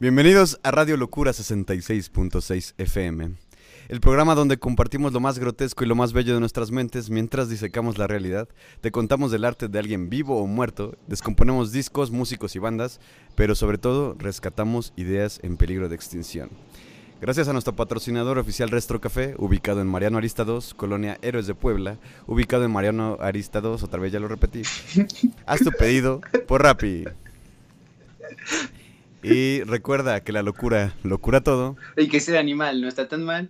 [0.00, 3.36] Bienvenidos a Radio Locura 66.6 FM,
[3.88, 7.48] el programa donde compartimos lo más grotesco y lo más bello de nuestras mentes mientras
[7.48, 8.48] disecamos la realidad,
[8.80, 12.98] te contamos del arte de alguien vivo o muerto, descomponemos discos, músicos y bandas,
[13.36, 16.50] pero sobre todo rescatamos ideas en peligro de extinción.
[17.20, 21.54] Gracias a nuestro patrocinador oficial Restro Café, ubicado en Mariano Arista 2, Colonia Héroes de
[21.54, 24.62] Puebla, ubicado en Mariano Arista 2, otra vez ya lo repetí.
[25.46, 27.04] Haz tu pedido por Rappi.
[29.24, 31.78] Y recuerda que la locura lo cura todo.
[31.96, 33.48] Y que ser animal no está tan mal.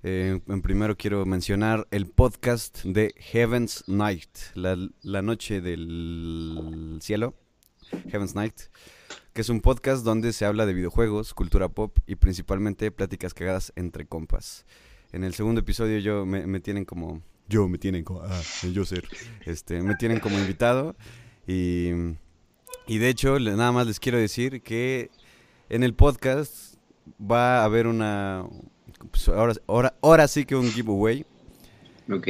[0.03, 7.35] Eh, en primero quiero mencionar el podcast de Heaven's Night, la, la noche del cielo,
[8.11, 8.55] Heaven's Night,
[9.33, 13.73] que es un podcast donde se habla de videojuegos, cultura pop y principalmente pláticas cagadas
[13.77, 14.67] entre compas.
[15.13, 18.43] En el segundo episodio yo me, me tienen como yo me tienen como ah,
[18.73, 19.07] yo ser
[19.45, 20.97] este me tienen como invitado.
[21.47, 21.91] Y,
[22.87, 25.11] y de hecho nada más les quiero decir que
[25.69, 26.77] en el podcast
[27.21, 28.47] va a haber una
[29.11, 31.27] pues, ahora, ahora, ahora sí que un giveaway.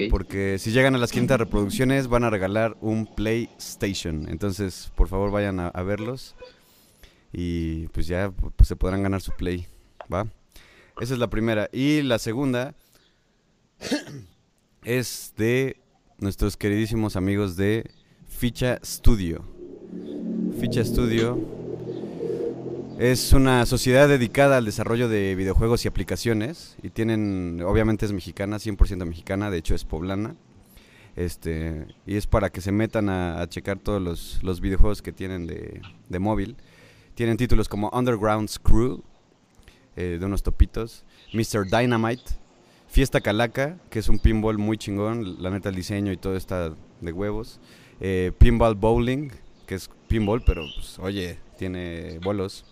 [0.08, 4.28] Porque si llegan a las 500 reproducciones van a regalar un PlayStation.
[4.28, 6.36] Entonces por favor vayan a, a verlos.
[7.32, 9.66] Y pues ya pues, se podrán ganar su Play.
[10.12, 10.28] Va
[11.00, 11.68] esa es la primera.
[11.72, 12.74] Y la segunda
[14.84, 15.76] es de
[16.18, 17.90] nuestros queridísimos amigos de
[18.28, 19.44] Ficha Studio.
[20.60, 21.38] Ficha Studio
[22.98, 28.58] es una sociedad dedicada al desarrollo de videojuegos y aplicaciones y tienen, obviamente es mexicana,
[28.58, 30.36] 100% mexicana, de hecho es poblana.
[31.16, 35.46] Este, y es para que se metan a, checar todos los, los videojuegos que tienen
[35.46, 36.56] de, de móvil.
[37.14, 39.02] Tienen títulos como Underground Screw,
[39.96, 41.70] eh, de unos topitos, Mr.
[41.70, 42.24] Dynamite,
[42.94, 46.72] Fiesta Calaca, que es un pinball muy chingón, la neta el diseño y todo está
[47.00, 47.58] de huevos.
[47.98, 49.30] Eh, pinball Bowling,
[49.66, 52.64] que es pinball, pero pues, oye, tiene bolos.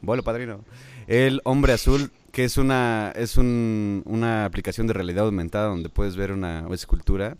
[0.00, 0.64] Bolo padrino.
[1.06, 6.16] El Hombre Azul, que es una es un- una aplicación de realidad aumentada donde puedes
[6.16, 7.36] ver una escultura.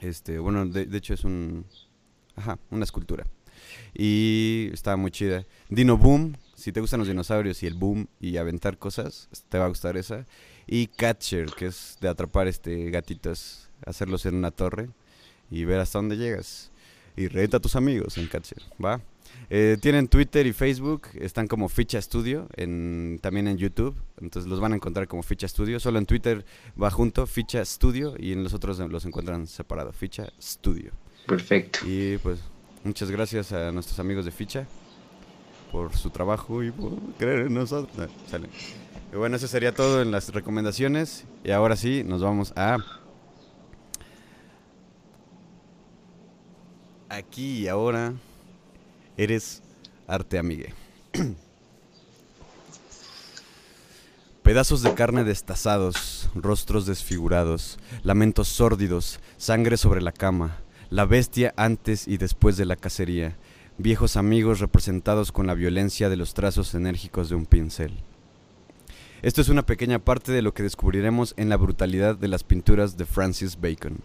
[0.00, 1.64] Este, bueno, de, de hecho es un
[2.36, 3.24] ajá, una escultura.
[3.94, 5.44] Y está muy chida.
[5.70, 9.64] Dino Boom, si te gustan los dinosaurios y el boom y aventar cosas, te va
[9.64, 10.24] a gustar esa.
[10.66, 14.88] Y Catcher, que es de atrapar este gatitos, hacerlos en una torre
[15.50, 16.70] y ver hasta dónde llegas.
[17.16, 19.00] Y reta a tus amigos en Catcher, ¿va?
[19.48, 24.60] Eh, tienen Twitter y Facebook, están como Ficha Studio, en, también en YouTube, entonces los
[24.60, 25.78] van a encontrar como Ficha Studio.
[25.78, 26.44] Solo en Twitter
[26.80, 30.92] va junto Ficha Studio y en los otros los encuentran separado, Ficha Studio.
[31.26, 31.80] Perfecto.
[31.84, 32.40] Y pues
[32.84, 34.66] muchas gracias a nuestros amigos de Ficha
[35.70, 37.96] por su trabajo y por creer en nosotros.
[37.96, 38.48] No, sale.
[39.16, 41.24] Bueno, eso sería todo en las recomendaciones.
[41.42, 42.76] Y ahora sí, nos vamos a...
[47.08, 48.12] Aquí y ahora
[49.16, 49.62] eres
[50.06, 50.74] arte amigue.
[54.42, 60.58] Pedazos de carne destazados, rostros desfigurados, lamentos sórdidos, sangre sobre la cama,
[60.90, 63.36] la bestia antes y después de la cacería,
[63.78, 67.94] viejos amigos representados con la violencia de los trazos enérgicos de un pincel.
[69.22, 72.98] Esto es una pequeña parte de lo que descubriremos en la brutalidad de las pinturas
[72.98, 74.00] de Francis Bacon.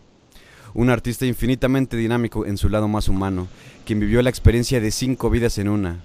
[0.74, 3.50] Un artista infinitamente dinámico en su lado más humano,
[3.86, 6.00] quien vivió la experiencia de cinco vidas en una,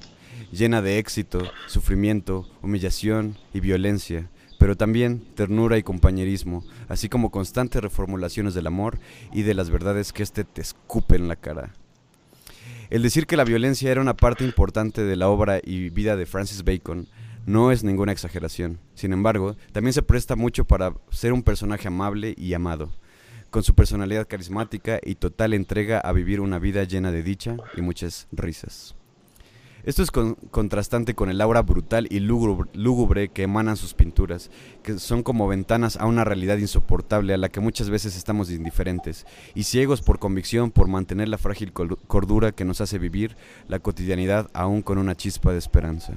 [0.50, 4.28] llena de éxito, sufrimiento, humillación y violencia,
[4.58, 8.98] pero también ternura y compañerismo, así como constantes reformulaciones del amor
[9.32, 11.72] y de las verdades que éste te escupe en la cara.
[12.90, 16.26] El decir que la violencia era una parte importante de la obra y vida de
[16.26, 17.06] Francis Bacon
[17.46, 18.78] no es ninguna exageración.
[18.94, 22.90] Sin embargo, también se presta mucho para ser un personaje amable y amado,
[23.50, 27.80] con su personalidad carismática y total entrega a vivir una vida llena de dicha y
[27.80, 28.94] muchas risas.
[29.84, 34.50] Esto es con- contrastante con el aura brutal y lúgubre, que emanan sus pinturas,
[34.82, 39.26] que son como ventanas a una realidad insoportable a la que muchas veces estamos indiferentes
[39.54, 43.36] y ciegos por convicción por mantener la frágil cordura que nos hace vivir
[43.68, 46.14] la cotidianidad aún con una chispa de esperanza.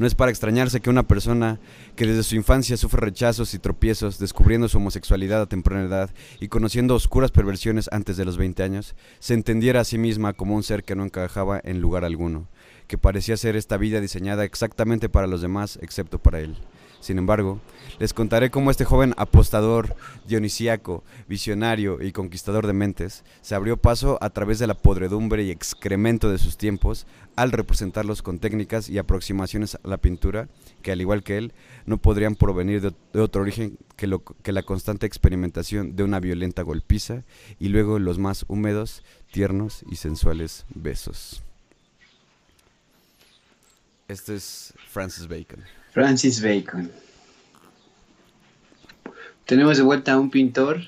[0.00, 1.60] No es para extrañarse que una persona
[1.94, 6.10] que desde su infancia sufre rechazos y tropiezos, descubriendo su homosexualidad a temprana edad
[6.40, 10.56] y conociendo oscuras perversiones antes de los 20 años, se entendiera a sí misma como
[10.56, 12.48] un ser que no encajaba en lugar alguno,
[12.86, 16.56] que parecía ser esta vida diseñada exactamente para los demás excepto para él.
[17.00, 17.58] Sin embargo,
[17.98, 24.18] les contaré cómo este joven apostador, dionisíaco, visionario y conquistador de mentes se abrió paso
[24.20, 27.06] a través de la podredumbre y excremento de sus tiempos
[27.36, 30.48] al representarlos con técnicas y aproximaciones a la pintura
[30.82, 31.52] que, al igual que él,
[31.86, 37.24] no podrían provenir de, otro origen que, la constante experimentación de una violenta golpiza
[37.58, 41.42] y luego los más húmedos, tiernos y sensuales besos.
[44.08, 45.64] Este es Francis Bacon.
[45.92, 46.90] Francis Bacon.
[49.46, 50.80] Tenemos de vuelta a un pintor,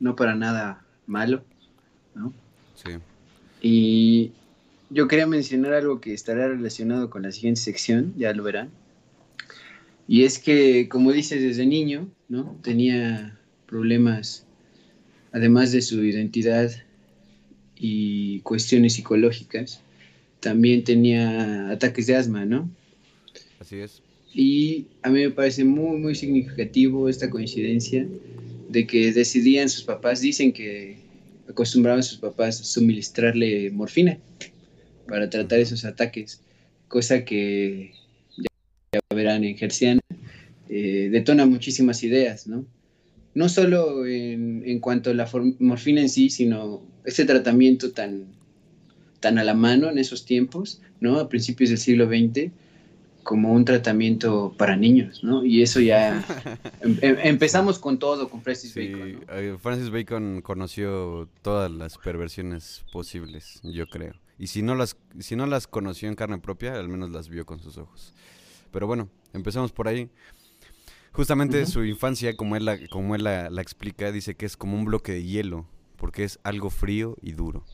[0.00, 1.44] no para nada malo,
[2.14, 2.32] ¿no?
[2.74, 2.92] Sí.
[3.62, 4.32] Y
[4.90, 8.70] yo quería mencionar algo que estará relacionado con la siguiente sección, ya lo verán.
[10.08, 12.56] Y es que, como dices, desde niño, ¿no?
[12.62, 14.46] Tenía problemas,
[15.32, 16.70] además de su identidad
[17.76, 19.80] y cuestiones psicológicas,
[20.40, 22.70] también tenía ataques de asma, ¿no?
[23.58, 24.02] Así es.
[24.38, 28.06] Y a mí me parece muy, muy significativo esta coincidencia
[28.68, 30.98] de que decidían sus papás, dicen que
[31.48, 34.18] acostumbraban sus papás a suministrarle morfina
[35.08, 36.42] para tratar esos ataques,
[36.88, 37.92] cosa que
[38.36, 40.02] ya, verán en Gerciana,
[40.68, 42.66] eh, detona muchísimas ideas, ¿no?
[43.34, 45.30] No solo en, en cuanto a la
[45.60, 48.26] morfina en sí, sino este tratamiento tan,
[49.20, 51.20] tan a la mano en esos tiempos, ¿no?
[51.20, 52.50] A principios del siglo XX,
[53.26, 55.44] como un tratamiento para niños, ¿no?
[55.44, 56.24] Y eso ya
[56.80, 59.24] em, em, empezamos con todo con Francis Bacon.
[59.30, 64.14] Eh, Francis Bacon conoció todas las perversiones posibles, yo creo.
[64.38, 67.44] Y si no las si no las conoció en carne propia, al menos las vio
[67.44, 68.14] con sus ojos.
[68.70, 70.08] Pero bueno, empezamos por ahí.
[71.10, 74.84] Justamente su infancia, como él, la, como él la explica, dice que es como un
[74.84, 77.64] bloque de hielo, porque es algo frío y duro.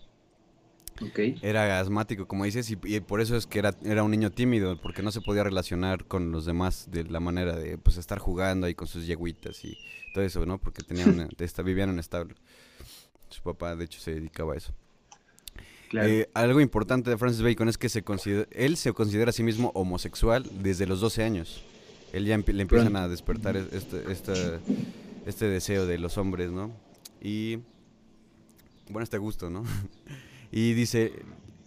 [1.42, 5.02] Era asmático, como dices, y, por eso es que era, era un niño tímido, porque
[5.02, 8.74] no se podía relacionar con los demás de la manera de pues estar jugando ahí
[8.74, 9.76] con sus yeguitas y
[10.14, 10.58] todo eso, ¿no?
[10.58, 11.28] Porque tenían
[11.64, 12.34] vivían en establo.
[13.30, 14.72] Su papá, de hecho, se dedicaba a eso.
[15.94, 19.42] Eh, algo importante de Francis Bacon es que se considera, él se considera a sí
[19.42, 21.62] mismo homosexual desde los 12 años.
[22.12, 24.32] Él ya le empiezan a despertar este, este,
[25.26, 26.70] este deseo de los hombres, ¿no?
[27.22, 27.58] Y
[28.88, 29.64] bueno, este gusto, ¿no?
[30.52, 31.12] Y dice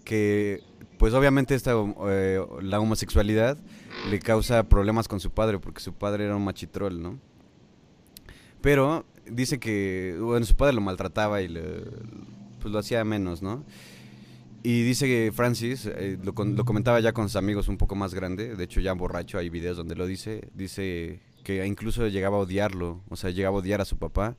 [0.06, 0.62] que,
[1.00, 1.74] pues obviamente esta,
[2.08, 3.58] eh, la homosexualidad
[4.10, 7.20] le causa problemas con su padre, porque su padre era un machitrol, ¿no?
[8.62, 11.84] Pero dice que, bueno, su padre lo maltrataba y le,
[12.62, 13.66] pues lo hacía menos, ¿no?
[14.62, 18.14] Y dice que Francis, eh, lo, lo, comentaba ya con sus amigos un poco más
[18.14, 22.42] grande, de hecho ya borracho hay videos donde lo dice, dice que incluso llegaba a
[22.42, 24.38] odiarlo, o sea, llegaba a odiar a su papá,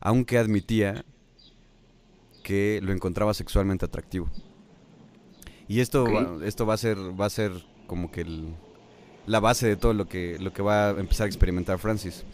[0.00, 1.04] aunque admitía
[2.48, 4.26] que lo encontraba sexualmente atractivo.
[5.68, 7.52] Y esto, va, esto va a ser, va a ser
[7.86, 8.24] como que
[9.26, 12.24] la base de todo lo que, lo que va a empezar a experimentar Francis.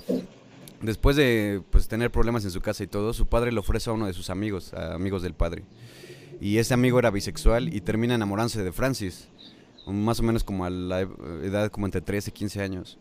[0.81, 3.93] Después de pues, tener problemas en su casa y todo, su padre le ofrece a
[3.93, 5.65] uno de sus amigos, amigos del padre.
[6.41, 9.27] Y ese amigo era bisexual y termina enamorándose de Francis,
[9.85, 12.99] más o menos como a la edad como entre 13 y 15 años.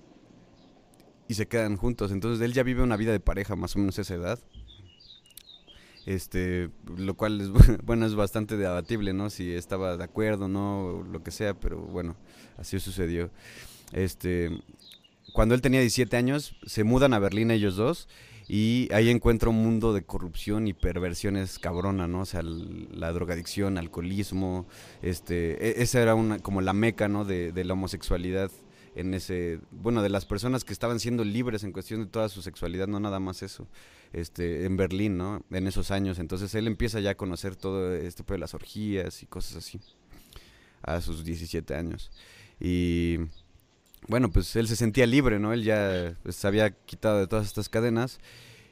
[1.27, 2.11] Y se quedan juntos.
[2.11, 4.39] Entonces él ya vive una vida de pareja más o menos a esa edad
[6.05, 7.49] este lo cual es
[7.83, 12.15] bueno es bastante debatible no si estaba de acuerdo no lo que sea pero bueno
[12.57, 13.31] así sucedió.
[13.91, 14.49] Este
[15.33, 18.07] cuando él tenía 17 años se mudan a Berlín ellos dos
[18.47, 23.77] y ahí encuentra un mundo de corrupción y perversiones cabrona no o sea la drogadicción
[23.77, 24.67] alcoholismo
[25.01, 28.51] este e, esa era una como la meca no de, de la homosexualidad
[28.95, 32.41] en ese bueno de las personas que estaban siendo libres en cuestión de toda su
[32.41, 33.67] sexualidad no nada más eso
[34.13, 35.43] este, en Berlín, ¿no?
[35.51, 36.19] En esos años.
[36.19, 39.79] Entonces él empieza ya a conocer todo este de las orgías y cosas así.
[40.83, 42.11] A sus 17 años.
[42.59, 43.17] Y
[44.07, 45.53] bueno, pues él se sentía libre, ¿no?
[45.53, 48.19] Él ya se había quitado de todas estas cadenas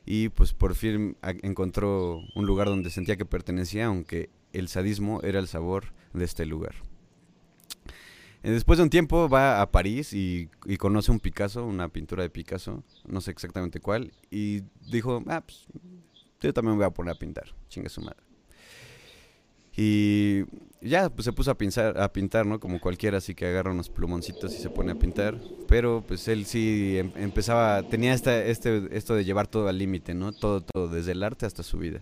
[0.06, 5.40] y pues por fin encontró un lugar donde sentía que pertenecía, aunque el sadismo era
[5.40, 6.76] el sabor de este lugar.
[8.44, 12.30] Eh, después de un tiempo va a París y, conoce un Picasso, una pintura de
[12.30, 15.68] Picasso, no sé exactamente cuál, y dijo, ah, pues
[16.42, 18.24] yo también voy a poner a pintar, chingue su madre.
[19.78, 20.44] Y
[20.82, 22.60] ya, pues se puso a pintar, a pintar, ¿no?
[22.60, 25.40] Como cualquiera, así que agarra unos plumoncitos y se pone a pintar.
[25.68, 30.14] Pero pues él sí em, empezaba, tenía esta, este, esto de llevar todo al límite,
[30.14, 30.34] ¿no?
[30.34, 32.02] Todo, todo, desde el arte hasta su vida.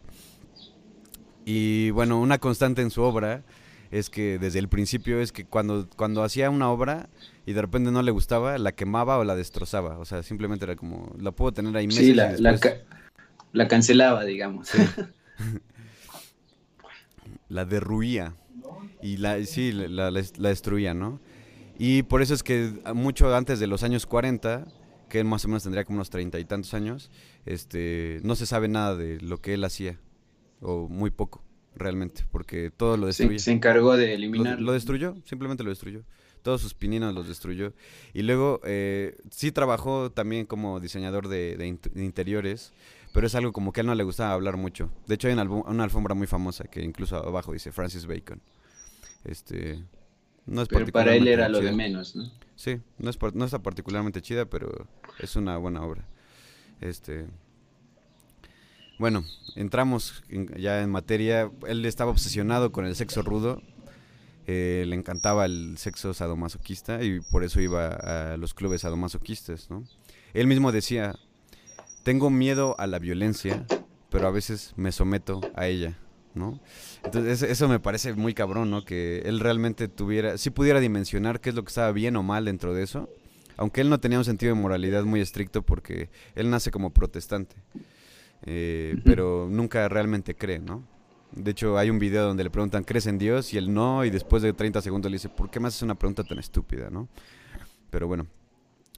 [1.46, 3.44] Y bueno, una constante en su obra
[3.92, 7.10] es que desde el principio es que cuando, cuando hacía una obra
[7.46, 9.98] y de repente no le gustaba, la quemaba o la destrozaba.
[9.98, 12.78] O sea, simplemente era como, la puedo tener ahí meses Sí, la, y la, ca-
[13.54, 14.70] la cancelaba, digamos.
[17.50, 18.36] la derruía
[19.02, 21.20] y la sí la, la- destruía, ¿no?
[21.78, 24.68] Y por eso es que mucho antes de los años 40,
[25.08, 27.10] que él más o menos tendría como unos treinta y tantos años,
[27.46, 29.98] este, no se sabe nada de lo que él hacía
[30.62, 31.42] o muy poco
[31.80, 33.40] realmente, porque todo lo destruía.
[33.40, 34.60] Se, se encargó de eliminar.
[34.62, 36.04] lo destruyó, simplemente lo destruyó.
[36.44, 37.74] Todos sus pininos los destruyó.
[38.14, 42.72] Y luego eh, sí trabajó también como diseñador de, de int- de interiores,
[43.14, 44.90] pero es algo como que a él no le gustaba hablar mucho.
[45.08, 48.42] De hecho hay una, alfombra muy famosa que incluso abajo dice Francis Bacon.
[49.26, 49.84] Este,
[50.46, 52.32] no es pero para él era lo de menos, ¿no?
[52.56, 54.88] Sí, no, es, no está particularmente chida, pero
[55.20, 56.06] es una buena obra.
[56.82, 57.26] Este,
[59.00, 59.24] bueno,
[59.56, 61.50] entramos en- ya en materia.
[61.68, 63.62] Él estaba obsesionado con el sexo rudo.
[64.52, 67.90] eh, le encantaba el sexo sadomasoquista y por eso iba
[68.34, 69.84] a los clubes sadomasoquistas, ¿no?
[70.34, 71.14] Él mismo decía,
[72.02, 73.68] tengo miedo a la violencia,
[74.10, 76.00] pero a veces me someto a ella,
[76.34, 76.60] ¿no?
[77.04, 78.86] Entonces eso me parece muy cabrón, ¿no?
[78.86, 82.46] Que él realmente tuviera, sí pudiera dimensionar qué es lo que estaba bien o mal
[82.46, 83.08] dentro de eso,
[83.56, 87.56] aunque él no tenía un sentido de moralidad muy estricto porque él nace como protestante,
[88.46, 90.84] eh, pero nunca realmente cree, ¿no?
[91.32, 93.54] De hecho, hay un video donde le preguntan, ¿crees en Dios?
[93.54, 95.96] Y él no, y después de 30 segundos le dice, ¿por qué me haces una
[95.96, 97.08] pregunta tan estúpida, no?
[97.92, 98.26] Pero bueno,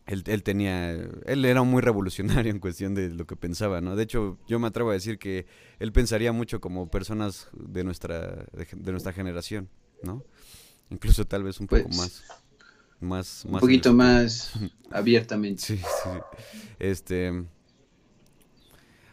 [0.05, 3.95] él, él tenía, él era muy revolucionario en cuestión de lo que pensaba, ¿no?
[3.95, 5.45] De hecho, yo me atrevo a decir que
[5.79, 9.69] él pensaría mucho como personas de nuestra, de, nuestra generación,
[10.03, 10.23] ¿no?
[10.89, 12.23] Incluso tal vez un poco Pues, más,
[12.99, 14.53] más, Un más poquito más
[14.91, 15.61] abiertamente.
[15.61, 16.09] Sí, sí.
[16.79, 17.45] Este.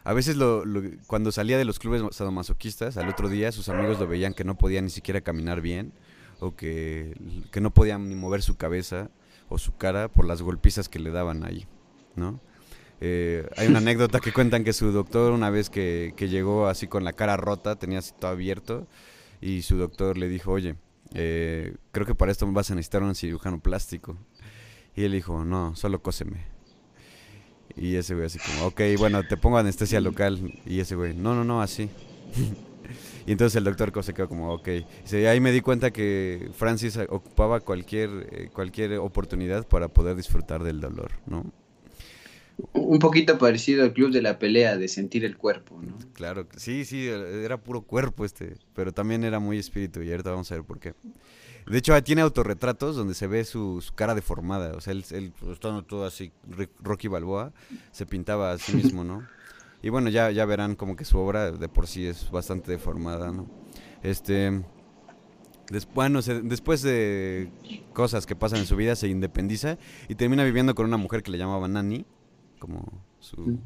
[0.09, 3.99] A veces lo, lo- cuando salía de los clubes sadomasoquistas, al otro día sus amigos
[3.99, 5.93] lo veían que no podía ni siquiera caminar bien,
[6.39, 7.15] o que,
[7.51, 9.11] que no podían ni mover su cabeza
[9.49, 11.67] o su cara por las golpizas que le daban ahí,
[12.15, 12.39] ¿no?
[13.01, 16.87] Eh, hay una anécdota que cuentan que su doctor una vez que, que llegó así
[16.87, 18.87] con la cara rota, tenía así todo abierto,
[19.41, 20.75] y su doctor le dijo, oye,
[21.13, 24.17] eh, creo que para esto vas a necesitar un cirujano plástico.
[24.95, 26.45] Y él dijo, no, solo cóseme.
[27.75, 30.53] Y ese güey así como, ok, bueno, te pongo anestesia local.
[30.65, 31.89] Y ese güey, no, no, no, así.
[33.25, 34.69] y entonces el doctor se quedó como, ok.
[35.03, 40.63] Dice, ahí me di cuenta que Francis ocupaba cualquier, eh, cualquier oportunidad para poder disfrutar
[40.63, 41.45] del dolor, ¿no?
[42.73, 45.97] Un poquito parecido al club de la pelea, de sentir el cuerpo, ¿no?
[46.13, 50.51] Claro, sí, sí, era puro cuerpo este, pero también era muy espíritu y ahorita vamos
[50.51, 50.93] a ver por qué.
[51.67, 55.31] De hecho, tiene autorretratos donde se ve su, su cara deformada, o sea, él, él
[55.39, 56.31] pues, estando todo así,
[56.81, 57.53] Rocky Balboa,
[57.91, 59.23] se pintaba a sí mismo, ¿no?
[59.81, 63.31] Y bueno, ya, ya verán como que su obra de por sí es bastante deformada,
[63.31, 63.47] ¿no?
[64.03, 64.61] Este,
[65.93, 67.49] bueno, se- después de
[67.93, 69.77] cosas que pasan en su vida, se independiza
[70.09, 72.05] y termina viviendo con una mujer que le llamaba Nani,
[72.59, 72.83] como
[73.21, 73.59] su, Mm.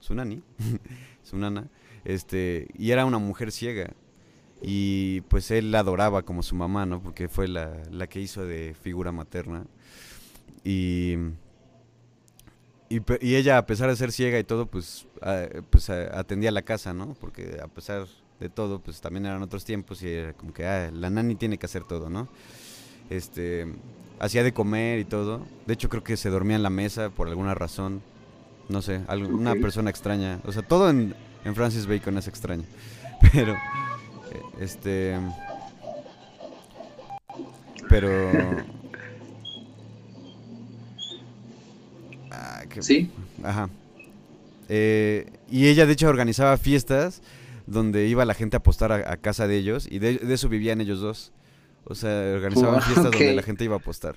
[0.00, 0.42] su nani,
[1.22, 1.68] su nana,
[2.04, 3.94] este, y era una mujer ciega.
[4.62, 7.02] Y pues él la adoraba como su mamá, ¿no?
[7.02, 9.64] Porque fue la, la que hizo de figura materna.
[10.64, 11.14] Y,
[12.88, 16.62] y, ella, a pesar de ser ciega y todo, pues, a- pues a- atendía la
[16.62, 17.14] casa, ¿no?
[17.20, 18.06] Porque a pesar
[18.40, 21.56] de todo, pues también eran otros tiempos y era como que, ah, la nani tiene
[21.58, 22.28] que hacer todo, ¿no?
[23.10, 23.66] Este,
[24.18, 25.46] hacía de comer y todo.
[25.66, 28.02] De hecho, creo que se dormía en la mesa por alguna razón.
[28.68, 29.60] No sé, algo- una Ok.
[29.60, 30.40] persona extraña.
[30.44, 31.14] O sea, todo en,
[31.44, 32.64] en Francis Bacon es extraño.
[33.32, 33.54] Pero,
[34.60, 35.18] este...
[37.88, 38.30] Pero...
[42.30, 43.10] Ah, ¿Sí?
[43.42, 43.68] Ajá.
[44.68, 47.22] Eh, y ella, de hecho, organizaba fiestas
[47.66, 50.48] donde iba la gente a apostar a, a casa de ellos y de, de eso
[50.48, 51.32] vivían ellos dos.
[51.84, 54.16] O sea, organizaban fiestas donde la gente iba a apostar.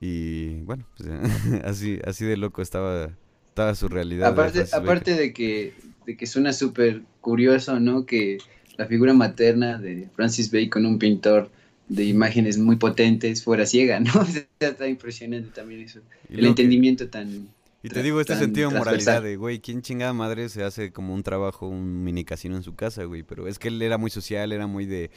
[0.00, 1.10] Y bueno, pues,
[1.64, 3.10] así, así de loco estaba,
[3.48, 4.26] estaba su realidad.
[4.26, 4.82] de Aparte, Bacon.
[4.82, 5.74] aparte de que,
[6.06, 8.06] de que suena súper curioso, ¿no?
[8.06, 8.38] Que
[8.76, 11.50] la figura materna de Francis Bacon, un pintor
[11.88, 14.12] de imágenes muy potentes, fuera ciega, ¿no?
[14.60, 16.00] Está impresionante también eso.
[16.28, 17.48] El que- entendimiento tan...
[17.82, 21.14] Y te digo, este sentido de moralidad de, güey, ¿quién chingada madre se hace como
[21.14, 23.22] un trabajo, un mini casino en su casa, güey?
[23.22, 25.10] Pero es que él era muy social, era muy de,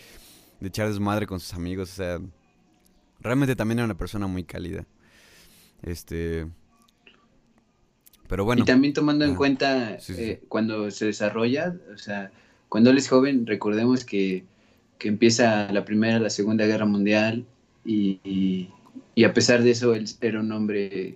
[0.59, 2.19] de echar desmadre con sus amigos, o sea,
[3.21, 4.85] realmente también era una persona muy cálida.
[5.83, 6.47] Este...
[8.27, 11.97] Pero bueno, Y también tomando en Ah, cuenta sí, sí, eh, cuando se desarrolla, o
[11.97, 12.31] sea,
[12.69, 14.45] cuando él es joven, recordemos que,
[14.97, 17.45] que empieza la Primera, la Segunda Guerra Mundial
[17.85, 18.69] y, y-
[19.25, 21.15] a pesar de eso él era un hombre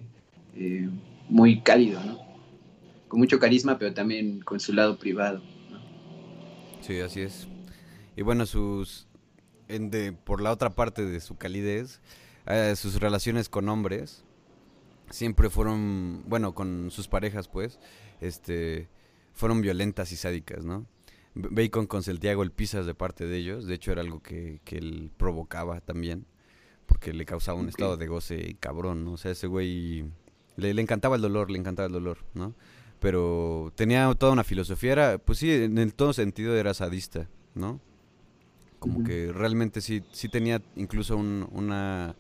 [0.56, 0.90] eh,
[1.30, 2.20] muy cálido, ¿no?
[3.08, 5.42] Con mucho carisma, pero también con su lado privado.
[5.72, 5.80] ¿no?
[6.82, 7.48] Sí, así es.
[8.16, 9.08] Y bueno, sus
[9.68, 12.02] en de, por la otra parte de su calidez,
[12.48, 14.24] eh, sus relaciones con hombres
[15.10, 17.80] siempre fueron, bueno, con sus parejas, pues,
[18.22, 18.90] este,
[19.34, 20.86] fueron violentas y sádicas, ¿no?
[21.36, 25.82] Bacon consentía golpizas de parte de ellos, de hecho era algo que, que él provocaba
[25.82, 26.26] también,
[26.86, 29.14] porque le causaba un estado de goce cabrón, ¿no?
[29.14, 30.06] O sea, ese güey
[30.58, 32.54] le, le, encantaba el dolor, le encantaba el dolor, ¿no?
[33.00, 37.82] Pero tenía toda una filosofía, era, pues sí, en el todo sentido era sadista, ¿no?
[38.80, 42.16] Como que realmente sí, sí tenía incluso un, una,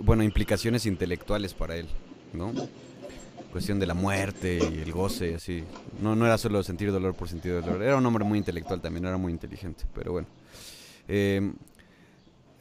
[0.00, 1.88] bueno, implicaciones intelectuales para él,
[2.32, 2.52] ¿no?
[3.52, 5.64] Cuestión de la muerte y el goce, así.
[6.02, 9.04] No, no era solo sentir dolor por sentir dolor, era un hombre muy intelectual también,
[9.06, 10.28] era muy inteligente, pero bueno.
[11.08, 11.52] Eh,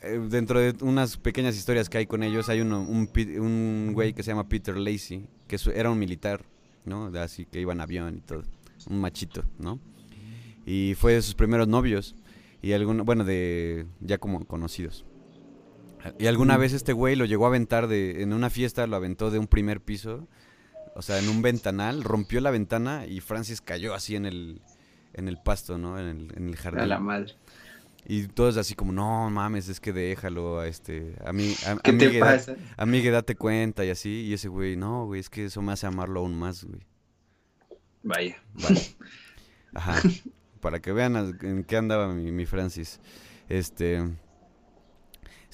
[0.01, 4.13] eh, dentro de unas pequeñas historias que hay con ellos, hay uno, un, un güey
[4.13, 6.41] que se llama Peter Lacey, que era un militar,
[6.85, 7.07] ¿no?
[7.19, 8.43] Así que iba en avión y todo,
[8.89, 9.79] un machito, ¿no?
[10.65, 12.15] Y fue de sus primeros novios,
[12.61, 15.05] y alguno, bueno, de ya como conocidos.
[16.19, 19.31] Y alguna vez este güey lo llegó a aventar de, en una fiesta, lo aventó
[19.31, 20.27] de un primer piso,
[20.95, 24.61] o sea, en un ventanal, rompió la ventana y Francis cayó así en el,
[25.13, 25.99] en el pasto, ¿no?
[25.99, 26.79] En el, en el jardín.
[26.81, 27.33] A la madre.
[28.07, 31.91] Y todos así como, no mames, es que déjalo a este, a mí, a, ¿Qué
[31.91, 32.55] te pasa?
[32.77, 34.21] amigue, date cuenta y así.
[34.21, 36.81] Y ese güey, no, güey, es que eso me hace amarlo aún más, güey.
[38.03, 38.37] Vaya.
[38.53, 38.81] Vale.
[39.73, 40.01] Ajá.
[40.61, 43.01] Para que vean en qué andaba mi, mi Francis.
[43.49, 44.01] Este,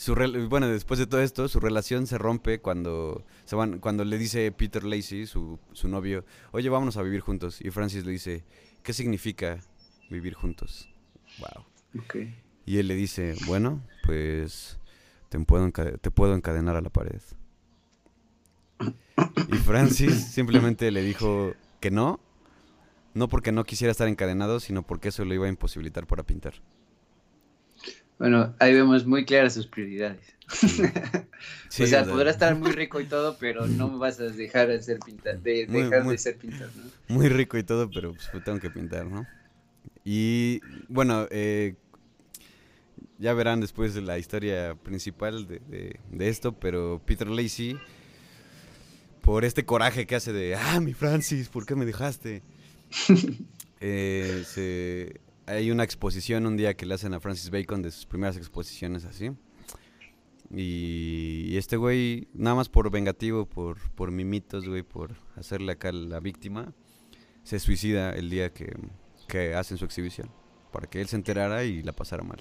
[0.02, 0.16] su
[0.50, 4.52] bueno, después de todo esto, su relación se rompe cuando se van, cuando le dice
[4.52, 7.62] Peter Lacey, su, su novio, oye, vámonos a vivir juntos.
[7.62, 8.44] Y Francis le dice,
[8.82, 9.60] ¿qué significa
[10.10, 10.90] vivir juntos?
[11.38, 12.04] Wow.
[12.06, 12.36] Okay.
[12.66, 14.80] Y él le dice, bueno, pues
[15.30, 17.22] te puedo, te puedo encadenar a la pared.
[19.50, 22.20] Y Francis simplemente le dijo que no,
[23.14, 26.56] no porque no quisiera estar encadenado, sino porque eso lo iba a imposibilitar para pintar.
[28.22, 30.22] Bueno, ahí vemos muy claras sus prioridades.
[30.54, 30.84] Sí,
[31.84, 34.80] o sea, podrá estar muy rico y todo, pero no me vas a dejar de
[34.84, 37.16] ser pintar, de dejar de ser pintor, ¿no?
[37.16, 39.26] Muy rico y todo, pero pues tengo que pintar, ¿no?
[40.06, 41.74] Y bueno, eh,
[43.18, 47.76] ya verán después de la historia principal de, de, esto, pero Peter Lacey,
[49.24, 52.44] por este coraje que hace de, ah, mi Francis, ¿por qué me dejaste?
[53.82, 55.20] eh, se,
[55.52, 59.06] hay una exposición un día que le hacen a Francis Bacon de sus primeras exposiciones
[59.06, 59.32] así.
[60.54, 66.20] Y, este güey, nada más por vengativo, por, por mimitos, güey, por hacerle acá la
[66.20, 66.74] víctima,
[67.44, 68.74] se suicida el día que,
[69.28, 70.30] que hacen su exhibición.
[70.72, 72.40] Para que él se enterara y la pasara mal.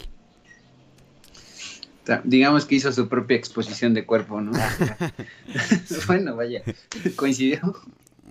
[2.24, 4.52] Digamos que hizo su propia exposición de cuerpo, ¿no?
[6.06, 6.62] bueno, vaya,
[7.16, 7.60] coincidió.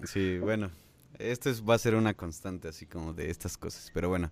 [0.05, 0.71] Sí, bueno,
[1.17, 3.91] esto va a ser una constante así como de estas cosas.
[3.93, 4.31] Pero bueno,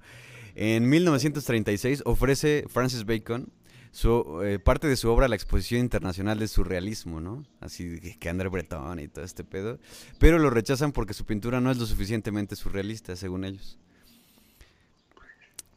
[0.60, 3.52] en 1936 ofrece Francis Bacon
[3.92, 7.46] su, eh, parte de su obra la Exposición Internacional de Surrealismo, ¿no?
[7.60, 9.78] Así que André Breton y todo este pedo.
[10.18, 13.78] Pero lo rechazan porque su pintura no es lo suficientemente surrealista, según ellos.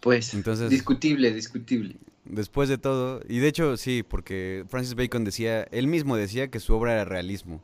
[0.01, 1.97] Pues, Entonces, discutible, discutible.
[2.25, 6.59] Después de todo, y de hecho sí, porque Francis Bacon decía, él mismo decía que
[6.59, 7.62] su obra era realismo.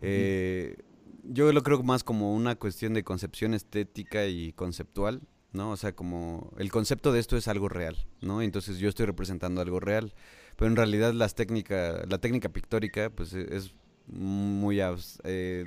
[0.00, 0.76] Eh,
[1.24, 5.20] yo lo creo más como una cuestión de concepción estética y conceptual,
[5.52, 5.70] ¿no?
[5.70, 8.42] O sea, como el concepto de esto es algo real, ¿no?
[8.42, 10.14] Entonces yo estoy representando algo real,
[10.56, 13.74] pero en realidad las técnica, la técnica pictórica, pues e, es
[14.06, 14.80] muy,
[15.24, 15.64] eh,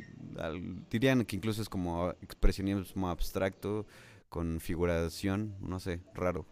[0.89, 3.86] dirían que incluso es como expresionismo abstracto
[4.30, 6.46] con figuración, no sé, raro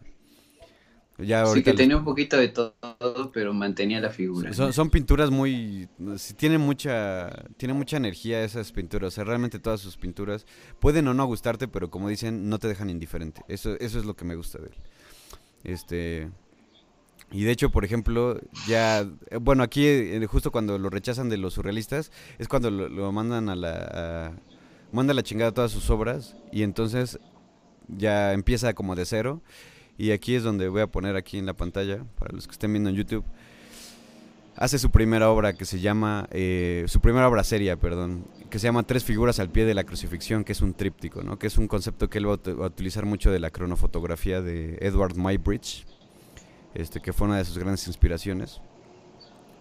[1.19, 4.53] sí, que tenía un poquito de todo, pero mantenía la figura.
[4.53, 5.89] Son, pinturas muy...
[6.37, 9.09] tienen mucha, tiene mucha energía esas pinturas.
[9.09, 10.45] O sea, realmente todas sus pinturas
[10.79, 13.41] pueden o no gustarte, pero como dicen, no te dejan indiferente.
[13.47, 14.75] Eso, eso es lo que me gusta de él.
[15.63, 16.29] Este...
[17.31, 19.07] Y de hecho, por ejemplo, ya...
[19.39, 23.55] Bueno, aquí eh, justo cuando lo rechazan de los surrealistas, es cuando lo, mandan a
[23.55, 24.33] la...
[24.91, 27.19] manda la chingada todas sus obras y entonces
[27.87, 29.41] ya empieza como de cero
[29.99, 32.71] y aquí es donde voy a poner aquí en la pantalla, para los que estén
[32.71, 33.25] viendo en YouTube.
[34.55, 38.67] Hace su primera obra que se llama, eh, su primera obra seria, perdón, que se
[38.67, 41.37] llama Tres figuras al pie de la crucifixión, que es un tríptico, ¿no?
[41.37, 45.17] Que es un concepto que él va a, utilizar mucho de la cronofotografía de Edward
[45.17, 45.85] Muybridge,
[46.73, 48.61] este, que fue una de sus grandes inspiraciones.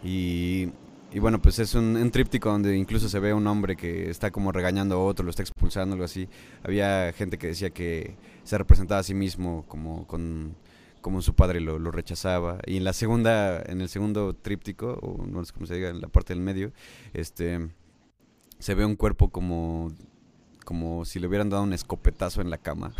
[0.04, 0.68] Y
[1.10, 4.52] y bueno, pues es un, tríptico donde incluso se ve un hombre que está como
[4.52, 6.28] regañando a otro, lo está expulsando, algo así.
[6.62, 8.14] Había gente que decía que
[8.48, 10.56] se representaba a sí mismo como con
[11.02, 12.58] como su padre lo, rechazaba.
[12.66, 16.00] Y en la segunda, en el segundo tríptico, o no sé cómo se diga, en
[16.00, 16.72] la parte del medio,
[17.12, 17.68] este
[18.58, 19.92] se ve un cuerpo como,
[20.64, 22.94] como si le hubieran dado un escopetazo en la cama.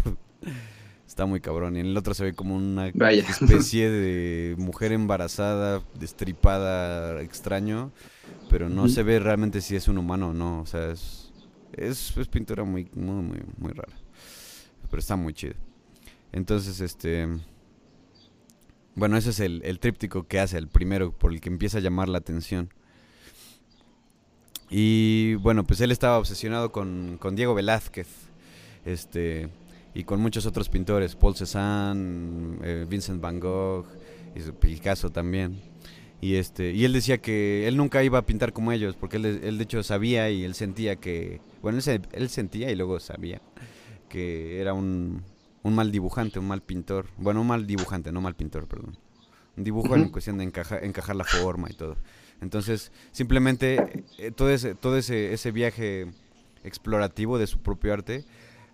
[1.07, 1.77] Está muy cabrón.
[1.77, 7.91] Y en el otro se ve como una especie de mujer embarazada, destripada, extraño.
[8.51, 10.61] Pero no se ve realmente si es un humano o no.
[10.61, 11.33] O sea, es,
[11.73, 13.97] es, pintura muy, muy, muy, muy rara.
[14.91, 15.55] Pero está muy chido.
[16.33, 17.29] Entonces, este...
[18.95, 22.09] Bueno, ese es el, tríptico que hace, el primero, por el que empieza a llamar
[22.09, 22.75] la atención.
[24.71, 28.09] Y bueno, pues él estaba obsesionado con, Diego Velázquez.
[28.85, 29.49] Este
[29.95, 33.87] y con muchos otros pintores, Paul Cézanne, eh, Vincent Van Gogh
[34.35, 35.61] y Picasso también.
[36.21, 39.59] Y este y él decía que él nunca iba a pintar como ellos, porque él,
[39.59, 41.79] de hecho sabía y él sentía que, bueno,
[42.13, 43.41] él sentía y luego sabía
[44.09, 45.23] que era un,
[45.63, 47.07] un, mal dibujante, un mal pintor.
[47.17, 48.97] Bueno, un mal dibujante, no mal pintor, perdón.
[49.57, 51.97] Un dibujo en cuestión de encajar, encajar la forma y todo.
[52.41, 56.07] Entonces, simplemente eh, todo ese, todo ese, ese viaje
[56.65, 58.25] explorativo de su propio arte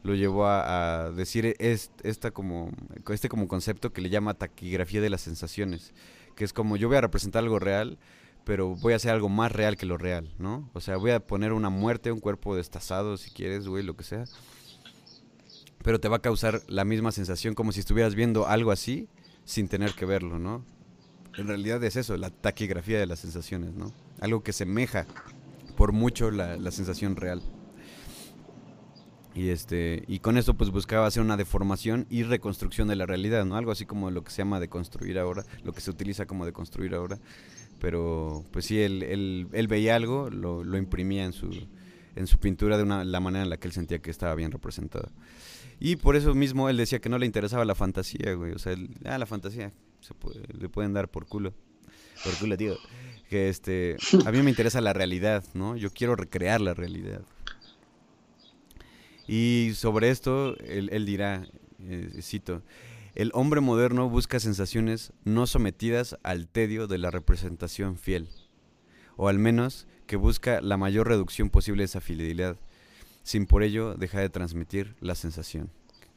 [0.04, 2.70] lo llevó a, decir esta como,
[3.08, 5.94] este como concepto que le llama taquigrafía de las sensaciones,
[6.36, 7.98] que es como yo voy a representar algo real,
[8.44, 10.68] pero voy a hacer algo más real que lo real, ¿no?
[10.74, 14.04] O sea, voy a poner una muerte, un cuerpo destazado, si quieres, güey, lo que
[14.04, 14.26] sea,
[15.84, 19.06] pero te va a causar la misma sensación como si estuvieras viendo algo así
[19.44, 20.64] sin tener que verlo, ¿no?
[21.36, 23.92] En realidad es eso, la taquigrafía de las sensaciones, ¿no?
[24.18, 25.06] Algo que semeja
[25.76, 27.42] por mucho la, la sensación real.
[29.34, 33.44] Y este y con eso pues buscaba hacer una deformación y reconstrucción de la realidad,
[33.44, 33.56] ¿no?
[33.56, 36.94] Algo así como lo que se llama deconstruir ahora, lo que se utiliza como deconstruir
[36.94, 37.18] ahora.
[37.78, 41.50] Pero pues sí, él, él, él veía algo, lo, lo, imprimía en su,
[42.16, 44.50] en su pintura de una, la manera en la que él sentía que estaba bien
[44.50, 45.10] representado.
[45.80, 48.52] Y por eso mismo él decía que no le interesaba la fantasía, güey.
[48.52, 50.14] O sea, ah, la fantasía, se
[50.56, 51.52] le pueden dar por culo.
[52.22, 52.76] Por culo, tío.
[53.28, 55.76] Que este, a mí me interesa la realidad, ¿no?
[55.76, 57.22] Yo quiero recrear la realidad.
[59.26, 61.46] Y sobre esto, él, dirá,
[61.80, 62.62] eh, cito,
[63.14, 68.28] el hombre moderno busca sensaciones no sometidas al tedio de la representación fiel,
[69.16, 72.58] o al menos que busca la mayor reducción posible de esa fidelidad,
[73.24, 75.70] sin por ello dejar de transmitir la sensación.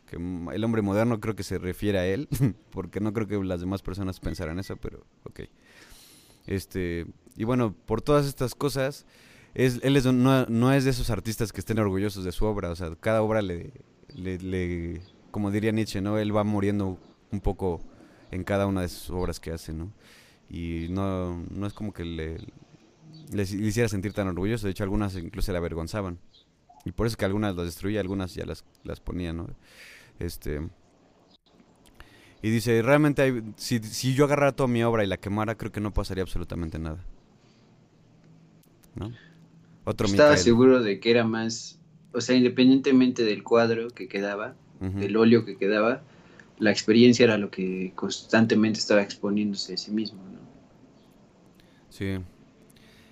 [0.05, 2.27] Que el hombre moderno creo que se refiere a él,
[2.69, 5.41] porque no creo que las demás personas pensaran eso, pero ok.
[6.45, 9.05] Este, y bueno, por todas estas cosas,
[9.53, 13.23] él no, es de esos artistas que estén orgullosos de su obra, o sea, cada
[13.23, 13.71] obra le,
[14.15, 16.17] le, como diría Nietzsche, ¿no?
[16.17, 16.99] Él va muriendo
[17.31, 17.81] un poco
[18.31, 19.91] en cada una de sus obras que hace, ¿no?
[20.49, 22.37] Y no, no es como que le,
[23.31, 26.19] le, hiciera sentir tan orgulloso, de hecho algunas incluso le avergonzaban.
[26.87, 29.47] Y por eso es que algunas las destruía, algunas ya las, las ponía, ¿no?
[30.19, 30.61] Este...
[32.41, 35.81] Y dice, realmente si, si yo agarrara toda mi obra y la quemara, creo que
[35.81, 37.03] no pasaría absolutamente nada.
[38.95, 39.11] ¿No?
[40.05, 41.79] Estaba seguro de que era más,
[42.11, 46.01] o sea, independientemente del cuadro que quedaba, del óleo que quedaba,
[46.59, 50.39] la experiencia era lo que constantemente estaba exponiéndose a sí mismo, ¿no?
[51.89, 52.19] Sí.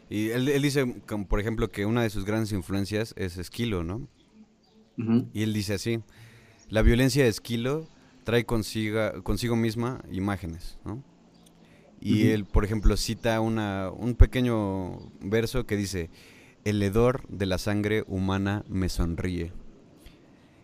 [0.09, 0.85] Y él, dice,
[1.27, 4.07] por ejemplo, que una de sus grandes influencias es Esquilo, ¿no?
[5.33, 5.99] Y él dice así,
[6.69, 7.87] la violencia de Esquilo
[8.23, 11.03] trae consigo, consigo misma imágenes, ¿no?
[11.99, 16.11] Y él, por ejemplo, cita una, un pequeño verso que dice,
[16.63, 19.53] el hedor de la sangre humana me sonríe.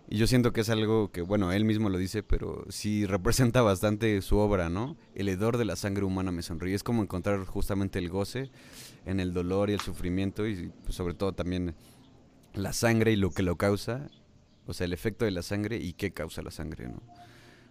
[0.08, 3.62] Y yo siento que es algo que, bueno, él mismo lo dice, pero sí representa
[3.62, 4.97] bastante su obra, ¿no?
[5.15, 6.75] El hedor de la sangre humana me sonríe.
[6.75, 8.51] Es como encontrar justamente el goce
[9.06, 11.76] en el dolor y el sufrimiento y pues, sobre todo también
[12.54, 14.10] la sangre y lo que lo causa,
[14.66, 17.02] o sea, el efecto de la sangre y qué causa la sangre, ¿no?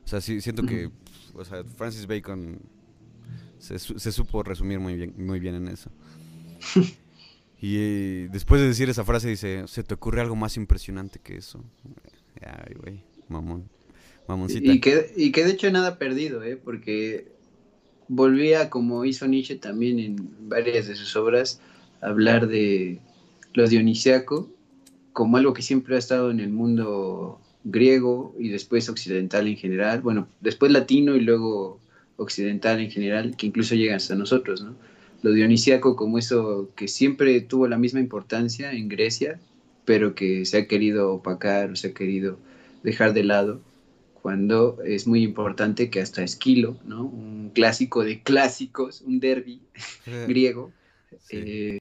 [0.04, 0.90] O sea, sí, siento que,
[1.34, 2.60] o sea, Francis Bacon
[3.58, 5.90] se, se supo resumir muy bien, muy bien en eso.
[7.62, 11.36] Y eh, después de decir esa frase dice, ¿se te ocurre algo más impresionante que
[11.36, 11.62] eso?
[12.40, 13.68] Ay, güey, mamón.
[14.26, 14.72] Mamoncita.
[14.72, 16.56] Y que, y que de hecho nada perdido, ¿eh?
[16.56, 17.32] Porque
[18.10, 20.16] volvía, como hizo Nietzsche también en
[20.48, 21.60] varias de sus obras,
[22.00, 22.98] a hablar de
[23.54, 24.50] lo dionisiaco
[25.12, 30.00] como algo que siempre ha estado en el mundo griego y después occidental en general,
[30.00, 31.78] bueno, después latino y luego
[32.16, 34.74] occidental en general, que incluso llega hasta nosotros, ¿no?
[35.22, 39.38] lo dionisíaco como eso que siempre tuvo la misma importancia en Grecia,
[39.84, 42.38] pero que se ha querido opacar se ha querido
[42.82, 43.60] dejar de lado,
[44.22, 47.04] cuando es muy importante que hasta Esquilo, ¿no?
[47.04, 49.60] un clásico de clásicos, un derby
[50.26, 50.72] griego,
[51.30, 51.78] eh,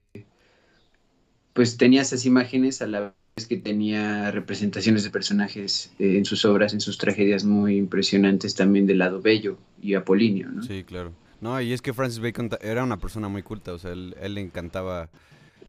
[1.52, 6.44] pues tenía esas imágenes a la vez que tenía representaciones de personajes eh, en sus
[6.44, 10.48] obras, en sus tragedias muy impresionantes también del lado bello y apolíneo.
[10.50, 10.62] ¿no?
[10.62, 11.12] Sí, claro.
[11.40, 14.40] No, y es que Francis Bacon era una persona muy culta, o sea, él, le
[14.40, 15.08] encantaba,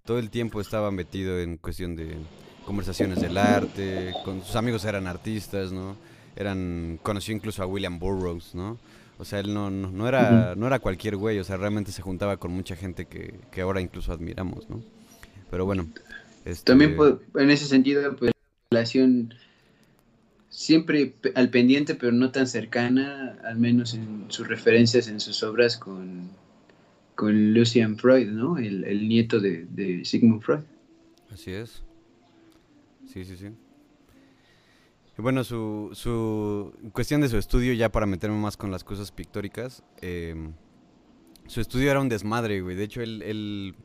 [0.06, 2.18] todo el tiempo estaba metido en cuestión de
[2.66, 5.96] conversaciones del arte, con sus amigos eran artistas, ¿no?
[6.36, 8.78] Eran conoció incluso a William Burroughs, ¿no?
[9.18, 12.38] O sea, él no, no, era, no era cualquier güey, o sea, realmente se juntaba
[12.38, 14.82] con mucha gente que, que ahora incluso admiramos, ¿no?
[15.52, 15.88] Pero bueno.
[16.44, 16.64] Este...
[16.66, 16.98] También
[17.36, 18.32] en ese sentido, pues
[18.72, 19.36] la relación
[20.50, 25.78] siempre al pendiente, pero no tan cercana, al menos en sus referencias, en sus obras
[25.78, 26.30] con,
[27.16, 28.58] con Lucian Freud, ¿no?
[28.58, 30.62] El, el nieto de, de Sigmund Freud.
[31.32, 31.84] Así es.
[33.08, 33.50] Sí, sí, sí.
[35.22, 39.84] Bueno, su, su cuestión de su estudio, ya para meterme más con las cosas pictóricas,
[40.02, 40.54] em,
[41.48, 42.76] su estudio era un desmadre, güey.
[42.76, 43.76] De hecho, él, él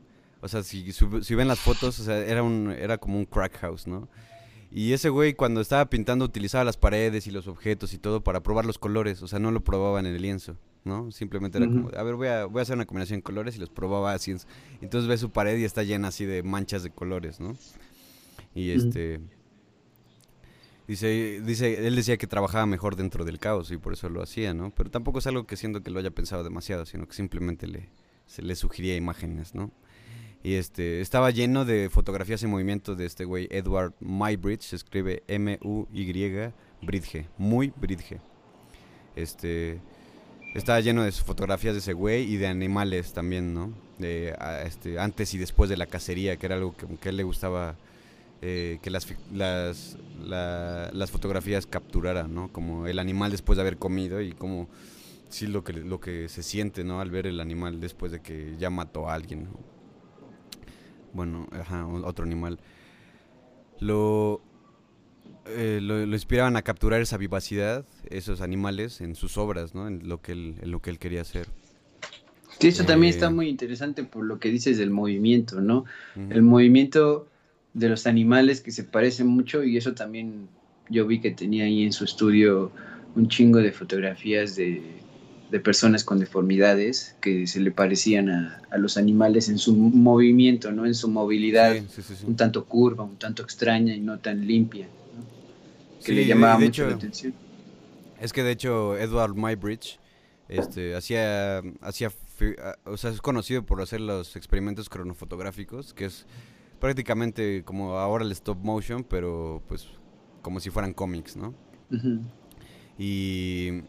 [0.41, 3.57] o sea, si, si ven las fotos, o sea, era, un, era como un crack
[3.59, 4.07] house, ¿no?
[4.69, 8.43] Y ese güey cuando estaba pintando utilizaba las paredes y los objetos y todo para
[8.43, 11.11] probar los colores, o sea, no lo probaba en el lienzo, ¿no?
[11.11, 13.59] Simplemente era como, a ver, voy a, voy a hacer una combinación de colores y
[13.59, 14.35] los probaba así.
[14.81, 17.55] Entonces ve su pared y está llena así de manchas de colores, ¿no?
[18.53, 19.21] Y este...
[20.87, 24.53] Dice, dice, él decía que trabajaba mejor dentro del caos y por eso lo hacía,
[24.53, 24.71] ¿no?
[24.71, 27.89] Pero tampoco es algo que siento que lo haya pensado demasiado, sino que simplemente le,
[28.25, 29.71] se le sugería imágenes, ¿no?
[30.43, 35.23] Y este, estaba lleno de fotografías en movimiento de este güey, Edward Mybridge, se escribe
[35.27, 38.17] M-U-Y, Bridge, muy Bridge.
[39.17, 39.81] Este,
[40.55, 43.73] estaba lleno de fotografías de ese güey y de animales también, ¿no?
[43.97, 47.17] De, este, antes y después de la cacería, que era algo que, que a él
[47.17, 47.75] le gustaba
[48.41, 52.51] eh, que las, las, las fotografías capturaran, ¿no?
[52.51, 54.67] Como el animal después de haber comido y como
[55.29, 57.01] sí lo que, lo que se siente, ¿no?
[57.01, 59.77] Al ver el animal después de que ya mató a alguien, ¿no?
[61.13, 62.59] bueno, ajá, otro animal,
[63.79, 64.39] lo,
[65.47, 69.87] eh, lo, inspiraban a capturar esa vivacidad, esos animales, en sus obras, ¿no?
[69.87, 71.47] En lo que él, en lo que él quería hacer.
[72.59, 75.85] Sí, eso también está eh, muy interesante por lo que dices del movimiento, ¿no?
[76.15, 77.27] El movimiento
[77.77, 80.47] de los animales que se parecen mucho y eso también
[80.89, 82.71] yo vi que tenía ahí en su estudio
[83.15, 84.81] un chingo de fotografías de
[85.49, 90.85] de personas con deformidades que se le parecían a, los animales en su movimiento, ¿no?
[90.85, 91.75] En su movilidad,
[92.25, 94.87] un tanto curva, un tanto extraña y no tan limpia,
[96.03, 97.33] que le llamaba mucho la atención.
[98.19, 99.99] Es que de hecho Edward Mybridge
[100.49, 102.11] este, hacía, hacía,
[102.85, 106.25] o sea, es conocido por hacer los experimentos cronofotográficos, que es
[106.79, 109.87] prácticamente como ahora el stop motion, pero pues
[110.41, 111.53] como si fueran cómics, ¿no?
[112.97, 113.83] Y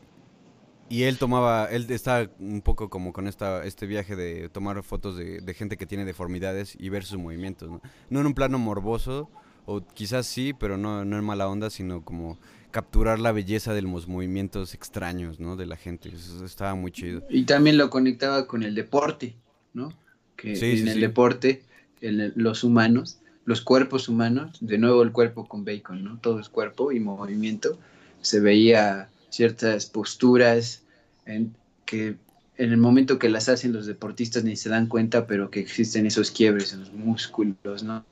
[0.90, 5.16] y él tomaba, él estaba un poco como con esta, este viaje de tomar fotos
[5.16, 7.82] de, gente que tiene deformidades y ver sus movimientos, ¿no?
[8.08, 9.28] No en un plano morboso,
[9.66, 12.38] o quizás sí, pero no, no en mala onda, sino como
[12.70, 15.56] capturar la belleza de los movimientos extraños, ¿no?
[15.56, 16.08] De la gente.
[16.08, 17.22] Eso estaba muy chido.
[17.28, 19.36] Y también lo conectaba con el deporte,
[19.74, 19.92] ¿no?
[20.36, 21.64] Que en el deporte,
[22.00, 26.18] en los humanos, los cuerpos humanos, de nuevo el cuerpo con bacon, ¿no?
[26.18, 27.78] Todo es cuerpo y movimiento.
[28.20, 30.82] Se veía ciertas posturas
[31.26, 31.54] en
[31.86, 32.16] que
[32.56, 36.06] en el momento que las hacen los deportistas ni se dan cuenta, pero que existen
[36.06, 38.04] esos quiebres en los músculos, ¿no?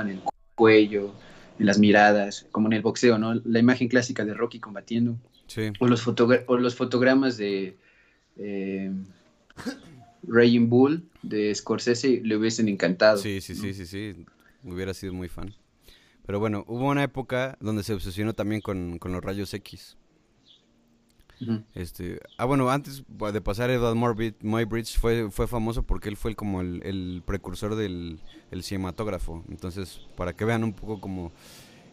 [0.00, 0.20] En el
[0.54, 1.14] cuello,
[1.58, 3.34] en las miradas, como en el boxeo, ¿no?
[3.44, 5.16] La imagen clásica de Rocky combatiendo.
[5.46, 5.72] Sí.
[5.78, 7.76] O, los o los fotogramas de
[8.36, 8.90] eh,
[10.28, 13.18] Raging Bull de Scorsese le hubiesen encantado.
[13.18, 14.26] Sí, sí, sí, sí, sí.
[14.62, 15.54] Hubiera sido muy fan.
[16.26, 19.96] Pero bueno, hubo una época donde se obsesionó también con, con los rayos X
[21.74, 26.60] este, ah, bueno, antes de pasar Edward Muybridge fue, fue famoso porque él fue como
[26.60, 29.44] el, precursor del el cinematógrafo.
[29.48, 31.32] Entonces, para que vean un poco como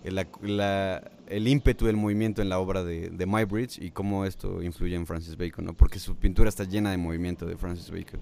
[0.04, 5.06] el, ímpetu del movimiento en la obra de, de Muybridge y cómo esto influye en
[5.06, 5.74] Francis Bacon, ¿no?
[5.74, 8.22] Porque su pintura está llena de movimiento de Francis Bacon.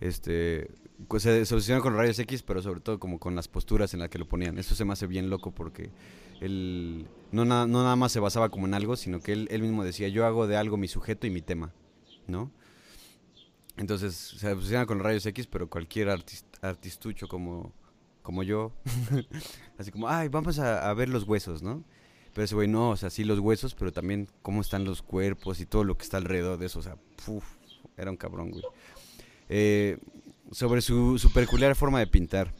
[0.00, 0.70] Este,
[1.08, 4.08] pues se solucionó con rayos X, pero sobre todo como con las posturas en las
[4.08, 4.58] que lo ponían.
[4.58, 5.90] Eso se me hace bien loco porque
[6.40, 10.08] él no, nada más se basaba como en algo, sino que él, él, mismo decía,
[10.08, 11.72] yo hago de algo mi sujeto y mi tema,
[12.26, 12.50] ¿no?
[13.76, 16.08] Entonces se obsesiona con rayos X, pero cualquier
[16.60, 17.72] artistucho como,
[18.22, 18.72] como yo,
[19.78, 21.84] así como, ay, vamos a, ver los huesos, ¿no?
[22.32, 25.60] Pero ese güey no, o sea, sí los huesos, pero también cómo están los cuerpos
[25.60, 26.96] y todo lo que está alrededor de eso, o sea,
[27.96, 28.62] era un cabrón, güey.
[29.48, 29.98] Eh,
[30.52, 32.52] sobre su, su peculiar forma de pintar,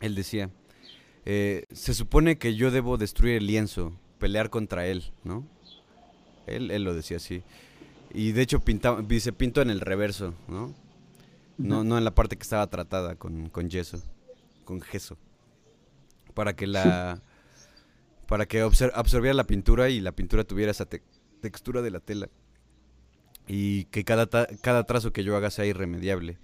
[0.00, 0.50] él decía,
[1.24, 5.44] eh, se supone que yo debo destruir el lienzo, pelear contra él, ¿no?
[6.46, 7.42] Él, él lo decía así.
[8.12, 10.72] Y de hecho pinta, se pintó en el reverso, ¿no?
[11.58, 14.02] No, no en la parte que estaba tratada con, con yeso,
[14.66, 15.16] con gesso.
[16.34, 17.22] Para que la...
[18.26, 20.86] para que absorbiera la pintura y la pintura tuviera esa
[21.40, 22.28] textura de la tela.
[23.48, 26.38] Y que cada, cada trazo que yo haga sea irremediable.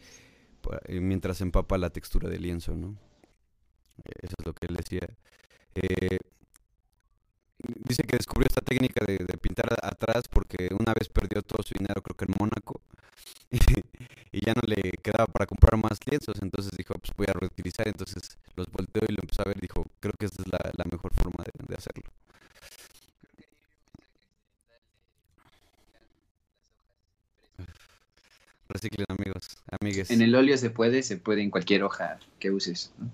[0.88, 2.96] Mientras empapa la textura del lienzo, ¿no?
[4.22, 5.08] Eso es lo que él decía.
[5.74, 6.18] Eh,
[7.58, 11.74] dice que descubrió esta técnica de, de pintar atrás porque una vez perdió todo su
[11.74, 12.80] dinero, creo que en Mónaco,
[14.32, 17.88] y ya no le quedaba para comprar más lienzos, entonces dijo, pues voy a reutilizar,
[17.88, 20.85] entonces los volteó y lo empezó a ver, dijo, creo que esa es la, la
[20.91, 22.05] mejor forma de, de hacerlo.
[28.69, 29.49] Reciclen amigos,
[29.81, 30.11] amigues.
[30.11, 32.91] En el óleo se puede, se puede en cualquier hoja que uses.
[32.97, 33.11] ¿no?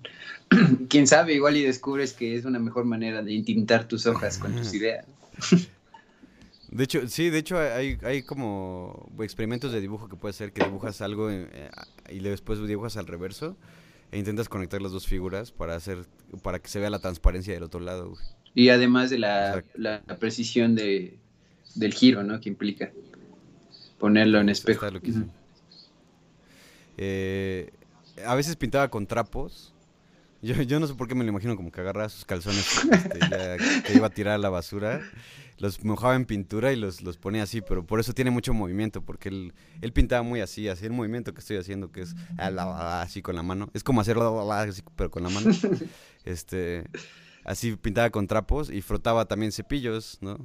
[0.89, 4.55] Quién sabe, igual y descubres que es una mejor manera de intintar tus hojas con
[4.55, 5.05] tus ideas.
[6.69, 10.63] De hecho, sí, de hecho hay, hay como experimentos de dibujo que puede ser que
[10.63, 11.49] dibujas algo eh,
[12.09, 13.57] y después dibujas al reverso
[14.11, 16.05] e intentas conectar las dos figuras para hacer
[16.41, 18.09] para que se vea la transparencia del otro lado.
[18.09, 18.21] güey.
[18.55, 21.17] Y además de la, la precisión de,
[21.75, 22.39] del giro, ¿no?
[22.39, 22.91] Que implica
[23.99, 24.85] ponerlo en espejo.
[24.87, 24.99] Está.
[26.97, 27.69] Eh,
[28.25, 29.73] a veces pintaba con trapos.
[30.41, 33.19] Yo, yo no sé por qué me lo imagino como que agarraba sus calzones este,
[33.19, 35.01] ya iba a tirar a la basura,
[35.57, 39.01] los mojaba en pintura y los, los ponía así, pero por eso tiene mucho movimiento,
[39.01, 43.21] porque él, él pintaba muy así, así el movimiento que estoy haciendo, que es así
[43.21, 43.69] con la mano.
[43.73, 45.51] Es como hacerlo así, pero con la mano.
[46.25, 46.83] Este,
[47.45, 50.37] así pintaba con trapos y frotaba también cepillos, ¿no?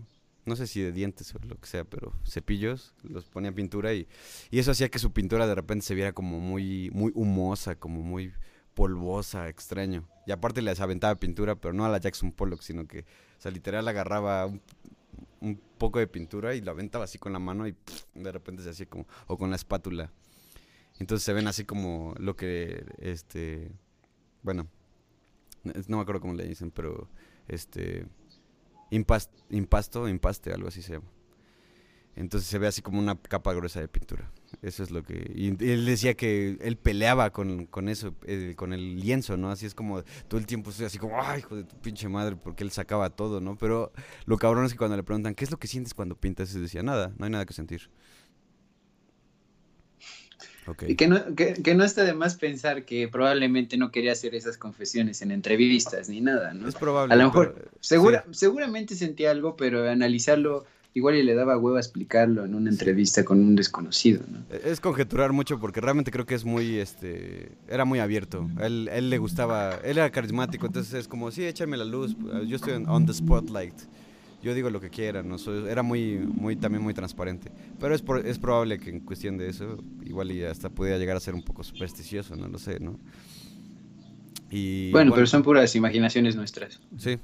[0.46, 4.06] No sé si de dientes o lo que sea, pero cepillos, los ponía pintura y,
[4.50, 8.02] y eso hacía que su pintura de repente se viera como muy, muy humosa, como
[8.02, 8.32] muy
[8.74, 10.08] polvosa, extraño.
[10.26, 13.04] Y aparte les aventaba pintura, pero no a la Jackson Pollock, sino que,
[13.38, 14.46] sea, literal agarraba
[15.40, 17.76] un, poco de pintura y la aventaba así con la mano y
[18.14, 20.10] de repente se hacía como, o con la espátula.
[20.98, 23.70] Entonces se ven así como lo que, este,
[24.42, 24.66] bueno,
[25.62, 27.08] no me acuerdo cómo le dicen, pero,
[27.48, 28.06] este,
[28.90, 31.10] impas- impasto, impaste, algo así se llama.
[32.16, 34.30] Entonces se ve así como una capa gruesa de pintura.
[34.62, 35.30] Eso es lo que...
[35.34, 39.50] Y él decía que él peleaba con, con eso, eh, con el lienzo, ¿no?
[39.50, 42.36] Así es como todo el tiempo estoy así como, ay, hijo de tu pinche madre,
[42.36, 43.56] porque él sacaba todo, ¿no?
[43.56, 43.92] Pero
[44.26, 46.54] lo cabrón es que cuando le preguntan, ¿qué es lo que sientes cuando pintas?
[46.54, 47.90] Y decía, nada, no hay nada que sentir.
[50.88, 54.34] Y que no, que, que no está de más pensar que probablemente no quería hacer
[54.34, 56.66] esas confesiones en entrevistas ni nada, ¿no?
[56.68, 57.12] Es probable.
[57.12, 58.34] A lo mejor, pero- segura, sí.
[58.34, 60.64] seguramente sentía algo, pero analizarlo
[60.94, 64.38] igual y le daba hueva explicarlo en una entrevista con un desconocido, ¿no?
[64.64, 68.48] Es conjeturar mucho porque realmente creo que es muy, este, era muy abierto.
[68.60, 72.56] Él, él le gustaba, él era carismático, entonces es como, sí, échame la luz, yo
[72.56, 73.74] estoy on, on the spotlight.
[74.42, 75.38] Yo digo lo que quiera, ¿no?
[75.38, 77.50] Soy- era muy, muy, también muy transparente.
[77.80, 81.16] Pero es, por- es probable que en cuestión de eso, igual y hasta pudiera llegar
[81.16, 82.98] a ser un poco supersticioso, no lo sé, ¿no?
[84.50, 86.78] Y, Bueno, pero son puras imaginaciones nuestras.
[86.98, 87.18] Sí.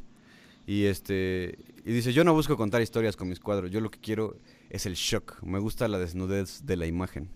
[0.70, 3.98] Y este y dice, "Yo no busco contar historias con mis cuadros, yo lo que
[3.98, 4.36] quiero
[4.68, 5.42] es el shock.
[5.42, 7.28] Me gusta la desnudez de la imagen."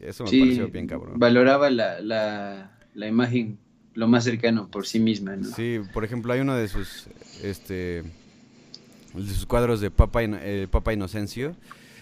[0.00, 1.18] Eso me Sí, pareció bien cabrón.
[1.18, 3.58] valoraba la, la, la imagen
[3.94, 5.44] lo más cercano por sí misma, ¿no?
[5.44, 7.06] Sí, por ejemplo, hay uno de sus
[7.42, 8.02] este
[9.14, 11.56] de sus cuadros de Papa, eh, Papa Inocencio.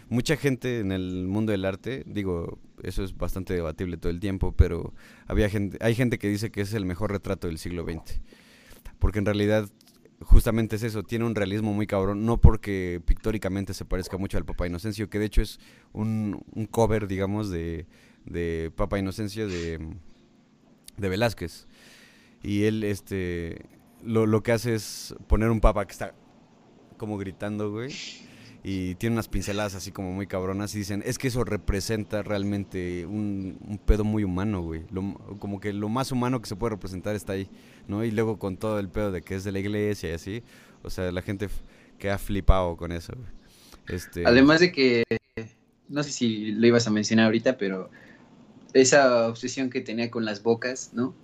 [0.09, 4.53] Mucha gente en el mundo del arte, digo, eso es bastante debatible todo el tiempo,
[4.53, 4.93] pero
[5.27, 8.21] había gente, hay gente que dice que es el mejor retrato del siglo XX.
[8.99, 9.69] Porque en realidad
[10.25, 14.45] justamente es eso, tiene un realismo muy cabrón, no porque pictóricamente se parezca mucho al
[14.45, 15.59] Papa Inocencio, que de hecho es
[15.93, 17.87] un, un cover, digamos, de,
[18.25, 19.79] de Papa Inocencio de,
[20.97, 21.67] de Velázquez.
[22.43, 23.67] Y él, este,
[24.03, 26.15] lo, lo que hace es poner un papa que está
[26.97, 27.93] como gritando, güey.
[28.65, 33.07] Y tiene unas pinceladas así como muy cabronas y dicen, es que eso representa realmente
[33.07, 34.85] un, un pedo muy humano, güey.
[34.93, 37.49] Lo- como que lo más humano que se puede representar está ahí,
[37.89, 38.05] ¿no?
[38.05, 40.43] Y luego con todo el pedo de que es de la iglesia y así.
[40.83, 41.49] O sea, la gente
[41.99, 43.15] que ha flipado con eso.
[43.89, 45.05] Este, Además de que,
[45.89, 47.91] no sé si lo ibas a mencionar ahorita, pero
[48.75, 51.15] esa obsesión que tenía con las bocas, ¿no?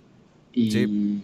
[0.53, 1.23] Y Sí.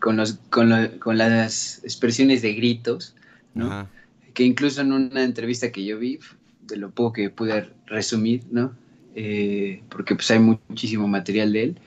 [0.00, 3.16] con, los, con, lo- con las expresiones de gritos,
[3.54, 3.70] ¿no?
[3.70, 3.90] ajá.
[4.34, 6.20] Que incluso en una entrevista que yo vi,
[6.62, 8.76] de lo poco que pude resumir, ¿no?
[9.14, 11.80] Eh, porque pues hay muchísimo material de él,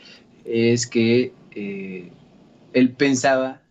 [0.46, 2.12] es que eh,
[2.74, 3.62] él pensaba,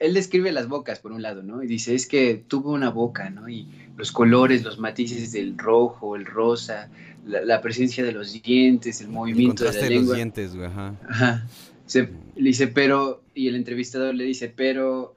[0.00, 1.62] él describe las bocas por un lado, ¿no?
[1.62, 3.48] Y dice, es que tuvo una boca, ¿no?
[3.48, 6.88] Y los colores, los matices del rojo, el rosa,
[7.26, 10.54] la, la presencia de los dientes, el El movimiento de contraste la de los dientes,
[10.54, 10.94] güey, ajá.
[11.08, 11.46] Ajá.
[11.86, 15.16] Se- le dice, pero, y el entrevistador le dice, pero,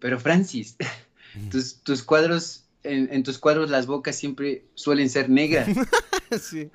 [0.00, 0.76] pero Francis,
[1.52, 5.68] tus, tus cuadros, en, en tus cuadros las bocas siempre suelen ser negras.
[6.40, 6.70] sí.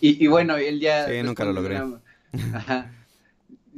[0.00, 1.08] Y, y bueno, él ya...
[1.08, 1.82] Sí, nunca lo logré.
[1.82, 2.00] una-
[2.54, 2.92] Ajá.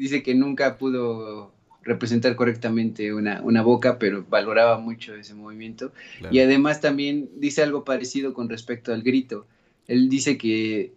[0.03, 5.92] Dice que nunca pudo representar correctamente una, una boca, pero valoraba mucho ese movimiento.
[6.18, 6.34] claro.
[6.34, 9.46] Y además también dice algo parecido con respecto al grito.
[9.86, 10.92] Él dice que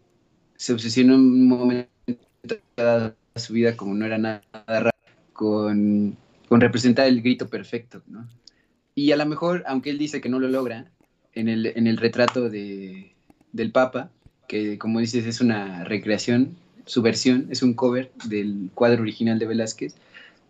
[0.55, 1.89] se obsesionó en un momento
[2.75, 4.89] dado de su vida, como no era nada raro,
[5.33, 8.27] con, con representar el grito perfecto, ¿no?
[8.95, 10.89] Y a lo mejor, aunque él dice que no lo logra,
[11.33, 13.13] en el, en el retrato de,
[13.51, 14.09] del Papa,
[14.47, 16.55] que como dices es una recreación,
[16.85, 19.95] su versión es un cover del cuadro original de Velázquez,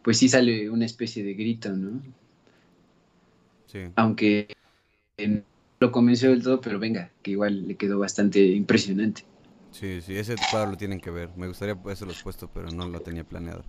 [0.02, 2.02] pues sí sale una especie de grito, ¿no?
[3.68, 3.80] Sí.
[3.96, 4.56] Aunque
[5.18, 5.42] no
[5.80, 9.24] lo convenció del todo, pero venga, que igual le quedó bastante impresionante.
[9.72, 11.30] Sí, sí, ese cuadro lo tienen que ver.
[11.36, 13.64] Me gustaría haberlo puesto, pero no lo tenía planeado.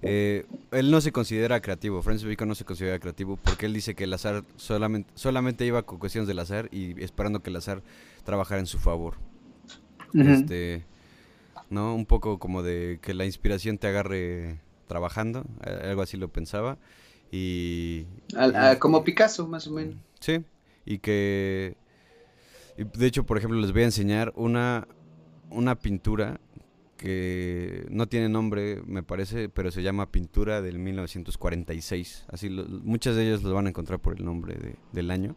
[0.00, 3.94] Eh, él no se considera creativo, Francis Bacon no se considera creativo porque él dice
[3.94, 7.82] que el azar solamente, solamente iba con cuestiones del azar y esperando que el azar
[8.24, 9.14] trabajara en su favor.
[10.12, 10.84] Este,
[11.72, 11.94] ¿no?
[11.94, 16.78] Un poco como de que la inspiración te agarre trabajando, algo así lo pensaba.
[17.30, 18.04] Y,
[18.78, 19.96] como Picasso, más o menos.
[20.20, 20.44] Sí,
[20.84, 21.76] y que,
[22.76, 24.86] de hecho, por ejemplo, les voy a enseñar una,
[25.50, 26.38] una pintura
[26.98, 32.26] que no tiene nombre, me parece, pero se llama Pintura del 1946.
[32.28, 35.34] Así, muchas de ellas las van a encontrar por el nombre del año.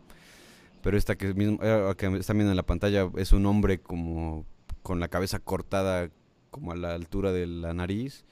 [0.83, 4.45] Pero esta que, mismo, eh, que están viendo en la pantalla es un hombre como
[4.83, 6.11] con la cabeza cortada
[6.55, 8.25] como a la altura de la nariz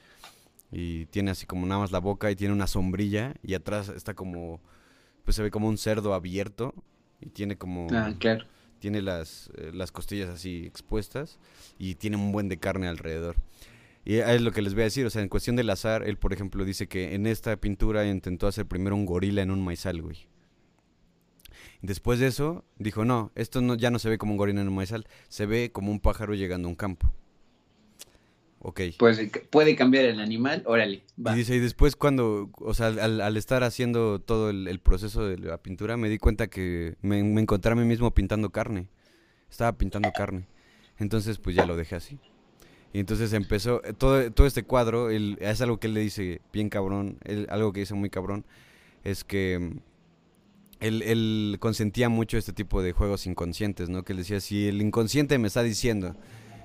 [0.72, 4.14] y tiene así como nada más la boca y tiene una sombrilla y atrás está
[4.14, 4.60] como
[5.24, 6.74] pues se ve como un cerdo abierto
[7.22, 8.46] y tiene como ah, claro
[8.84, 11.40] tiene las, eh, las costillas así expuestas
[11.80, 13.38] y tiene un buen de carne alrededor.
[14.04, 16.18] Y es lo que les voy a decir, o sea, en cuestión del azar, él
[16.18, 20.02] por ejemplo dice que en esta pintura intentó hacer primero un gorila en un maizal,
[20.02, 20.28] güey.
[21.82, 24.68] Después de eso, dijo, no, esto no, ya no se ve como un gorila en
[24.68, 27.10] un maizal, se ve como un pájaro llegando a un campo.
[28.66, 28.82] Ok.
[28.98, 31.04] Pues puede cambiar el animal, órale.
[31.18, 35.58] Y dice, y después cuando, o sea, al, estar haciendo todo el, proceso de la
[35.58, 38.88] pintura, me di cuenta que me, encontré a mí mismo pintando carne.
[39.52, 40.48] Estaba pintando carne.
[40.98, 42.20] Entonces, pues ya lo dejé así.
[42.94, 46.70] Y entonces empezó, eh, todo, todo este cuadro, es algo que él le dice bien
[46.70, 47.18] cabrón,
[47.50, 48.46] algo que dice muy cabrón,
[49.04, 49.80] es que mm,
[50.80, 54.04] él, él consentía mucho este tipo de juegos inconscientes, ¿no?
[54.04, 56.16] Que él decía, si el inconsciente me está diciendo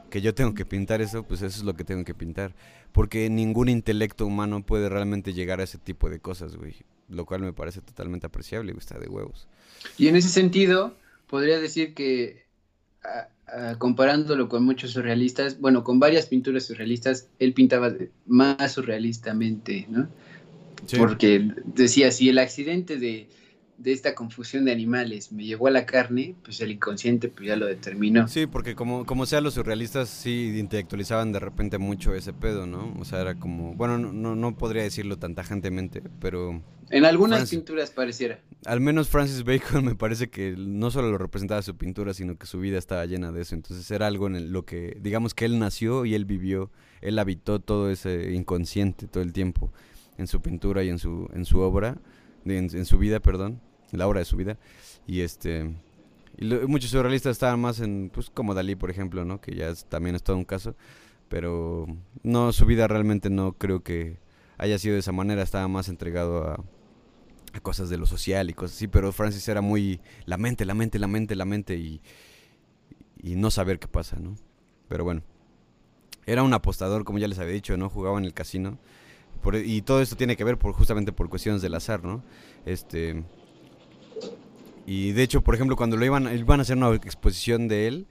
[0.08, 2.54] que yo tengo que pintar eso, pues eso es lo que tengo que pintar.
[2.92, 6.74] Porque ningún intelecto humano puede realmente llegar a ese tipo de cosas, güey.
[7.08, 9.48] Lo cual me parece totalmente apreciable, güey, está de huevos.
[9.96, 10.94] Y en ese sentido,
[11.26, 12.44] podría decir que,
[13.78, 17.94] comparándolo con muchos surrealistas, bueno, con varias pinturas surrealistas, él pintaba
[18.26, 20.08] más surrealistamente, ¿no?
[20.96, 23.28] Porque decía, si el accidente de
[23.78, 27.56] de esta confusión de animales me llevó a la carne, pues el inconsciente pues ya
[27.56, 28.26] lo determinó.
[28.26, 32.92] Sí, porque como, como sea los surrealistas sí intelectualizaban de repente mucho ese pedo, ¿no?
[32.98, 36.60] O sea, era como, bueno, no, no podría decirlo tan tajantemente, pero...
[36.90, 38.40] En algunas pinturas pareciera.
[38.64, 42.46] Al menos Francis Bacon me parece que no solo lo representaba su pintura, sino que
[42.46, 43.54] su vida estaba llena de eso.
[43.54, 47.60] Entonces era algo en lo que, digamos que él nació y él vivió, él habitó
[47.60, 49.72] todo ese inconsciente todo el tiempo
[50.16, 51.98] en su pintura y en su, en su obra,
[52.44, 53.60] en su vida, perdón
[53.92, 54.58] la obra de su vida.
[55.06, 55.74] Y este
[56.40, 59.40] y muchos surrealistas estaban más en, pues como Dalí, por ejemplo, ¿no?
[59.40, 60.76] Que ya también es todo un caso.
[61.28, 61.86] Pero
[62.22, 64.18] no, su vida realmente no creo que
[64.56, 65.42] haya sido de esa manera.
[65.42, 66.64] Estaba más entregado a,
[67.54, 68.86] a cosas de lo social y cosas así.
[68.86, 72.00] Pero Francis era muy la mente, la mente, la mente, la mente y,
[73.20, 74.36] y no saber qué pasa, ¿no?
[74.88, 75.22] Pero bueno.
[76.24, 77.88] Era un apostador, como ya les había dicho, ¿no?
[77.90, 78.78] Jugaba en el casino.
[79.64, 82.22] y todo esto tiene que ver justamente por cuestiones del azar, ¿no?
[82.64, 83.24] Este
[84.90, 88.06] y de hecho, por ejemplo, cuando lo iban, iban a hacer una exposición de él,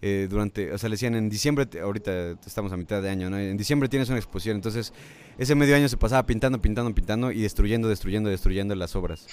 [0.00, 3.38] eh, durante, o sea, le decían en diciembre, ahorita estamos a mitad de año, ¿no?
[3.38, 4.94] En diciembre tienes una exposición, entonces
[5.36, 9.26] ese medio año se pasaba pintando, pintando, pintando y destruyendo, destruyendo, destruyendo las obras.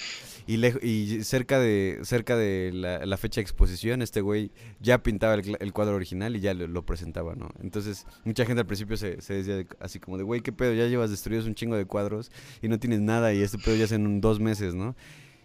[0.47, 5.71] Y, y cerca de cerca de la, fecha de exposición, este güey ya pintaba el,
[5.71, 7.51] cuadro original y ya lo, presentaba, ¿no?
[7.61, 10.73] Entonces, mucha gente al principio se, se decía así como de, güey, ¿qué pedo?
[10.73, 12.31] Ya llevas destruidos un chingo de cuadros
[12.61, 14.93] y no tienes nada y este pedo ya es en dos meses, ¿no?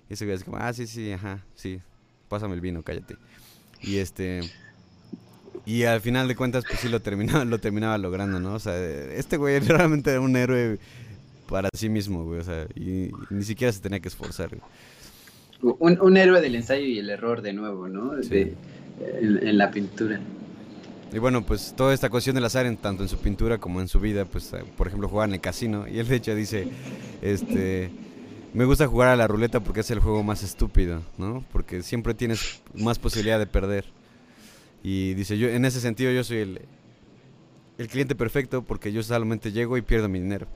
[0.09, 1.81] Y ese güey así como, ah, sí, sí, ajá, sí,
[2.29, 3.17] pásame el vino, cállate.
[3.83, 4.41] Y este...
[5.65, 8.55] Y al final de cuentas, pues sí lo terminaba, lo terminaba logrando, ¿no?
[8.55, 10.79] O sea, este güey realmente era un héroe
[11.49, 12.41] para sí mismo, güey.
[12.41, 14.51] O sea, y, ni siquiera se tenía que esforzar,
[15.63, 18.15] Un, un, héroe del ensayo y el error de nuevo, ¿no?
[18.15, 18.55] De,
[19.01, 20.21] en, la pintura.
[21.13, 23.89] Y bueno, pues toda esta cuestión del azar, en, tanto en su pintura como en
[23.89, 25.89] su vida, pues, por ejemplo, jugaba en el casino.
[25.89, 26.69] Y él, de hecho, dice,
[27.23, 27.91] este
[28.57, 31.45] me gusta jugar a la ruleta porque es el juego más estúpido, ¿no?
[31.53, 33.85] Porque siempre tienes más posibilidad de perder.
[34.83, 36.63] Y dice, yo en ese sentido yo soy el,
[37.77, 40.47] el cliente perfecto porque yo solamente llego y pierdo mi dinero,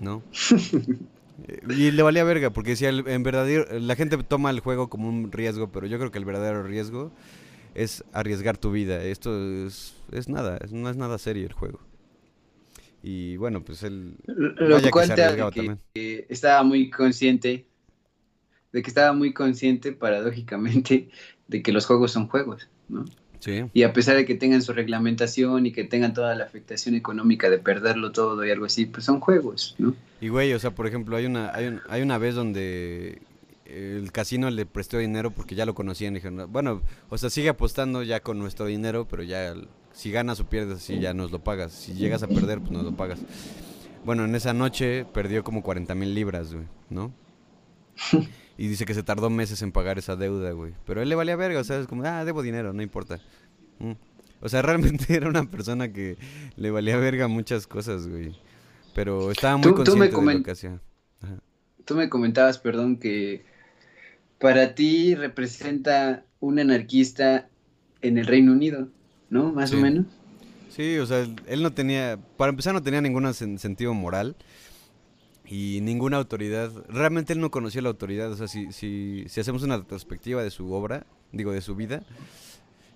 [0.00, 0.24] ¿no?
[1.68, 3.46] y le valía verga porque decía, en verdad,
[3.78, 7.12] la gente toma el juego como un riesgo, pero yo creo que el verdadero riesgo
[7.76, 9.04] es arriesgar tu vida.
[9.04, 11.78] Esto es, es nada, no es nada serio el juego.
[13.02, 15.50] Y bueno, pues él lo cuenta
[15.94, 17.66] que, estaba muy consciente
[18.72, 21.08] de que estaba muy consciente, paradójicamente,
[21.48, 23.04] de que los juegos son juegos, ¿no?
[23.40, 23.64] Sí.
[23.72, 27.48] Y a pesar de que tengan su reglamentación y que tengan toda la afectación económica
[27.48, 29.94] de perderlo todo y algo así, pues son juegos, ¿no?
[30.20, 33.22] Y güey, o sea, por ejemplo, hay una, hay, un- hay una vez donde
[33.64, 37.50] el casino le prestó dinero porque ya lo conocían y dijeron, bueno, o sea, sigue
[37.50, 39.54] apostando ya con nuestro dinero, pero ya
[39.98, 41.72] si ganas o pierdes, sí, ya nos lo pagas.
[41.72, 43.18] Si llegas a perder, pues nos lo pagas.
[44.04, 47.12] Bueno, en esa noche perdió como 40 mil libras, güey, ¿no?
[48.56, 50.72] Y dice que se tardó meses en pagar esa deuda, güey.
[50.84, 53.18] Pero a él le valía verga, o sea, es como, ah, debo dinero, no importa.
[53.80, 53.92] Mm.
[54.40, 54.62] O sea,
[55.02, 56.16] realmente era una persona que
[56.56, 58.36] le valía verga muchas cosas, güey.
[58.94, 60.80] Pero estaba muy Tú- tú me consciente de lo que hacía.
[61.22, 61.38] Ajá.
[61.84, 63.44] Tú me comentabas, perdón, que
[64.38, 67.48] para ti representa un anarquista
[68.00, 68.90] en el Reino Unido,
[69.30, 69.52] ¿no?
[69.52, 69.76] Más Sí.
[69.76, 70.06] o menos.
[70.70, 74.36] Sí, o sea, él no tenía, para empezar no tenía ningún sen- sentido moral
[75.46, 76.70] y ninguna autoridad.
[76.88, 80.50] Realmente él no conocía la autoridad, o sea, si, si, si hacemos una retrospectiva de
[80.50, 82.02] su obra, digo, de su vida,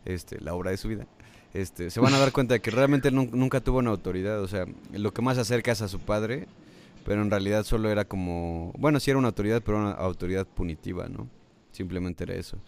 [0.05, 1.07] este, la obra de su vida,
[1.55, 4.41] este, se van a dar cuenta de que realmente él nun- nunca tuvo una autoridad,
[4.43, 6.47] o sea, lo que más acerca es a su padre,
[7.05, 11.09] pero en realidad solo era como, bueno, sí era una autoridad, pero una autoridad punitiva,
[11.09, 11.28] ¿no?
[11.72, 12.59] Simplemente era eso.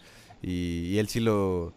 [0.41, 1.73] Y, y él sí lo,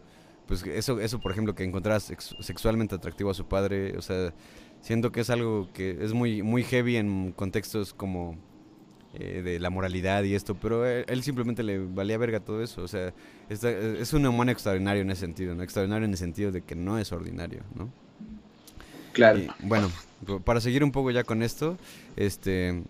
[0.49, 4.33] pues eso, eso por ejemplo, que encontrara sex- sexualmente atractivo a su padre, o sea,
[4.81, 8.37] siento que es algo que es muy, muy heavy en contextos como
[9.15, 12.83] eh, de la moralidad y esto, pero él, él simplemente le valía verga todo eso,
[12.83, 13.13] o sea,
[13.49, 15.63] está- es un humano extraordinario en ese sentido, ¿no?
[15.63, 17.91] Extraordinario en el sentido de que no es ordinario, ¿no?
[19.13, 19.39] Claro.
[19.39, 19.91] Y, bueno,
[20.45, 21.77] para seguir un poco ya con esto,
[22.17, 22.83] este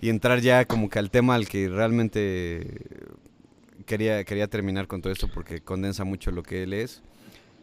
[0.00, 2.66] y entrar ya como que al tema al que realmente
[3.84, 7.02] quería quería terminar con todo esto porque condensa mucho lo que él es.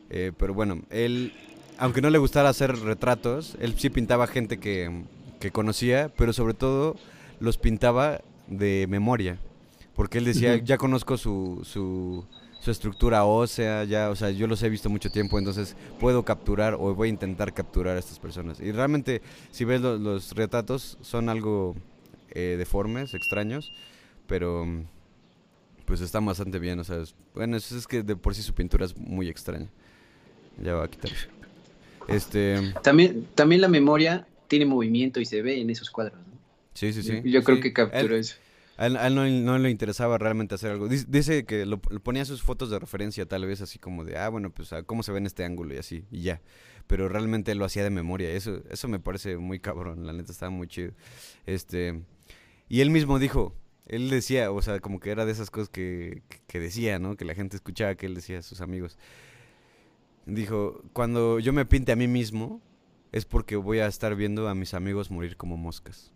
[0.10, 1.34] Eh, pero bueno, él,
[1.78, 5.04] aunque no le gustara hacer retratos, él sí pintaba gente que,
[5.40, 6.96] que conocía, pero sobre todo
[7.40, 9.38] los pintaba de memoria.
[9.96, 12.26] Porque él decía, ya conozco su, su,
[12.62, 16.74] su estructura ósea, ya, o sea, yo los he visto mucho tiempo, entonces puedo capturar
[16.76, 18.60] o voy a intentar capturar a estas personas.
[18.62, 21.76] Y realmente, si ves lo- los retratos, son algo
[22.32, 23.72] eh, deformes, extraños,
[24.26, 24.66] pero
[25.90, 28.54] pues están bastante bien, o sea, es- bueno, es, es que de por sí su
[28.54, 29.68] pintura es muy extraña.
[30.62, 31.28] Ya va a quitar eso.
[32.08, 36.34] Este, También, también la memoria tiene movimiento y se ve en esos cuadros, ¿no?
[36.76, 37.22] sí, sí, sí.
[37.26, 37.64] Yo creo sí.
[37.64, 38.36] que capturó Él- eso.
[38.78, 40.88] A él, a él no, no le interesaba realmente hacer algo.
[40.88, 44.18] Dice, dice que lo, lo ponía sus fotos de referencia, tal vez así como de,
[44.18, 46.40] ah, bueno, pues ah, cómo se ve en este ángulo y así, y ya.
[46.88, 48.30] Pero realmente él lo hacía de memoria.
[48.30, 50.94] Eso, eso me parece muy cabrón, la neta estaba muy chido.
[51.46, 52.04] Este,
[52.70, 53.54] y él mismo dijo,
[53.90, 57.18] él decía, o sea, como que era de esas cosas que, que- decía, ¿no?
[57.18, 58.98] Que la gente escuchaba que él decía a sus amigos.
[60.26, 62.62] Dijo, cuando yo me pinte a mí mismo,
[63.12, 66.12] es porque voy a estar viendo a mis amigos morir como moscas.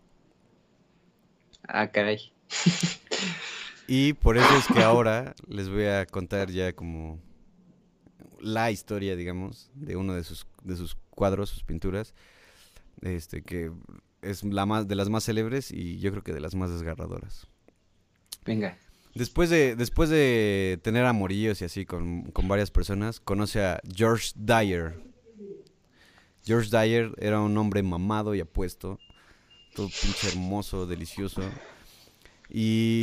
[1.66, 2.32] Ah, caray.
[3.88, 7.20] Y por eso es que ahora les voy a contar ya como
[8.40, 12.14] la historia, digamos, de uno de sus, de sus cuadros, sus pinturas,
[13.02, 13.72] este, que
[14.22, 17.48] es la más, de las más célebres y yo creo que de las más desgarradoras.
[18.44, 18.78] Venga.
[19.14, 24.32] Después de, después de tener amorillos y así con, con varias personas, conoce a George
[24.34, 24.98] Dyer.
[26.44, 28.98] George Dyer era un hombre mamado y apuesto,
[29.74, 31.42] todo pinche hermoso, delicioso.
[32.50, 33.02] Y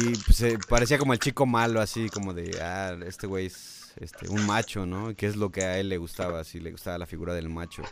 [0.70, 4.86] parecía como el chico malo, así como de, ah, este güey es este, un macho,
[4.86, 5.16] ¿no?
[5.16, 7.84] Que es lo que a él le gustaba, así le gustaba la figura del macho.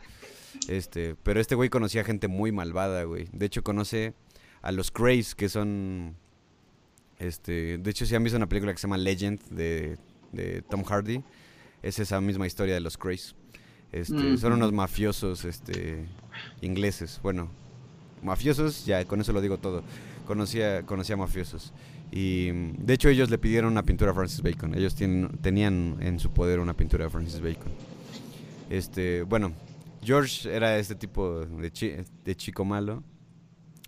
[0.67, 3.27] Este, pero este güey conocía gente muy malvada, güey.
[3.31, 4.13] De hecho, conoce
[4.61, 6.15] a los Greys, que son
[7.19, 9.97] este, de hecho, si han visto una película que se llama Legend de,
[10.31, 11.21] de Tom Hardy,
[11.83, 13.35] es esa misma historia de los Greys.
[13.91, 14.57] Este, Son Ujú.
[14.59, 16.05] unos mafiosos este,
[16.61, 17.19] ingleses.
[17.23, 17.49] Bueno,
[18.23, 19.83] mafiosos, ya con eso lo digo todo.
[20.27, 21.73] Conocía, conocía mafiosos.
[22.11, 24.75] Y mm, de hecho, ellos le pidieron una pintura a Francis Bacon.
[24.75, 27.71] Ellos tienen, tenían en su poder una pintura de Francis Bacon.
[28.69, 29.53] Este, bueno,
[30.03, 33.03] George era este tipo de, chi- de chico malo.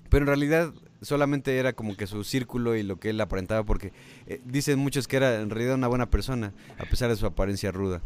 [0.10, 3.92] Pero en realidad solamente era como que su círculo y lo que él aparentaba, porque
[4.28, 7.72] eh, dicen muchos que era en realidad una buena persona, a pesar de su apariencia
[7.72, 8.02] ruda.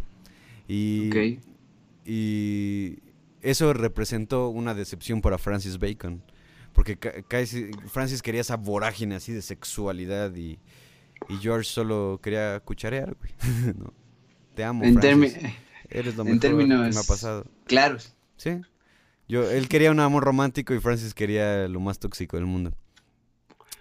[0.67, 1.09] Y,
[2.05, 2.99] y
[3.41, 6.21] eso representó una decepción para Francis Bacon,
[6.73, 6.97] porque
[7.87, 10.59] Francis quería esa vorágine así de sexualidad y,
[11.29, 13.31] y George solo quería cucharear, güey.
[13.77, 13.93] No.
[14.55, 15.35] Te amo, En, Francis.
[15.37, 15.55] termi-
[15.89, 17.45] Eres lo en mejor que me ha términos pasado.
[17.65, 18.15] claros.
[18.37, 18.61] Sí.
[19.27, 22.71] Yo, él quería un amor romántico y Francis quería lo más tóxico del mundo.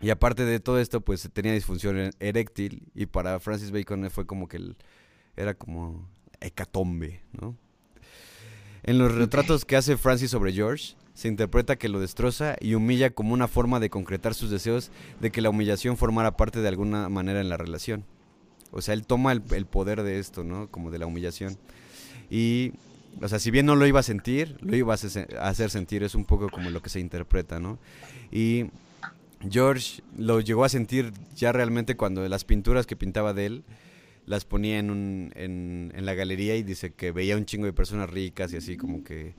[0.04, 4.26] Y aparte de todo esto, pues tenía disfunción e- eréctil y para Francis Bacon fue
[4.26, 4.76] como que el-
[5.34, 6.06] era como
[6.42, 7.56] hecatombe, ¿no?
[8.82, 13.14] En los retratos que hace Francis sobre George, se interpreta que lo destroza y humilla
[13.14, 14.90] como una forma de concretar sus deseos
[15.22, 18.04] de que la humillación formara parte de alguna manera en la relación.
[18.72, 20.68] O sea, él toma el, poder de esto, ¿no?
[20.68, 21.56] Como de la humillación.
[22.28, 22.72] Y,
[23.22, 26.14] o sea, si bien no lo iba a sentir, lo iba a hacer sentir, es
[26.14, 27.78] un poco como lo que se interpreta, ¿no?
[28.30, 28.66] Y
[29.48, 33.64] George lo llegó a sentir ya realmente cuando las pinturas que pintaba de él
[34.26, 37.72] las ponía en, un, en, en la galería y dice que veía un chingo de
[37.72, 39.34] personas ricas y así como que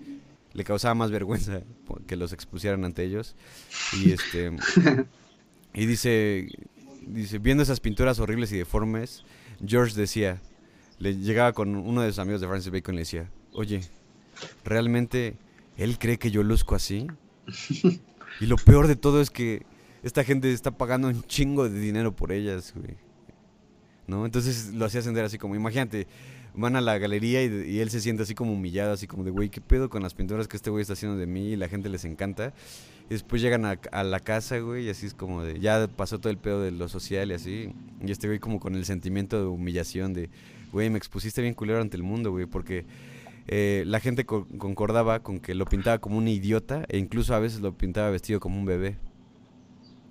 [0.53, 1.61] le causaba más vergüenza
[2.07, 3.35] que los expusieran ante ellos.
[3.93, 4.51] Y este
[5.73, 6.47] y dice
[7.05, 9.23] dice viendo esas pinturas horribles y deformes,
[9.65, 10.41] George decía,
[10.97, 13.81] le llegaba con uno de sus amigos de Francis Bacon y le decía, "Oye,
[14.63, 15.35] ¿realmente
[15.77, 17.07] él cree que yo luzco así?"
[18.41, 19.65] Y lo peor de todo es que
[20.05, 22.95] esta gente está pagando un chingo de dinero por ellas, güey.
[24.05, 24.23] ¿No?
[24.23, 26.05] Entonces lo hacía ascender así como, imagínate,
[26.53, 29.49] van a la galería y, él se siente así como humillado, así como de, güey,
[29.49, 31.53] ¿qué pedo con las pinturas que este güey está haciendo de mí?
[31.53, 32.53] Y la gente les encanta.
[33.09, 36.29] Y después llegan a, la casa, güey, y así es como de, ya pasó todo
[36.29, 37.73] el pedo de lo social y así.
[38.05, 40.29] Y este güey como con el sentimiento de humillación de,
[40.71, 42.85] güey, me expusiste bien culero ante el mundo, güey, porque
[43.47, 47.61] eh, la gente concordaba con que lo pintaba como un idiota e incluso a veces
[47.61, 48.97] lo pintaba vestido como un bebé.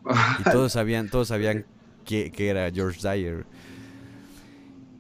[0.40, 1.64] y todos sabían, todos sabían
[2.04, 3.46] que, que era George Dyer.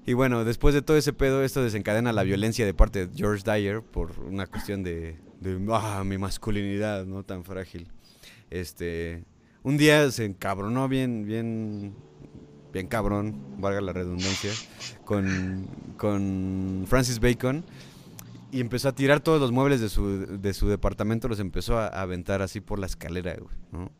[0.06, 3.42] Y bueno, después de todo ese pedo, esto desencadena la violencia de parte de George
[3.44, 5.16] Dyer por una cuestión de,
[5.70, 7.22] ah, mi masculinidad, ¿no?
[7.22, 7.88] Tan frágil.
[8.50, 9.24] Este,
[9.62, 11.94] un día se encabronó bien, bien,
[12.70, 14.50] bien cabrón, valga la redundancia,
[15.06, 17.64] con, con Francis Bacon
[18.52, 21.88] y empezó a tirar todos los muebles de su, de su departamento, los empezó a,
[21.88, 23.36] aventar así por la escalera,
[23.72, 23.90] ¿no?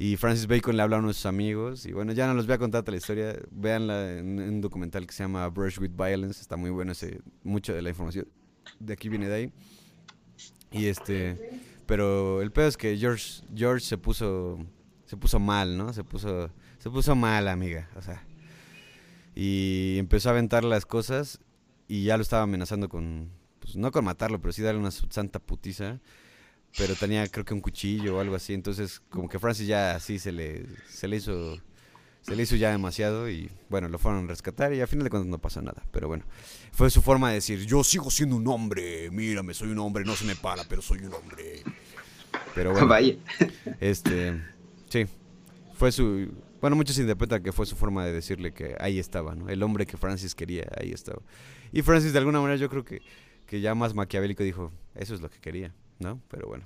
[0.00, 1.84] Y Francis Bacon le habla a uno de sus amigos.
[1.84, 3.36] Y bueno, ya no les voy a contar toda la historia.
[3.50, 6.40] Véanla en, un documental que se llama Brush with Violence.
[6.40, 8.28] Está muy bueno ese, mucho de la información
[8.78, 9.52] de aquí viene de ahí.
[10.70, 14.58] Y este, pero el pedo es que George, George se puso,
[15.06, 15.92] se puso mal, ¿no?
[15.92, 17.88] Se puso, se puso mal, amiga.
[17.96, 18.24] O sea,
[19.34, 21.40] y empezó a aventar las cosas
[21.86, 23.30] y ya lo estaba amenazando con,
[23.60, 26.00] pues no con matarlo, pero sí darle una santa putiza
[26.78, 30.18] pero tenía creo que un cuchillo o algo así, entonces como que Francis ya así
[30.18, 31.58] se le, se le hizo
[32.22, 35.10] se le hizo ya demasiado y bueno, lo fueron a rescatar y al final de
[35.10, 36.24] cuentas no pasa nada, pero bueno,
[36.72, 40.14] fue su forma de decir, yo sigo siendo un hombre, mírame, soy un hombre, no
[40.14, 41.62] se me para, pero soy un hombre.
[42.54, 43.16] Pero bueno, Vaya.
[43.80, 44.42] este,
[44.90, 45.06] sí,
[45.74, 49.48] fue su, bueno, muchos interpretan que fue su forma de decirle que ahí estaba, ¿no?
[49.48, 51.22] El hombre que Francis quería, ahí estaba.
[51.72, 53.00] Y Francis de alguna manera yo creo que,
[53.46, 55.72] que ya más maquiavélico dijo, eso es lo que quería.
[55.98, 56.20] ¿No?
[56.30, 56.64] Pero bueno,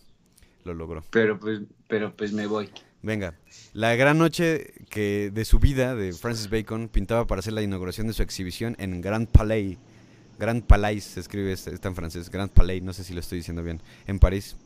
[0.64, 1.02] lo logró.
[1.10, 2.70] Pero pues, pero pues me voy.
[3.02, 3.34] Venga,
[3.72, 8.06] la gran noche que de su vida de Francis Bacon pintaba para hacer la inauguración
[8.06, 9.76] de su exhibición en Grand Palais.
[10.38, 13.62] Grand Palais se escribe, está en francés, Grand Palais, no sé si lo estoy diciendo
[13.62, 14.56] bien, en París.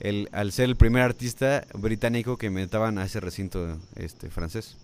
[0.00, 4.76] El, al ser el primer artista británico que inventaban a ese recinto este, francés.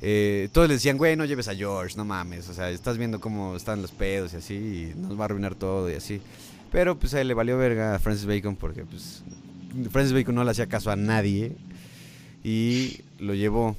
[0.00, 3.20] Eh, todos le decían, güey, no lleves a George, no mames, o sea, estás viendo
[3.20, 6.20] cómo están los pedos y así, y nos va a arruinar todo y así.
[6.70, 9.22] Pero pues a él le valió verga a Francis Bacon porque pues
[9.90, 11.56] Francis Bacon no le hacía caso a nadie
[12.44, 13.76] y lo llevó,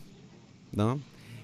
[0.72, 1.00] ¿no?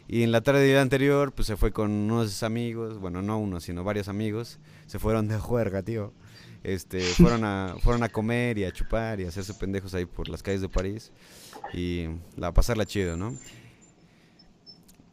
[0.08, 3.40] Y en la tarde del día anterior pues se fue con unos amigos, bueno, no
[3.40, 6.14] uno, sino varios amigos, se fueron de juerga, tío.
[6.64, 10.30] Este, fueron a fueron a comer y a chupar y a hacerse pendejos ahí por
[10.30, 11.12] las calles de París
[11.74, 12.06] y
[12.42, 13.38] a pasarla chido, ¿no?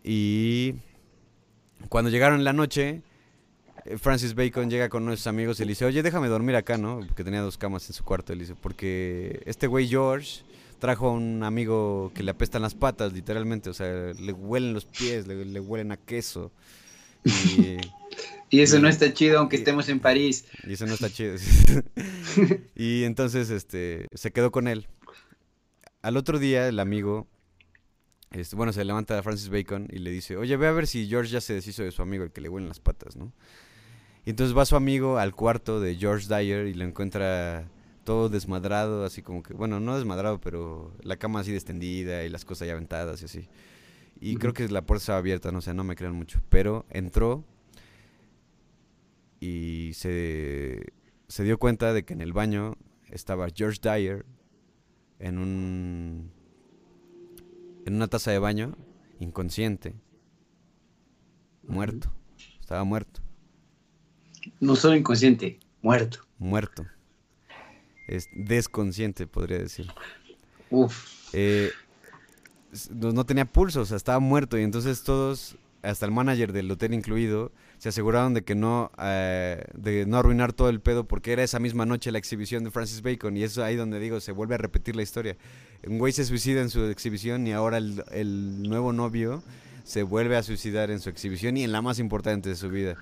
[0.03, 0.74] Y
[1.89, 3.03] cuando llegaron en la noche,
[3.99, 7.01] Francis Bacon llega con unos amigos y le dice, oye, déjame dormir acá, ¿no?
[7.07, 8.35] Porque tenía dos camas en su cuarto.
[8.35, 10.43] Dice, porque este güey George
[10.78, 13.70] trajo a un amigo que le apestan las patas, literalmente.
[13.70, 16.53] O sea, le huelen los pies, le, huelen a queso.
[17.24, 17.76] Y,
[18.51, 20.45] y eso no está chido aunque estemos en París.
[20.66, 21.37] Y eso no está chido.
[22.74, 24.89] y entonces este, se quedó con él.
[26.03, 27.28] Al otro día el amigo,
[28.33, 31.30] este, bueno, se levanta Francis Bacon y le dice, oye, ve a ver si George
[31.30, 33.33] ya se deshizo de su amigo, el que le huelen las patas, ¿no?
[34.25, 37.68] Y entonces va su amigo al cuarto de George Dyer y lo encuentra
[38.05, 42.45] todo desmadrado, así como que, bueno, no desmadrado, pero la cama así extendida y las
[42.45, 43.49] cosas ya aventadas y así.
[44.20, 46.41] Y creo que la puerta estaba abierta, no sé, no me crean mucho.
[46.49, 47.45] Pero entró
[49.41, 50.93] y se,
[51.27, 52.77] se dio cuenta de que en el baño
[53.11, 54.25] estaba George Dyer
[55.18, 56.31] en un
[57.85, 58.77] en una taza de baño,
[59.18, 59.97] inconsciente,
[61.64, 62.12] muerto,
[62.61, 63.22] estaba muerto.
[64.61, 66.18] No solo inconsciente, muerto.
[66.38, 66.86] Muerto.
[68.09, 69.86] Es desconsciente, podría decir.
[70.70, 71.30] Uf.
[71.32, 71.70] Eh,
[72.90, 74.59] no, tenía pulso, o sea, estaba muerto.
[74.59, 79.64] Y entonces todos hasta el manager del hotel incluido, se aseguraron de que no, eh,
[79.74, 83.03] de no arruinar todo el pedo porque era esa misma noche la exhibición de Francis
[83.03, 85.36] Bacon y es ahí donde digo, se vuelve a repetir la historia.
[85.84, 89.43] Un güey se suicida en su exhibición y ahora el, el nuevo novio
[89.82, 92.97] se vuelve a suicidar en su exhibición y en la más importante de su vida.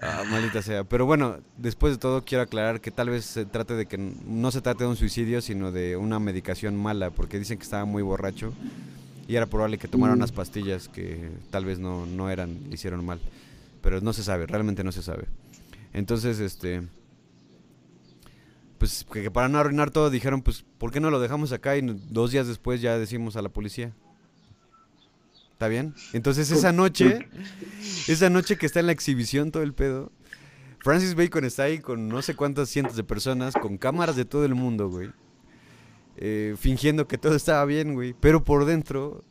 [0.00, 0.84] Ah, maldita sea.
[0.84, 4.50] Pero bueno, después de todo quiero aclarar que tal vez se trate de que no
[4.50, 8.02] se trate de un suicidio, sino de una medicación mala, porque dicen que estaba muy
[8.02, 8.52] borracho
[9.26, 13.04] y era probable que tomara unas pastillas que tal vez no, no eran, le hicieron
[13.04, 13.20] mal.
[13.82, 15.26] Pero no se sabe, realmente no se sabe.
[15.92, 16.82] Entonces, este...
[18.78, 21.80] Pues que para no arruinar todo dijeron, pues, ¿por qué no lo dejamos acá y
[22.10, 23.92] dos días después ya decimos a la policía?
[25.58, 25.92] ¿Está bien?
[26.12, 27.28] Entonces esa noche,
[28.06, 30.12] esa noche que está en la exhibición todo el pedo,
[30.78, 34.44] Francis Bacon está ahí con no sé cuántas cientos de personas, con cámaras de todo
[34.44, 35.10] el mundo, güey.
[36.16, 38.14] Eh, fingiendo que todo estaba bien, güey.
[38.20, 39.24] Pero por dentro,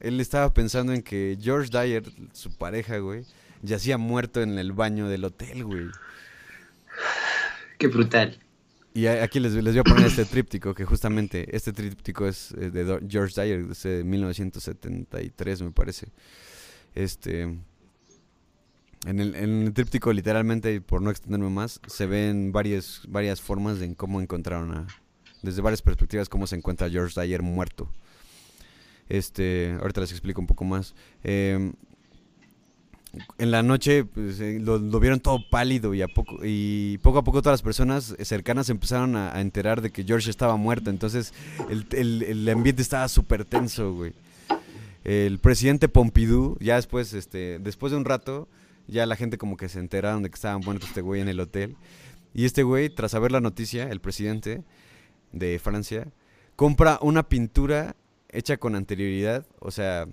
[0.00, 2.02] él estaba pensando en que George Dyer,
[2.32, 3.24] su pareja, güey,
[3.62, 5.86] yacía muerto en el baño del hotel, güey.
[7.78, 8.36] Qué brutal.
[8.94, 12.70] Y aquí les, les voy a poner este tríptico, que justamente este tríptico es eh,
[12.70, 16.08] de George Dyer, de 1973 me parece.
[16.94, 17.42] Este,
[19.04, 24.20] en el, tríptico literalmente, por no extenderme más, se ven varias, varias formas de cómo
[24.20, 24.86] encontraron a,
[25.40, 27.90] desde varias perspectivas, cómo se encuentra George Dyer muerto.
[29.08, 30.94] Este, ahorita les explico un poco más.
[31.24, 31.72] Eh,
[33.38, 37.24] en la noche pues, eh, lo, vieron todo pálido y a poco y poco a
[37.24, 40.90] poco todas las personas cercanas empezaron a, enterar de que George estaba muerto.
[40.90, 41.34] Entonces
[41.68, 44.12] el, el, ambiente estaba súper tenso, güey.
[45.04, 48.48] El presidente Pompidou, ya después, este, después de un rato,
[48.86, 51.40] ya la gente como que se enteraron de que estaba muerto este güey en el
[51.40, 51.76] hotel.
[52.34, 54.62] Y este güey, tras saber la noticia, el presidente
[55.32, 56.06] de Francia,
[56.56, 57.96] compra una pintura
[58.30, 60.06] hecha con anterioridad, o sea,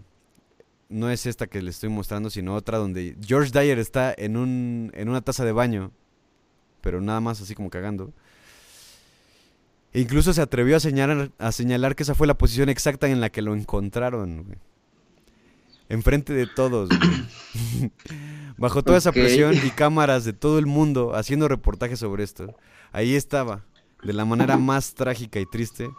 [0.89, 4.91] no es esta que le estoy mostrando, sino otra donde George Dyer está en, un,
[4.95, 5.91] en una taza de baño,
[6.81, 8.11] pero nada más así como cagando.
[9.93, 13.21] E incluso se atrevió a señalar, a señalar que esa fue la posición exacta en
[13.21, 14.57] la que lo encontraron,
[15.91, 16.87] Enfrente de todos,
[18.57, 22.55] Bajo toda esa presión y cámaras de todo el mundo haciendo reportajes sobre esto,
[22.91, 23.65] ahí estaba,
[24.03, 25.89] de la manera más trágica y triste,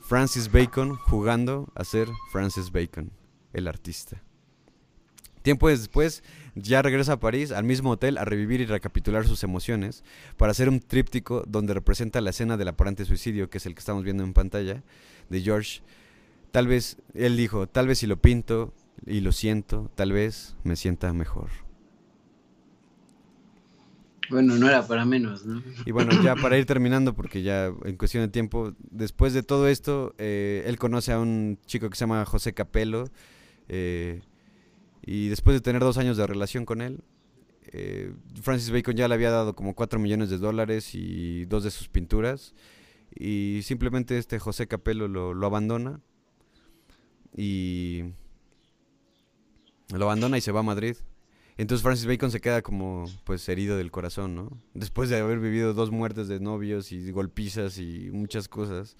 [0.00, 3.12] Francis Bacon jugando a ser Francis Bacon,
[3.52, 4.20] el artista.
[5.46, 6.24] Tiempo después,
[6.56, 10.02] ya regresa a París, al mismo hotel, a revivir y recapitular sus emociones,
[10.36, 13.78] para hacer un tríptico donde representa la escena del aparente suicidio, que es el que
[13.78, 14.82] estamos viendo en pantalla,
[15.30, 15.82] de George.
[16.50, 18.74] Tal vez, él dijo, tal vez si lo pinto
[19.06, 21.48] y lo siento, tal vez me sienta mejor.
[24.28, 25.62] Bueno, no era para menos, ¿no?
[25.84, 29.68] Y bueno, ya para ir terminando, porque ya en cuestión de tiempo, después de todo
[29.68, 33.04] esto, eh, él conoce a un chico que se llama José Capello,
[33.68, 34.22] eh,
[35.06, 37.00] y después de tener dos años de relación con él,
[37.68, 41.70] eh, Francis Bacon ya le había dado como 4 millones de dólares y dos de
[41.70, 42.54] sus pinturas.
[43.14, 46.00] Y simplemente este José Capello lo, abandona.
[47.36, 48.02] Y
[49.94, 50.96] lo abandona y se va a Madrid.
[51.56, 54.60] Entonces Francis Bacon se queda como pues herido del corazón, ¿no?
[54.74, 58.96] Después de haber vivido dos muertes de novios y golpizas y muchas cosas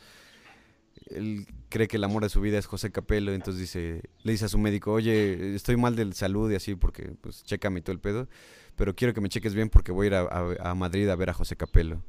[1.11, 4.47] él cree que el amor de su vida es José Capello, entonces dice, le dice
[4.47, 8.01] a su médico, oye, estoy mal de salud y así porque, pues, chécame todo el
[8.01, 8.29] pedo,
[8.75, 10.15] pero quiero que me cheques bien porque voy a ir
[10.61, 12.03] a, Madrid a ver a José Capello.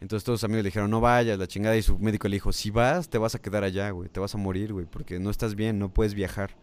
[0.00, 2.52] Entonces todos los amigos le dijeron, no vayas, la chingada, y su médico le dijo,
[2.52, 5.28] si vas, te vas a quedar allá, güey, te vas a morir, güey, porque no
[5.28, 6.56] estás bien, no puedes viajar.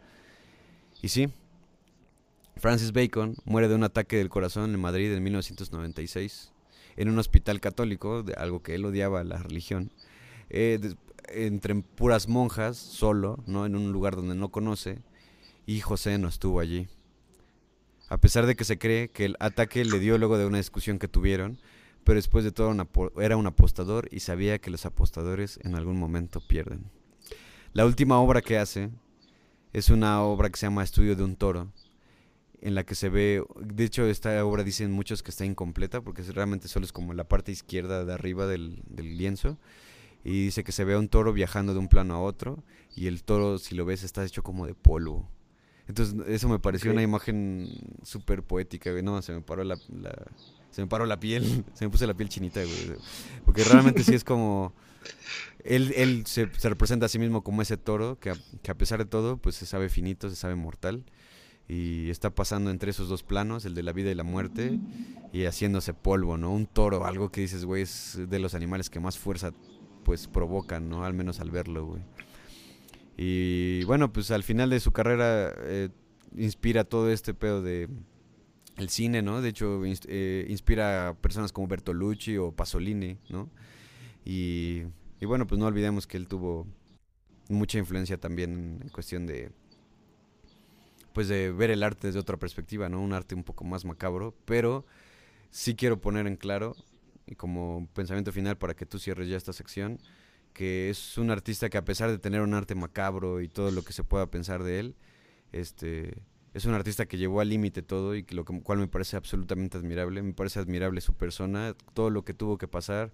[1.03, 1.29] Y sí,
[2.55, 6.51] Francis Bacon muere de un ataque del corazón en Madrid en 1996,
[6.95, 9.91] en un hospital católico, de algo que él odiaba, la religión.
[10.49, 10.79] Eh,
[11.29, 13.65] entre puras monjas, solo, ¿no?
[13.65, 14.99] En un lugar donde no conoce,
[15.65, 16.87] y José no estuvo allí.
[18.09, 20.97] A pesar de que se cree que el ataque le dio luego de una discusión
[20.97, 21.59] que tuvieron,
[22.05, 22.73] pero después de todo
[23.19, 26.85] era un apostador y sabía que los apostadores en algún momento pierden.
[27.73, 28.89] La última obra que hace
[29.73, 31.73] es una obra que se llama Estudio de un toro,
[32.61, 36.23] en la que se ve, de hecho esta obra dicen muchos que está incompleta porque
[36.23, 39.57] realmente solo es como la parte izquierda de arriba del, del lienzo
[40.27, 42.61] y dice que se ve a un toro viajando de un plano a otro
[42.97, 45.25] y el toro, si lo ves, está hecho como de polvo.
[45.87, 47.69] Entonces eso me pareció una imagen
[48.03, 49.01] súper poética, güey.
[49.01, 49.77] No, se me paró la,
[50.69, 52.97] se me paró la piel, se me puse la piel chinita, güey.
[53.45, 54.73] Porque realmente sí es como...
[55.63, 58.75] Él, él se, se, representa a sí mismo como ese toro que a, que a,
[58.75, 61.05] pesar de todo, pues se sabe finito, se sabe mortal.
[61.69, 64.77] Y está pasando entre esos dos planos, el de la vida y la muerte,
[65.31, 66.51] y haciéndose polvo, ¿no?
[66.51, 69.53] Un toro, algo que dices, güey, es de los animales que más fuerza
[70.07, 71.03] pues provocan, ¿no?
[71.03, 72.01] Al menos al verlo, güey.
[73.17, 75.89] Y bueno, pues al final de su carrera, eh,
[76.37, 77.89] inspira todo este pedo de
[78.77, 79.41] el cine, ¿no?
[79.41, 83.49] De hecho, eh, inspira a personas como Bertolucci o Pasolini, ¿no?
[84.23, 84.83] Y,
[85.19, 86.65] y, bueno, pues no olvidemos que él tuvo
[87.49, 89.51] mucha influencia también en cuestión de
[91.11, 93.01] pues de ver el arte desde otra perspectiva, ¿no?
[93.01, 94.85] Un arte un poco más macabro, pero
[95.49, 96.77] sí quiero poner en claro
[97.27, 99.99] y como pensamiento final para que tú cierres ya esta sección,
[100.53, 103.83] que es un artista que a pesar de tener un arte macabro y todo lo
[103.83, 104.95] que se pueda pensar de él,
[105.51, 106.23] este
[106.53, 109.77] es un artista que llevó al límite todo y que lo cual me parece absolutamente
[109.77, 110.23] admirable.
[110.23, 113.11] Me parece admirable su persona, todo lo que tuvo que pasar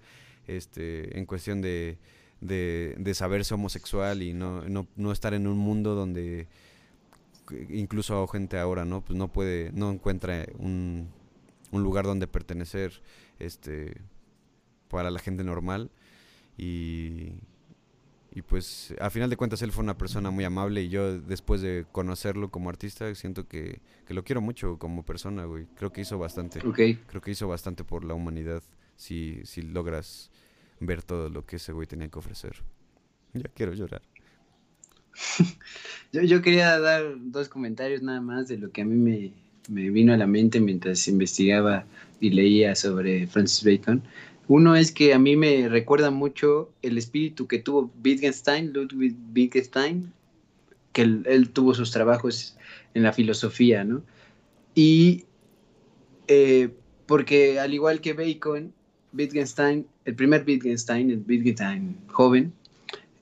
[0.48, 1.98] este, en cuestión de,
[2.40, 6.48] de, saberse homosexual y no, no, no, estar en un mundo donde
[7.70, 11.10] incluso gente ahora no pues no puede no encuentra un,
[11.74, 13.02] un lugar donde pertenecer
[13.40, 14.02] este
[14.88, 15.90] para la gente normal
[16.58, 17.34] y,
[18.36, 21.62] y pues a final de cuentas él fue una persona muy amable y yo después
[21.62, 25.66] de conocerlo como artista siento que, lo quiero mucho como persona, güey.
[25.76, 26.60] Creo que hizo bastante.
[26.60, 28.64] Creo que hizo bastante por la humanidad
[28.96, 30.32] si, si logras
[30.80, 32.64] ver todo lo que ese güey tenía que ofrecer.
[33.34, 34.04] Ya quiero llorar.
[36.12, 39.34] yo, yo quería dar dos comentarios nada más de lo que a mí me,
[39.70, 41.86] me vino a la mente mientras investigaba
[42.20, 44.04] y leía sobre Francis Bacon.
[44.48, 50.12] Uno es que a mí me recuerda mucho el espíritu que tuvo Wittgenstein, Ludwig Wittgenstein,
[50.92, 52.58] que él, tuvo sus trabajos
[52.94, 54.04] en la filosofía, ¿no?
[54.76, 55.26] Y
[56.28, 56.70] eh,
[57.06, 58.74] porque al igual que Bacon,
[59.14, 62.54] Wittgenstein, el primer Wittgenstein, el Wittgenstein joven,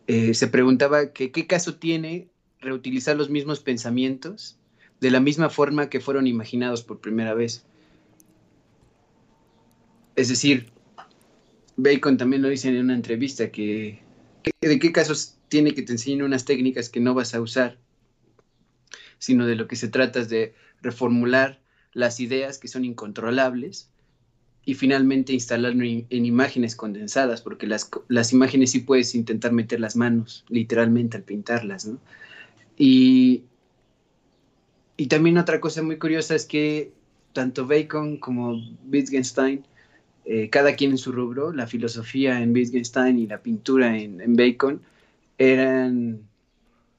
[0.07, 2.27] eh, se preguntaba que qué caso tiene
[2.59, 4.57] reutilizar los mismos pensamientos
[5.01, 7.65] de la misma forma que fueron imaginados por primera vez.
[10.15, 10.71] Es decir,
[11.75, 13.99] Bacon también lo dice en una entrevista, que,
[14.61, 17.79] de qué casos tiene que te enseñen unas técnicas que no vas a usar,
[19.17, 21.59] sino de lo que se trata es de reformular
[21.93, 23.89] las ideas que son incontrolables
[24.63, 29.95] y finalmente instalarlo en, imágenes condensadas, porque las, las, imágenes sí puedes intentar meter las
[29.95, 31.99] manos literalmente al pintarlas, ¿no?
[32.77, 33.43] Y,
[35.01, 36.91] y también otra cosa muy curiosa es que
[37.33, 39.65] tanto Bacon como Wittgenstein
[40.25, 44.79] eh, cada quien en su rubro, la filosofía en Wittgenstein y la pintura en, Bacon,
[45.39, 46.21] eran,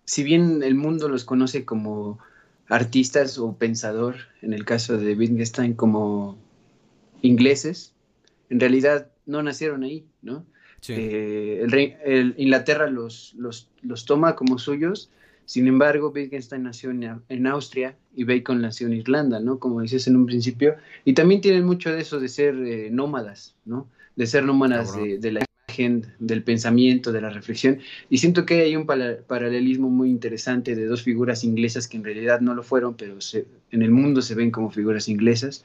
[0.04, 2.18] si bien el mundo los conoce como
[2.66, 6.36] artistas o pensador, en el caso de Wittgenstein como
[7.20, 7.92] ingleses,
[8.50, 10.44] en realidad no nacieron ahí, ¿no?
[10.88, 11.64] Eh,
[12.04, 15.08] el, Inglaterra los, los, los, toma como suyos
[15.44, 19.58] sin embargo, Wittgenstein nació en, Austria y Bacon nació en Irlanda, ¿no?
[19.58, 20.76] Como dices en un principio.
[21.04, 23.88] Y también tienen mucho de eso de ser eh, nómadas, ¿no?
[24.16, 27.80] De ser nómadas de, la imagen, del pensamiento, de la reflexión.
[28.08, 32.40] Y siento que hay un paralelismo muy interesante de dos figuras inglesas que en realidad
[32.40, 33.18] no lo fueron, pero
[33.70, 35.64] en el mundo se ven como figuras inglesas.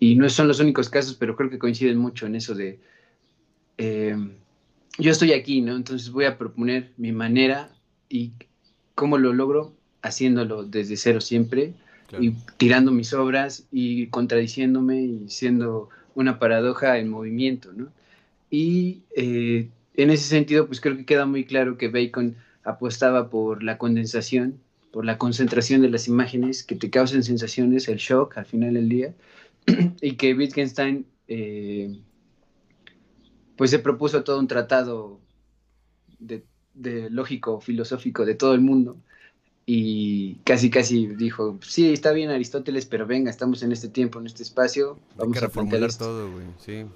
[0.00, 2.78] Y no son los únicos casos, pero creo que coinciden mucho en eso de...
[3.76, 4.16] Eh,
[4.98, 5.76] yo estoy aquí, ¿no?
[5.76, 7.70] Entonces voy a proponer mi manera
[8.08, 8.32] y
[8.98, 9.76] ¿Cómo lo logro?
[10.02, 11.72] Haciéndolo desde cero siempre
[12.18, 17.92] y tirando mis obras y contradiciéndome y siendo una paradoja en movimiento, ¿no?
[18.50, 22.34] Y eh, en ese sentido, pues creo que queda muy claro que Bacon
[22.64, 24.58] apostaba por la condensación,
[24.90, 28.88] por la concentración de las imágenes que te causen sensaciones, el shock al final del
[28.88, 29.14] día,
[30.02, 32.00] y que Wittgenstein eh,
[33.54, 35.20] pues se propuso todo un tratado
[36.18, 36.42] de
[36.78, 38.96] de lógico filosófico de todo el mundo
[39.66, 44.26] y casi casi dijo, sí, está bien Aristóteles, pero venga, estamos en este tiempo, en
[44.26, 46.86] este espacio, vamos a reformular todo, güey, sí.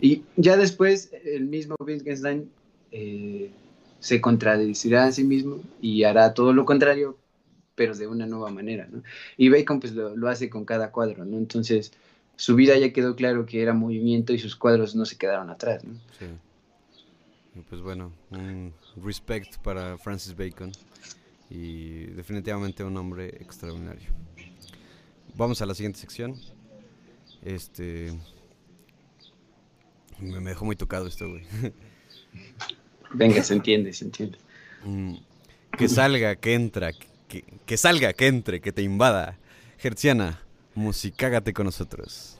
[0.00, 2.50] Y ya después el mismo Wittgenstein
[2.90, 3.50] eh,
[4.00, 7.18] se contradecirá a sí mismo y hará todo lo contrario,
[7.74, 9.02] pero de una nueva manera, ¿no?
[9.36, 11.36] Y Bacon pues lo, lo hace con cada cuadro, ¿no?
[11.36, 11.92] Entonces
[12.36, 15.84] su vida ya quedó claro que era movimiento y sus cuadros no se quedaron atrás,
[15.84, 15.94] ¿no?
[16.18, 16.26] Sí.
[17.68, 20.72] Pues bueno, un respect para Francis Bacon
[21.50, 24.10] y definitivamente un hombre extraordinario.
[25.34, 26.34] Vamos a la siguiente sección.
[27.42, 28.12] Este
[30.18, 31.44] me, dejó muy tocado esto, güey.
[33.12, 34.38] Venga, se entiende, se entiende.
[34.84, 35.14] Mm,
[35.76, 36.92] que salga, que entra,
[37.28, 39.38] que, que salga, que entre, que te invada.
[39.78, 40.42] Gerciana,
[40.74, 42.38] musicágate con nosotros.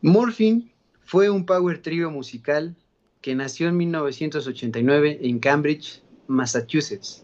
[0.00, 0.71] Morphine
[1.12, 2.74] fue un power trio musical
[3.20, 7.22] que nació en 1989 en Cambridge, Massachusetts,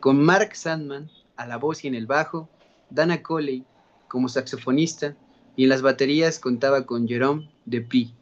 [0.00, 2.48] con Mark Sandman a la voz y en el bajo,
[2.88, 3.66] Dana Coley
[4.08, 5.14] como saxofonista
[5.56, 8.14] y en las baterías contaba con Jerome Depri.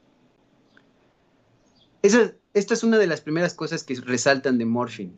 [2.02, 5.12] Esta es una de las primeras cosas que resaltan de Morphine.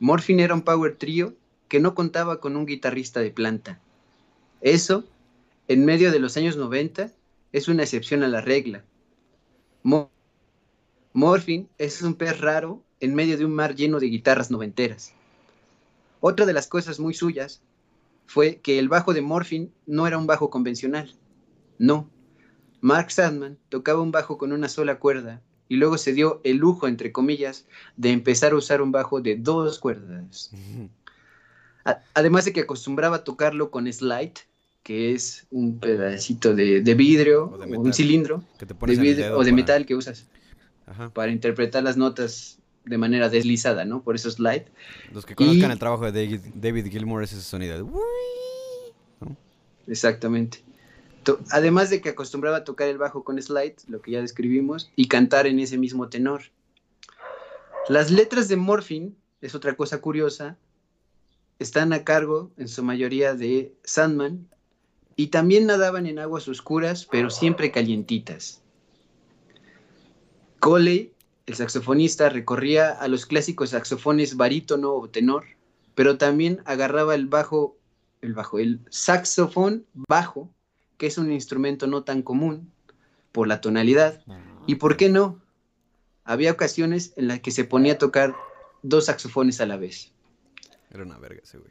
[0.00, 1.36] Morphine era un power trio
[1.68, 3.78] que no contaba con un guitarrista de planta.
[4.62, 5.04] Eso,
[5.68, 7.12] en medio de los años 90,
[7.52, 8.82] es una excepción a la regla.
[11.12, 15.12] Morphin es un pez raro en medio de un mar lleno de guitarras noventeras.
[16.20, 17.62] Otra de las cosas muy suyas
[18.26, 21.14] fue que el bajo de Morphin no era un bajo convencional.
[21.78, 22.10] No.
[22.80, 26.88] Mark Sandman tocaba un bajo con una sola cuerda y luego se dio el lujo,
[26.88, 27.66] entre comillas,
[27.96, 30.50] de empezar a usar un bajo de dos cuerdas.
[32.14, 34.34] Además de que acostumbraba a tocarlo con slide,
[34.86, 40.26] que es un pedacito de, vidrio, o un cilindro de o de metal que usas
[41.12, 44.04] para interpretar las notas de manera deslizada, ¿no?
[44.04, 44.66] Por eso slide.
[45.12, 47.90] Los que conozcan el trabajo de David, Gilmour es ese sonido.
[49.88, 50.62] Exactamente.
[51.50, 55.08] Además de que acostumbraba a tocar el bajo con slide, lo que ya describimos, y
[55.08, 56.42] cantar en ese mismo tenor.
[57.88, 60.56] Las letras de Morphine, es otra cosa curiosa,
[61.58, 64.46] están a cargo en su mayoría de Sandman
[65.16, 68.62] y también nadaban en aguas oscuras, pero siempre calientitas.
[70.60, 71.12] Coley,
[71.46, 75.44] el saxofonista, recorría a los clásicos saxofones barítono o tenor,
[75.94, 77.78] pero también agarraba el bajo,
[78.20, 80.50] el bajo, el saxofón bajo
[80.98, 82.72] que es un instrumento no tan común
[83.32, 84.22] por la tonalidad.
[84.66, 85.40] ¿Y por qué no?
[86.24, 88.34] Había ocasiones en las que se ponía a tocar
[88.82, 90.12] dos saxofones a la vez.
[90.90, 91.70] Era una verga ese güey.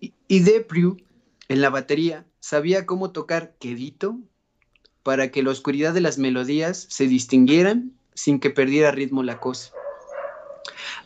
[0.00, 0.96] Y, y Depriu,
[1.48, 4.18] en la batería, sabía cómo tocar quedito
[5.02, 9.72] para que la oscuridad de las melodías se distinguieran sin que perdiera ritmo la cosa.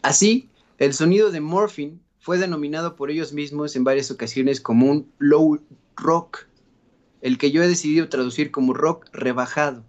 [0.02, 5.12] Así, el sonido de Morphine fue denominado por ellos mismos en varias ocasiones como un
[5.18, 5.60] low
[5.96, 6.46] rock
[7.20, 9.84] el que yo he decidido traducir como rock rebajado,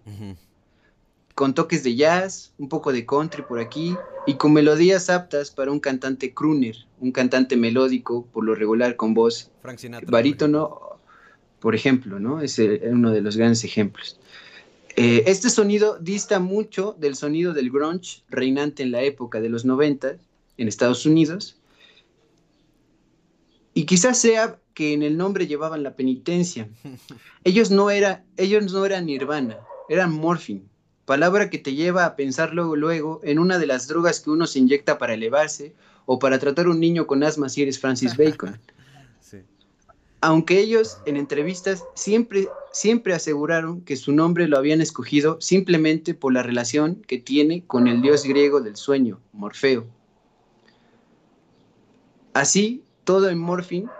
[1.34, 5.72] con toques de jazz, un poco de country por aquí, y con melodías aptas para
[5.72, 9.50] un cantante crooner, un cantante melódico, por lo regular con voz
[10.06, 10.98] barítono,
[11.60, 12.40] por ejemplo, ¿no?
[12.40, 14.18] Es uno de los grandes ejemplos.
[14.96, 19.64] Eh, este sonido dista mucho del sonido del grunge reinante en la época de los
[19.64, 20.16] 90
[20.56, 21.56] en Estados Unidos,
[23.74, 26.68] y quizás sea que en el nombre llevaban la penitencia.
[27.44, 29.58] Ellos no, era, ellos no eran nirvana,
[29.88, 30.62] eran morphine,
[31.04, 34.46] palabra que te lleva a pensar luego, luego en una de las drogas que uno
[34.46, 35.74] se inyecta para elevarse
[36.06, 38.58] o para tratar un niño con asma si eres Francis Bacon.
[40.20, 46.32] Aunque ellos en entrevistas siempre, siempre aseguraron que su nombre lo habían escogido simplemente por
[46.32, 49.84] la relación que tiene con el dios griego del sueño, Morfeo.
[52.32, 53.90] Así, todo en Morphine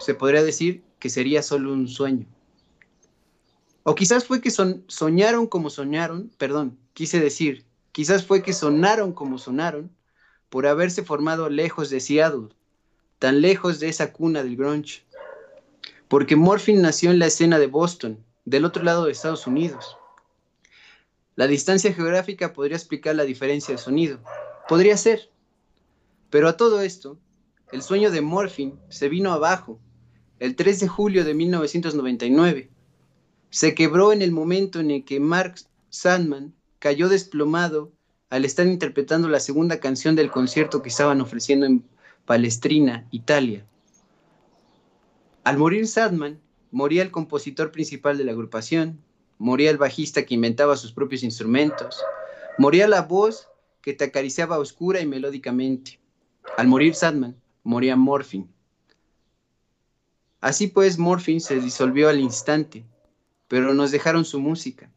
[0.00, 2.26] se podría decir que sería solo un sueño.
[3.82, 9.12] O quizás fue que son, soñaron como soñaron, perdón, quise decir, quizás fue que sonaron
[9.12, 9.90] como sonaron
[10.50, 12.48] por haberse formado lejos de Seattle,
[13.18, 15.04] tan lejos de esa cuna del grunge.
[16.08, 19.96] Porque Morphine nació en la escena de Boston, del otro lado de Estados Unidos.
[21.36, 24.18] La distancia geográfica podría explicar la diferencia de sonido.
[24.68, 25.30] Podría ser.
[26.28, 27.18] Pero a todo esto,
[27.72, 29.78] el sueño de Morphine se vino abajo
[30.38, 32.70] el 3 de julio de 1999.
[33.50, 35.56] Se quebró en el momento en el que Mark
[35.88, 37.92] Sandman cayó desplomado
[38.30, 41.84] al estar interpretando la segunda canción del concierto que estaban ofreciendo en
[42.26, 43.66] Palestrina, Italia.
[45.42, 46.40] Al morir Sandman,
[46.70, 49.00] moría el compositor principal de la agrupación,
[49.38, 52.00] moría el bajista que inventaba sus propios instrumentos,
[52.56, 53.48] moría la voz
[53.82, 55.98] que te acariciaba oscura y melódicamente.
[56.56, 57.34] Al morir Sandman,
[57.64, 58.46] moría Morphine.
[60.40, 62.84] Así pues, Morphine se disolvió al instante,
[63.50, 64.92] pero nos dejaron su música.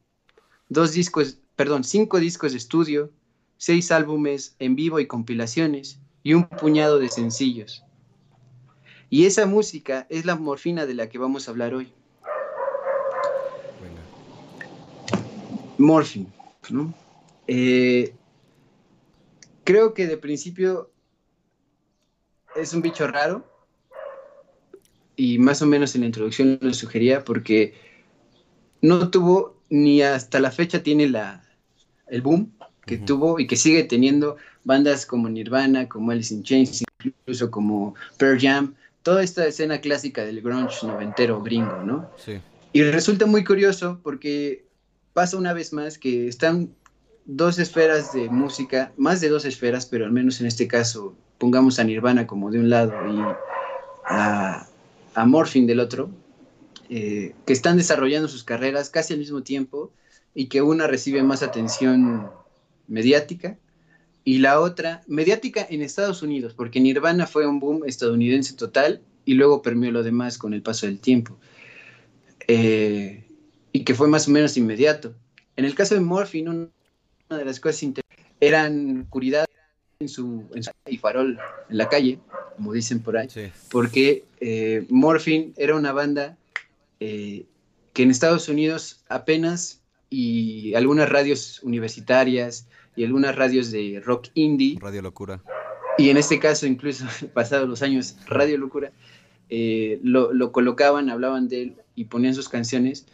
[0.70, 3.10] Dos discos, perdón, cinco discos de estudio,
[3.58, 7.84] seis álbumes en vivo y compilaciones, y un puñado de sencillos.
[9.10, 11.92] Y esa música es la morfina de la que vamos a hablar hoy.
[15.80, 16.28] Morphine,
[16.70, 16.94] ¿no?
[17.48, 18.14] Eh,
[19.64, 20.92] creo que de principio
[22.56, 23.48] es un bicho raro
[25.16, 27.93] y más o menos en la introducción lo sugería porque
[28.84, 31.42] no tuvo ni hasta la fecha tiene la,
[32.08, 32.52] el boom
[32.86, 37.96] que tuvo y que sigue teniendo bandas como Nirvana, como Alice in Chains, incluso como
[38.18, 42.10] Pearl Jam, toda esta escena clásica del grunge noventero gringo, ¿no?
[42.18, 42.40] Sí.
[42.74, 44.66] Y resulta muy curioso porque
[45.14, 46.76] pasa una vez más que están
[47.24, 51.80] dos esferas de música, más de dos esferas, pero al menos en este caso pongamos
[51.80, 53.18] a Nirvana como de un lado y
[54.06, 54.68] a,
[55.16, 56.10] a Morphine del otro,
[56.90, 59.92] eh, que están desarrollando sus carreras casi al mismo tiempo
[60.36, 62.30] y que una recibe más atención
[62.88, 63.58] mediática
[64.26, 69.34] y la otra, mediática en Estados Unidos, porque Nirvana fue un boom estadounidense total y
[69.34, 71.38] luego permeó lo demás con el paso del tiempo.
[72.48, 73.24] Eh,
[73.72, 75.14] y que fue más o menos inmediato.
[75.56, 77.90] En el caso de Morphine, una de las cosas
[78.40, 79.46] eran oscuridad
[80.00, 81.38] en su, en y farol
[81.70, 82.20] en la calle,
[82.56, 83.28] como dicen por ahí,
[83.72, 86.38] porque eh, Morphine era una banda
[87.06, 87.46] eh,
[87.92, 94.78] que en Estados Unidos apenas y algunas radios universitarias y algunas radios de rock indie.
[94.80, 95.44] Radio Locura.
[95.98, 98.94] Y en este caso, incluso pasados los años, Radio Locura,
[99.50, 103.06] eh, lo, colocaban, hablaban de él y ponían sus canciones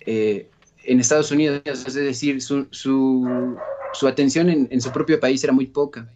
[0.00, 0.48] eh,
[0.84, 6.10] en Estados Unidos, es decir, su, su, atención en, su propio país era muy poca.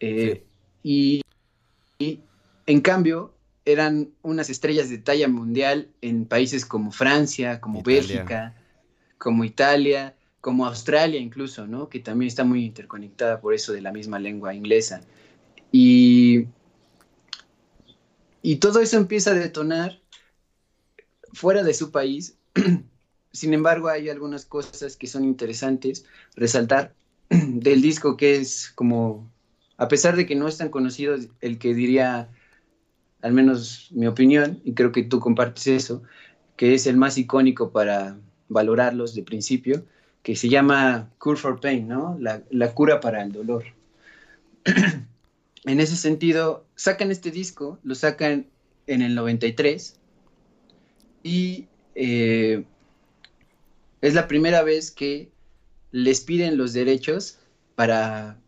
[0.00, 0.42] Eh,
[0.82, 1.22] y,
[2.66, 3.32] en cambio,
[3.66, 8.54] eran unas estrellas de talla mundial en países como Francia, como Bélgica,
[9.18, 11.88] como Italia, como Australia incluso, ¿no?
[11.88, 15.02] Que también está muy interconectada por eso de la misma lengua inglesa.
[15.72, 16.46] Y,
[18.40, 20.00] y todo eso empieza a detonar
[21.32, 22.36] fuera de su país.
[23.32, 26.04] Sin embargo, hay algunas cosas que son interesantes
[26.36, 26.94] resaltar
[27.28, 29.28] del disco que es como,
[29.76, 32.30] a pesar de que no es tan conocido, el que diría,
[33.22, 36.02] al menos mi opinión, y creo que tú compartes eso,
[36.56, 39.84] que es el más icónico para valorarlos de principio,
[40.22, 42.18] que se llama Cure for Pain, ¿no?
[42.18, 43.64] La, cura para el dolor.
[45.64, 48.46] en ese sentido, sacan este disco, lo sacan
[48.86, 49.98] en el 93
[51.22, 52.64] y eh,
[54.00, 55.30] es la primera vez que
[55.92, 57.38] les piden los derechos
[57.74, 58.38] para,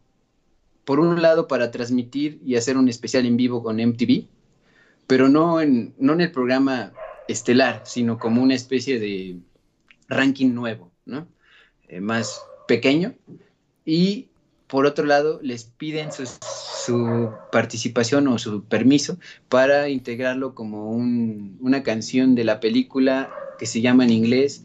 [0.85, 4.27] por un lado, para transmitir y hacer un especial en vivo con MTV,
[5.09, 6.93] pero no en, no en el programa
[7.27, 9.39] estelar, sino como una especie de
[10.07, 11.27] ranking nuevo, ¿no?
[11.89, 13.15] Eh, más pequeño
[13.85, 14.29] y
[14.67, 22.35] por otro lado les piden su, participación o su permiso para integrarlo como una canción
[22.35, 24.65] de la película que se llama en inglés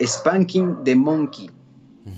[0.00, 1.50] Spanking the Monkey,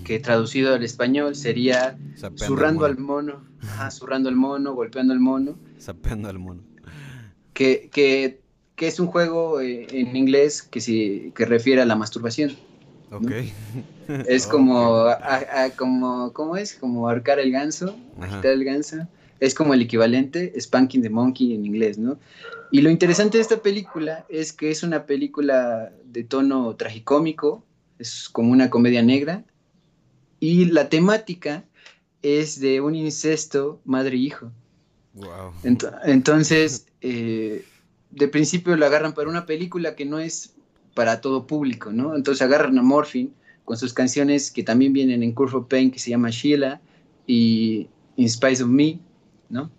[0.03, 1.97] que traducido al español sería
[2.35, 3.45] zurrando al mono,
[3.91, 5.57] zurrando al mono, golpeando al mono.
[5.77, 6.74] Sapeando al mono.
[7.55, 8.39] Que, que,
[8.77, 12.55] es un juego eh, en inglés que, se, que refiere a la masturbación.
[13.11, 13.31] Ok.
[14.27, 15.05] Es como,
[15.75, 16.75] como, ¿cómo es?
[16.75, 19.07] Como ahorcar el ganso, agitar el ganso.
[19.39, 22.17] Es como el equivalente, spanking the monkey en inglés, ¿no?
[22.71, 27.63] Y lo interesante de esta película es que es una película de tono tragicómico,
[27.99, 29.43] es como una comedia negra,
[30.39, 31.63] y la temática
[32.21, 34.51] es de un incesto madre-hijo.
[35.13, 35.53] Wow.
[36.03, 37.63] entonces, eh,
[38.09, 40.55] de principio lo agarran para una película que no es
[40.95, 42.15] para todo público, ¿no?
[42.15, 43.29] Entonces agarran a Morphine
[43.63, 46.81] con sus canciones que también vienen en Curve of Pain, que se llama Sheila
[47.27, 48.97] y In Spite of Me,
[49.49, 49.69] ¿no?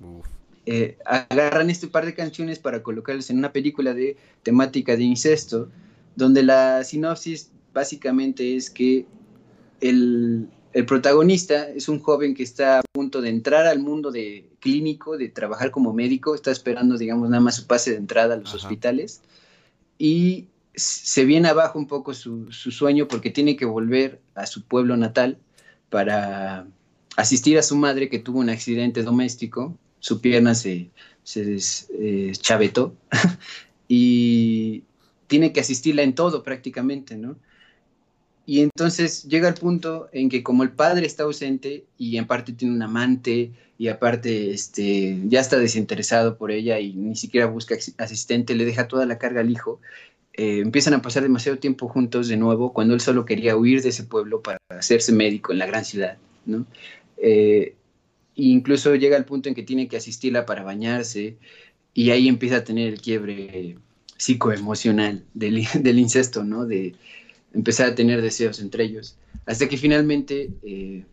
[0.67, 5.69] Eh, agarran este par de canciones para colocarlas en una película de temática de incesto,
[6.15, 9.05] donde la sinopsis básicamente es que
[9.81, 14.49] el, el, protagonista es un joven que está a punto de entrar al mundo de
[14.61, 18.39] clínico, de trabajar como médico, está esperando, digamos, nada más su pase de entrada a
[18.39, 19.23] los hospitales,
[19.99, 24.97] y se viene abajo un poco su, sueño porque tiene que volver a su pueblo
[24.97, 25.39] natal
[25.89, 26.67] para
[27.17, 30.91] asistir a su madre que tuvo un accidente doméstico, su pierna se,
[31.25, 31.59] se
[31.99, 32.95] eh, chavetó
[33.89, 34.85] y
[35.27, 37.37] tiene que asistirla en todo prácticamente, ¿no?
[38.47, 42.53] Y entonces llega el punto en que como el padre está ausente y en parte
[42.53, 47.77] tiene un amante y aparte este, ya está desinteresado por ella y ni siquiera busca
[47.99, 49.81] asistente, le deja toda la carga al hijo,
[50.33, 53.89] eh, empiezan a pasar demasiado tiempo juntos de nuevo cuando él solo quería huir de
[53.89, 56.17] ese pueblo para hacerse médico en la gran ciudad,
[56.47, 56.67] ¿no?
[57.17, 57.75] Eh,
[58.37, 61.37] incluso llega al punto en que tiene que asistirla para bañarse
[61.95, 63.77] y ahí empieza a tener el quiebre
[64.17, 66.65] psicoemocional del, del incesto, ¿no?
[66.65, 66.95] De
[67.57, 69.17] empezar a tener deseos entre ellos.
[69.47, 71.05] Hasta que finalmente, eh,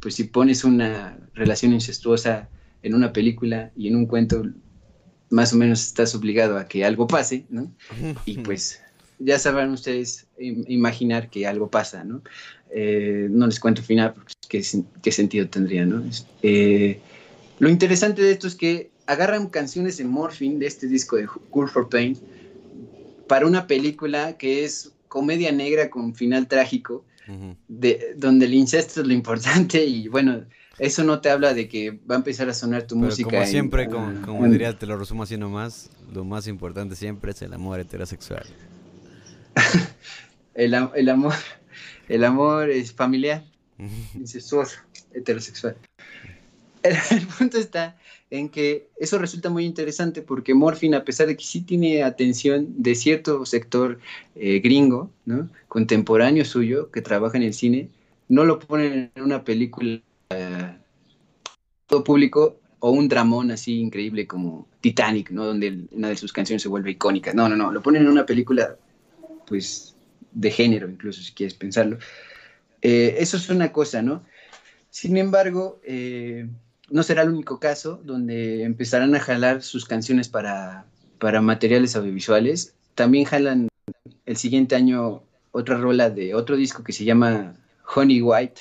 [0.00, 2.48] pues si pones una relación incestuosa
[2.82, 4.44] en una película y en un cuento,
[5.30, 7.70] más o menos estás obligado a que algo pase, ¿no?
[8.24, 8.80] Y pues
[9.18, 12.22] ya sabrán ustedes imaginar que algo pasa, ¿no?
[12.70, 14.64] Eh, no les cuento final porque qué,
[15.02, 16.02] qué sentido tendría, ¿no?
[16.42, 17.00] Eh,
[17.58, 21.68] lo interesante de esto es que agarran canciones de Morphine, de este disco de Cool
[21.68, 22.16] for Pain,
[23.26, 27.04] para una película que es comedia negra con final trágico,
[27.68, 30.46] de, donde el incesto es lo importante y bueno,
[30.78, 33.28] eso no te habla de que va a empezar a sonar tu música.
[33.28, 37.52] Como siempre, como, diría, te lo resumo así nomás, lo más importante siempre es el
[37.52, 38.46] amor heterosexual.
[40.54, 41.34] el, amor
[42.08, 43.44] el amor es familiar,
[44.14, 44.78] incestuoso,
[45.12, 45.76] heterosexual.
[46.82, 47.98] El, punto está
[48.32, 52.66] en que eso resulta muy interesante porque Morphin, a pesar de que sí tiene atención
[52.78, 53.98] de cierto sector
[54.34, 55.10] eh, gringo,
[55.68, 57.90] contemporáneo suyo, que trabaja en el cine,
[58.30, 60.00] no lo ponen en una película
[60.30, 60.76] eh,
[61.86, 65.44] todo público o un dramón así increíble como Titanic, ¿no?
[65.44, 67.34] Donde una de sus canciones se vuelve icónica.
[67.34, 68.76] No, no, no, lo ponen en una película,
[69.46, 69.94] pues,
[70.32, 71.98] de género, incluso, si quieres pensarlo.
[72.80, 74.24] Eh, eso es una cosa, ¿no?
[74.88, 76.48] Sin embargo, eh,
[76.92, 80.84] no será el único caso donde empezarán a jalar sus canciones para,
[81.18, 82.74] para materiales audiovisuales.
[82.94, 83.68] También jalan
[84.26, 87.56] el siguiente año otra rola de otro disco que se llama
[87.94, 88.60] Honey White,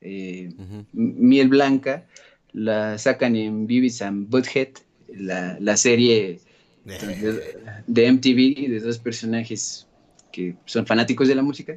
[0.00, 0.50] eh,
[0.92, 2.06] Miel Blanca,
[2.52, 4.68] la sacan en Beavis and Butthead,
[5.08, 6.40] la, la serie
[6.84, 9.86] de, MTV de dos personajes
[10.32, 11.76] que son fanáticos de la música.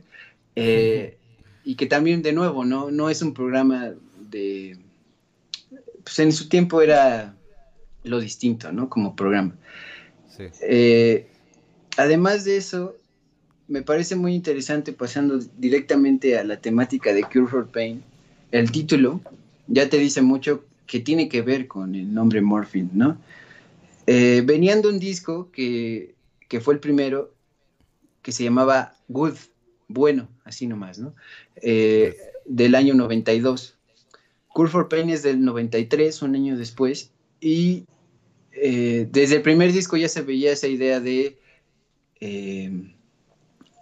[0.55, 1.17] Eh,
[1.65, 2.91] y que también, de nuevo, ¿no?
[2.91, 3.91] no es un programa
[4.29, 4.77] de...
[6.05, 7.35] Pues en su tiempo era
[8.03, 8.89] lo distinto, ¿no?
[8.89, 9.55] Como programa.
[10.61, 11.27] Eh,
[11.97, 12.95] además de eso,
[13.67, 18.03] me parece muy interesante, pasando directamente a la temática de Cure for Pain,
[18.51, 19.19] el título
[19.67, 23.17] ya te dice mucho que tiene que ver con el nombre Morphine, ¿no?
[24.05, 26.13] Eh, venían de un disco que,
[26.47, 27.33] que, fue el primero,
[28.21, 29.33] que se llamaba Good,
[29.87, 31.15] bueno, así nomás, ¿no?
[31.55, 32.15] Eh,
[32.45, 33.74] del año 92.
[34.55, 37.11] Cool for Pain es del 93, un año después,
[37.41, 37.83] y
[38.53, 41.37] eh, desde el primer disco ya se veía esa idea de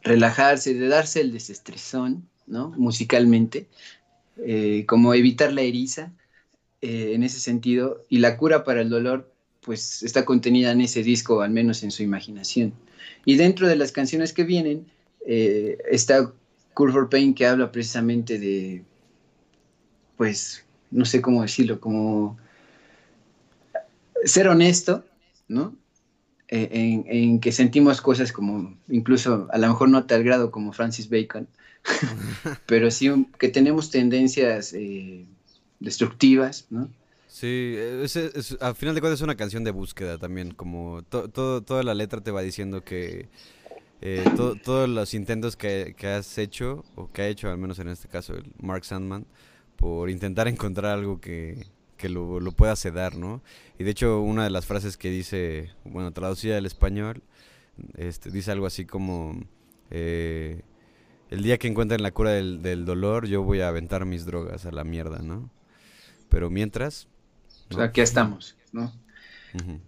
[0.01, 2.73] relajarse, de darse el desestresón, ¿no?
[2.75, 3.67] Musicalmente,
[4.87, 6.11] como evitar la eriza,
[6.81, 9.33] en ese sentido, y la cura para el dolor
[9.63, 12.73] pues está contenida en ese disco, al menos en su imaginación.
[13.25, 14.85] Y dentro de las canciones que vienen
[15.25, 16.33] eh, está
[16.73, 18.83] Curve for Pain que habla precisamente de,
[20.17, 20.62] pues,
[20.93, 22.37] no sé cómo decirlo, como
[24.23, 25.03] ser honesto,
[25.47, 25.75] ¿no?
[26.47, 31.09] E, en, que sentimos cosas como, incluso a lo mejor no tal grado como Francis
[31.09, 31.47] Bacon,
[32.67, 35.25] pero sí que tenemos tendencias eh,
[35.79, 36.89] destructivas, ¿no?
[37.27, 38.15] Sí, es,
[38.61, 42.21] al final de cuentas es una canción de búsqueda también, como todo, toda la letra
[42.21, 43.27] te va diciendo que
[44.01, 48.09] eh, todos los intentos que, has hecho, o que ha hecho al menos en este
[48.09, 49.25] caso el Mark Sandman,
[49.75, 51.65] por intentar encontrar algo que,
[52.03, 53.41] lo, lo, pueda sedar, ¿no?
[53.79, 57.23] Y de hecho una de las frases que dice, bueno, traducida al español,
[57.97, 59.41] este, dice algo así como,
[59.89, 60.61] eh,
[61.29, 64.65] el día que encuentren la cura del, del dolor, yo voy a aventar mis drogas
[64.65, 65.49] a la mierda, ¿no?
[66.29, 67.07] Pero mientras,
[67.79, 68.93] aquí estamos, ¿no?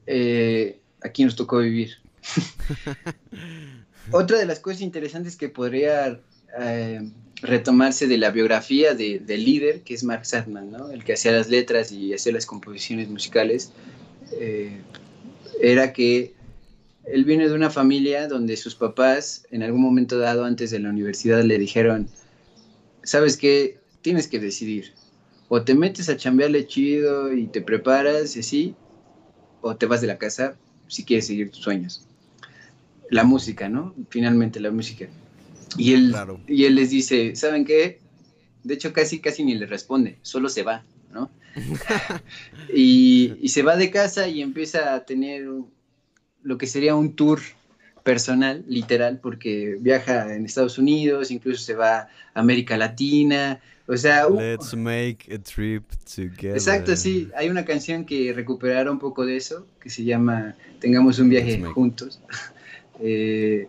[0.06, 1.98] Eh, aquí nos tocó vivir.
[4.12, 6.22] Otra de las cosas interesantes que podría
[6.60, 7.12] eh,
[7.46, 10.92] retomarse de la biografía del líder, que es Mark Sadman, ¿no?
[10.92, 13.72] el que hacía las letras y hacía las composiciones musicales,
[14.34, 14.78] eh,
[15.62, 16.34] era que
[17.06, 20.90] él viene de una familia donde sus papás, en algún momento dado antes de la
[20.90, 22.08] universidad, le dijeron,
[23.04, 24.94] sabes qué, tienes que decidir,
[25.48, 28.76] o te metes a chambearle chido y te preparas y así,
[29.62, 30.58] o te vas de la casa
[30.88, 32.08] si quieres seguir tus sueños.
[33.10, 33.94] La música, ¿no?
[34.10, 35.08] Finalmente la música.
[35.78, 36.16] Y él,
[36.48, 38.00] y él les dice, ¿saben qué?
[38.64, 40.84] De hecho, casi, casi ni le responde, solo se va,
[41.14, 41.30] ¿no?
[42.74, 45.48] y, y, se va de casa y empieza a tener
[46.44, 47.40] lo que sería un tour
[48.04, 54.28] personal, literal, porque viaja en Estados Unidos, incluso se va a América Latina, o sea,
[54.30, 56.54] Let's make a trip together.
[56.54, 57.30] Exacto, sí.
[57.36, 61.62] Hay una canción que recuperaron un poco de eso, que se llama Tengamos un viaje
[61.64, 62.20] juntos.
[63.00, 63.68] eh,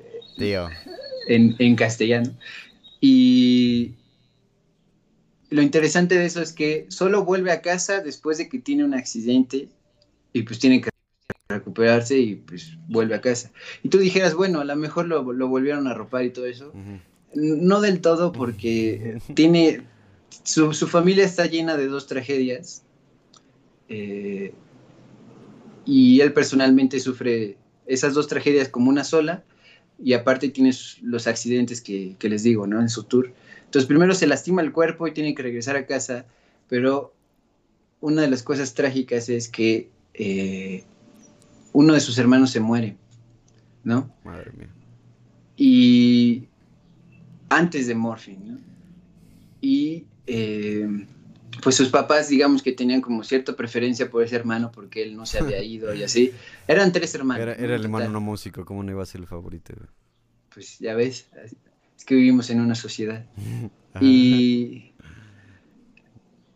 [1.26, 2.30] en, en, castellano.
[3.00, 3.94] Y
[5.50, 8.94] lo interesante de eso es que solo vuelve a casa después de que tiene un
[8.94, 9.68] accidente
[10.32, 10.90] y pues tiene que
[11.48, 13.52] recuperarse y pues vuelve a casa.
[13.82, 16.72] Y tú dijeras, bueno, a lo mejor lo, lo volvieron a ropar y todo eso.
[17.34, 19.82] No del todo porque tiene
[20.42, 22.82] su, familia está llena de dos tragedias
[23.88, 24.52] eh,
[25.84, 29.44] y él personalmente sufre esas dos tragedias como una sola
[29.98, 32.80] y aparte tiene los accidentes que, les digo, ¿no?
[32.80, 33.32] En su tour.
[33.64, 36.26] Entonces primero se lastima el cuerpo y tiene que regresar a casa,
[36.68, 37.14] pero
[38.00, 40.84] una de las cosas trágicas es que eh,
[41.72, 42.96] uno de sus hermanos se muere,
[43.84, 44.10] ¿no?
[44.24, 44.68] Madre mía.
[45.56, 46.44] Y
[47.48, 48.58] antes de Morphine, ¿no?
[49.60, 51.06] Y eh,
[51.62, 55.26] pues sus papás, digamos que tenían como cierta preferencia por ese hermano porque él no
[55.26, 56.32] se había ido y así.
[56.66, 57.42] Eran tres hermanos.
[57.42, 59.74] Era, el hermano no músico, ¿cómo no iba a ser el favorito?
[60.52, 61.28] Pues ya ves,
[61.96, 63.26] es que vivimos en una sociedad.
[64.00, 64.92] y,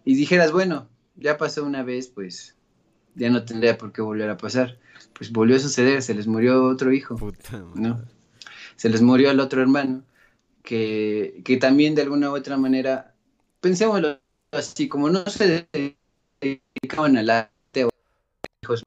[0.05, 2.57] y dijeras, bueno, ya pasó una vez, pues
[3.15, 4.79] ya no tendría por qué volver a pasar.
[5.15, 7.17] Pues volvió a suceder, se les murió otro hijo,
[7.75, 8.03] ¿no?
[8.77, 10.03] Se les murió el otro hermano,
[10.63, 13.15] que, que también de alguna u otra manera,
[13.61, 14.21] pensémoslo
[14.53, 15.69] así, como no se
[16.41, 17.91] dedicaban al arte o
[18.63, 18.85] hijos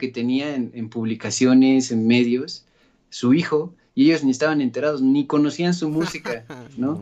[0.00, 2.64] que tenía en, publicaciones, en medios,
[3.10, 6.44] su hijo, y ellos ni estaban enterados, ni conocían su música,
[6.76, 7.00] ¿no?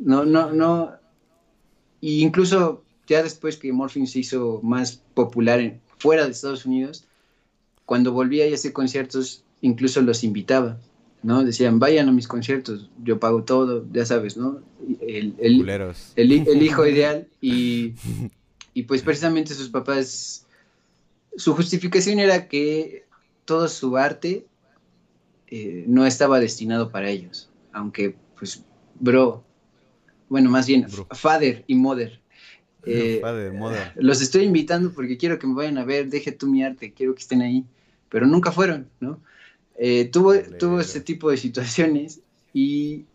[0.00, 0.92] no, no, no.
[2.00, 7.04] Y incluso ya después que Morphine se hizo más popular fuera de Estados Unidos,
[7.84, 10.78] cuando volvía a hacer conciertos, incluso los invitaba,
[11.22, 11.44] ¿no?
[11.44, 14.60] Decían, vayan a mis conciertos, yo pago todo, ya sabes, ¿no?
[15.00, 17.94] El, el, hijo ideal y,
[18.74, 20.46] y pues precisamente sus papás
[21.36, 23.04] su justificación era que
[23.44, 24.46] todo su arte
[25.48, 28.64] eh, no estaba destinado para ellos, aunque pues
[28.98, 29.44] bro,
[30.28, 32.20] bueno, más bien father y mother.
[32.84, 33.92] Eh, father, mother.
[33.96, 37.14] Los estoy invitando porque quiero que me vayan a ver, deje tú mi arte, quiero
[37.14, 37.64] que estén ahí,
[38.08, 39.20] pero nunca fueron, ¿no?
[39.76, 42.20] Eh, tuvo, tuvo ese tipo de situaciones
[42.52, 43.06] y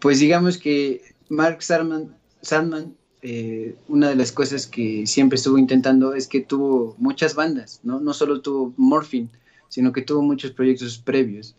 [0.00, 6.14] pues digamos que Mark Sandman, Sandman eh, una de las cosas que siempre estuvo intentando
[6.14, 7.98] es que tuvo muchas bandas, ¿no?
[7.98, 9.28] No solo tuvo Morphine,
[9.68, 11.56] sino que tuvo muchos proyectos previos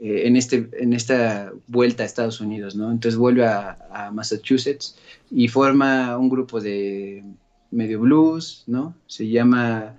[0.00, 2.90] eh, en, este, en esta vuelta a Estados Unidos, ¿no?
[2.90, 4.96] Entonces vuelve a, Massachusetts
[5.30, 7.22] y forma un grupo de
[7.70, 8.94] medio blues, ¿no?
[9.06, 9.96] Se llama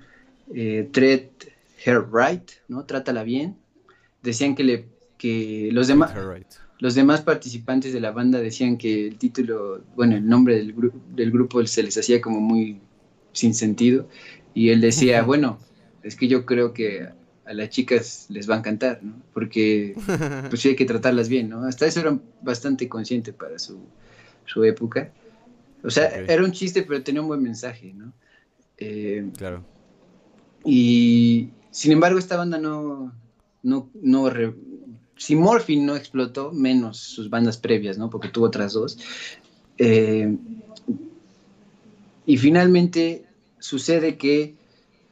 [0.54, 1.30] eh, Tread
[1.86, 2.86] Her Right, ¿no?
[2.86, 3.56] Trátala bien.
[4.24, 4.86] Decían que, le,
[5.18, 6.12] que los demás
[6.84, 10.76] los demás participantes de la banda decían que el título, bueno, el nombre del,
[11.16, 12.82] del grupo se les hacía como muy
[13.32, 14.10] sin sentido.
[14.54, 15.60] Y él decía, bueno,
[16.02, 17.08] es que yo creo que
[17.46, 19.14] a las chicas les va a encantar, ¿no?
[19.34, 19.96] Porque
[20.50, 21.64] pues sí hay que tratarlas bien, ¿no?
[21.64, 23.80] Hasta eso era bastante consciente para su,
[24.44, 25.10] su época.
[25.86, 28.12] O sea, era un chiste, pero tenía un buen mensaje, ¿no?
[28.78, 29.64] Eh, claro.
[30.66, 33.14] Y sin embargo, esta banda no,
[33.62, 34.30] no, no,
[35.24, 38.10] si Morphine no explotó, menos sus bandas previas, ¿no?
[38.10, 38.98] Porque tuvo otras dos.
[39.78, 40.36] Eh,
[42.26, 43.24] y finalmente
[43.58, 44.56] sucede que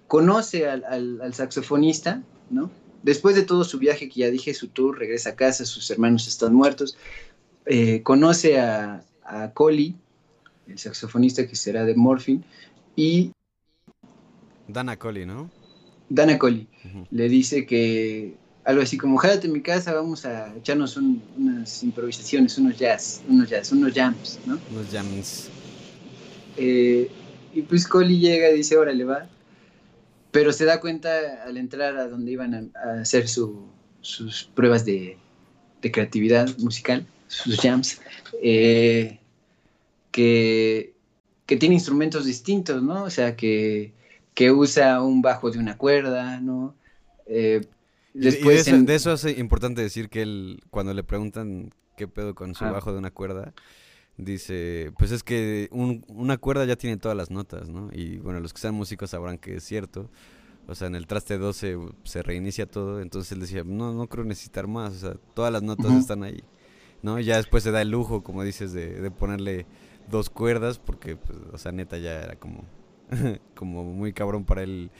[0.07, 2.69] conoce al, saxofonista, ¿no?
[3.03, 6.27] Después de todo su viaje, que ya dije, su tour, regresa a casa, sus hermanos
[6.27, 6.97] están muertos,
[7.65, 9.95] eh, conoce a, a Collie,
[10.67, 12.43] el saxofonista que será de Morphine,
[12.97, 13.31] y...
[14.67, 15.49] Dana Collie, ¿no?
[16.09, 16.67] Dana Collie.
[17.11, 22.57] Le dice que algo así como, jálate en mi casa, vamos a echarnos unas improvisaciones,
[22.57, 24.59] unos jazz, unos jazz, unos jams, ¿no?
[24.71, 25.49] Unos jams.
[26.57, 27.09] Eh,
[27.53, 29.27] y pues Coli llega y dice, órale, va.
[30.31, 35.17] Pero se da cuenta al entrar a donde iban a, hacer sus pruebas de,
[35.81, 37.99] creatividad musical, sus jams,
[38.43, 39.19] eh,
[40.11, 40.93] que,
[41.47, 43.03] que tiene instrumentos distintos, ¿no?
[43.03, 43.91] O sea, que,
[44.35, 46.75] que usa un bajo de una cuerda, ¿no?
[47.25, 47.65] Eh,
[48.13, 52.65] Después de, eso, es importante decir que él, cuando le preguntan qué pedo con su
[52.65, 53.53] bajo de una cuerda,
[54.17, 57.89] dice, pues es que una cuerda ya tiene todas las notas, ¿no?
[57.93, 60.09] Y bueno, los que sean músicos sabrán que es cierto.
[60.67, 64.23] O sea, en el traste 12 se reinicia todo, entonces él decía, no, no creo
[64.23, 66.43] necesitar más, o sea, todas las notas están ahí,
[67.01, 67.19] ¿no?
[67.19, 69.65] Y ya después se da el lujo, como dices, de, de ponerle
[70.09, 72.63] dos cuerdas, porque, pues, o sea, neta ya era como,
[73.55, 74.91] como muy cabrón para él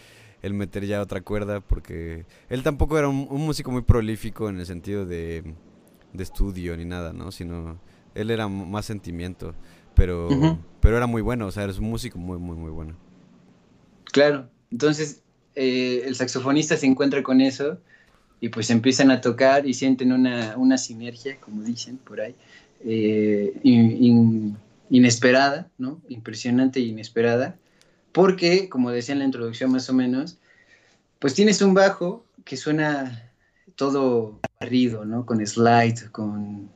[0.41, 4.65] el meter ya otra cuerda, porque él tampoco era un, músico muy prolífico en el
[4.65, 5.53] sentido de,
[6.17, 7.31] estudio ni nada, ¿no?
[7.31, 7.79] Sino
[8.15, 9.53] él era más sentimiento,
[9.95, 12.95] pero, pero era muy bueno, o sea, era un músico muy, muy, muy bueno.
[14.05, 15.21] Claro, entonces
[15.55, 17.77] eh, el saxofonista se encuentra con eso
[18.39, 22.35] y pues empiezan a tocar y sienten una, una sinergia, como dicen por ahí,
[22.83, 23.53] eh,
[24.89, 26.01] inesperada, ¿no?
[26.09, 27.57] Impresionante e inesperada
[28.11, 30.37] porque, como decía en la introducción más o menos,
[31.19, 33.31] pues tienes un bajo que suena
[33.75, 35.25] todo barrido, ¿no?
[35.25, 36.69] Con slide, con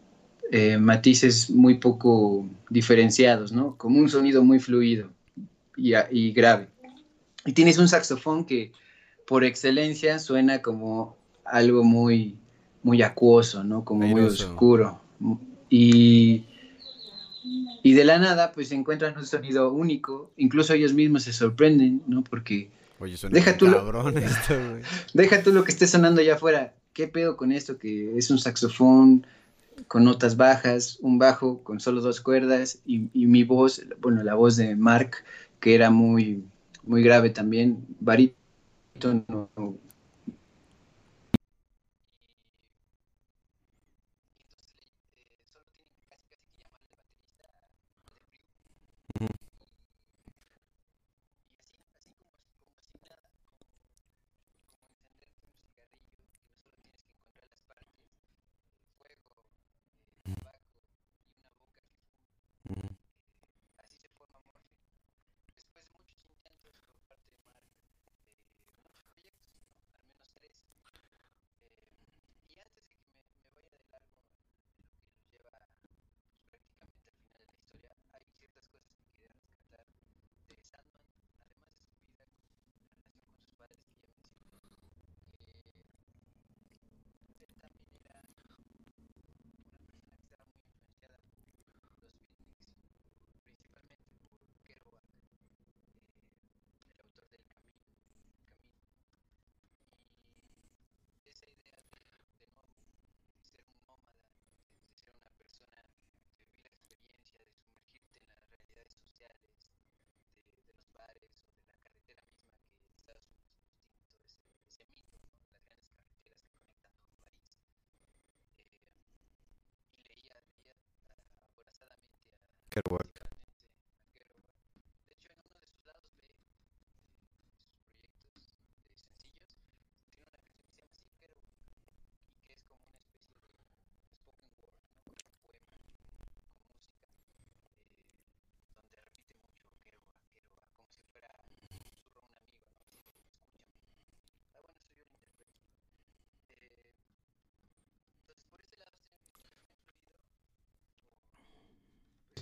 [0.51, 3.75] eh, matices muy poco diferenciados, ¿no?
[3.77, 5.09] Como un sonido muy fluido
[5.75, 6.69] y, grave.
[7.45, 8.71] Y tienes un saxofón que
[9.27, 12.37] por excelencia suena como algo muy,
[12.83, 13.83] muy acuoso, ¿no?
[13.83, 15.01] Como muy oscuro.
[15.69, 16.45] Y
[17.85, 22.23] y de la nada, pues encuentran un sonido único, incluso ellos mismos se sorprenden, ¿no?
[22.23, 24.81] Porque Oye, suena Deja tú lo- cabrón esto, güey.
[25.13, 26.73] Deja tú lo que esté sonando allá afuera.
[26.93, 27.77] ¿Qué pedo con esto?
[27.77, 29.27] Que es un saxofón
[29.87, 34.33] con notas bajas, un bajo con solo dos cuerdas y, y mi voz, bueno, la
[34.33, 35.17] voz de Mark,
[35.59, 36.43] que era muy,
[36.83, 39.49] muy grave también, barítono.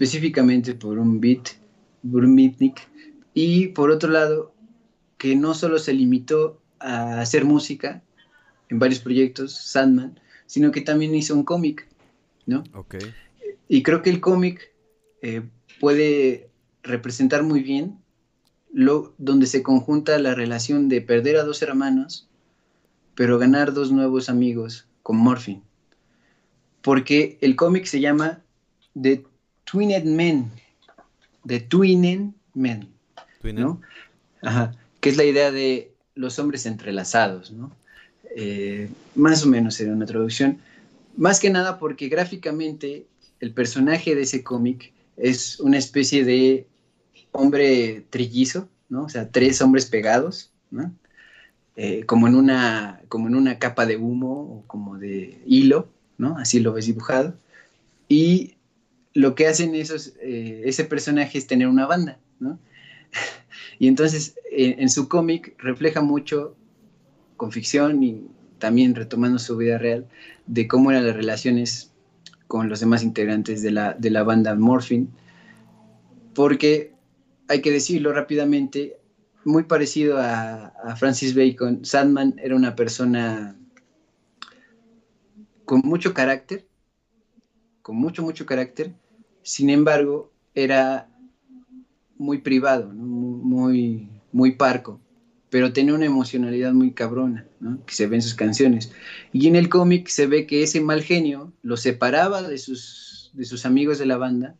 [0.04, 1.52] Específicamente por un beat,
[2.12, 2.88] por un beatnik,
[3.34, 4.54] y por otro lado,
[5.18, 8.04] que no solo se limitó a hacer música
[8.68, 11.88] en varios proyectos, Sandman, sino que también hizo un cómic,
[12.46, 12.66] ¿no?
[12.74, 12.96] Ok.
[13.70, 14.74] Y creo que el cómic
[15.22, 15.44] eh,
[15.80, 16.50] puede
[16.84, 17.98] representar muy bien
[18.74, 22.28] lo, donde se conjunta la relación de perder a dos hermanos,
[23.16, 25.64] pero ganar dos nuevos amigos con Morphin.
[26.82, 28.42] Porque el cómic se llama
[29.02, 29.24] The
[29.65, 30.52] Twinned Men.
[31.45, 32.90] The Twinned Men.
[33.41, 33.64] Twinen.
[33.64, 33.81] ¿no?
[34.41, 37.72] Ajá, que es la idea de los hombres entrelazados, ¿no?
[38.35, 40.60] Eh, más o menos sería una traducción.
[41.15, 43.06] Más que nada porque gráficamente
[43.40, 46.68] el personaje de ese cómic es una especie de
[47.31, 49.03] hombre trillizo, ¿no?
[49.03, 50.94] O sea, tres hombres pegados, ¿no?
[51.76, 56.38] Eh, como, en una, como en una capa de humo o como de hilo, ¿no?
[56.38, 57.35] Así lo ves dibujado.
[58.07, 58.56] Y
[59.14, 62.60] lo que hacen esos, eh, ese personaje es tener una banda, ¿no?
[63.80, 66.56] Y entonces en, su cómic refleja mucho
[67.38, 68.27] con ficción y
[68.60, 70.07] también retomando su vida real
[70.45, 71.91] de cómo eran las relaciones
[72.48, 75.10] con los demás integrantes de la, de la banda Morphin,
[76.34, 76.94] porque
[77.48, 78.98] hay que decirlo rápidamente,
[79.44, 83.57] muy parecido a, a Francis Bacon, Sandman era una persona
[85.65, 86.68] con mucho carácter,
[87.81, 88.94] con mucho, mucho carácter,
[89.44, 91.07] sin embargo, era
[92.18, 94.99] muy privado, muy, muy parco,
[95.49, 97.86] pero tenía una emocionalidad muy cabrona, ¿no?
[97.86, 98.91] que se ve en sus canciones.
[99.32, 103.45] Y en el cómic se ve que ese mal genio lo separaba de sus, de
[103.45, 104.56] sus amigos de la banda,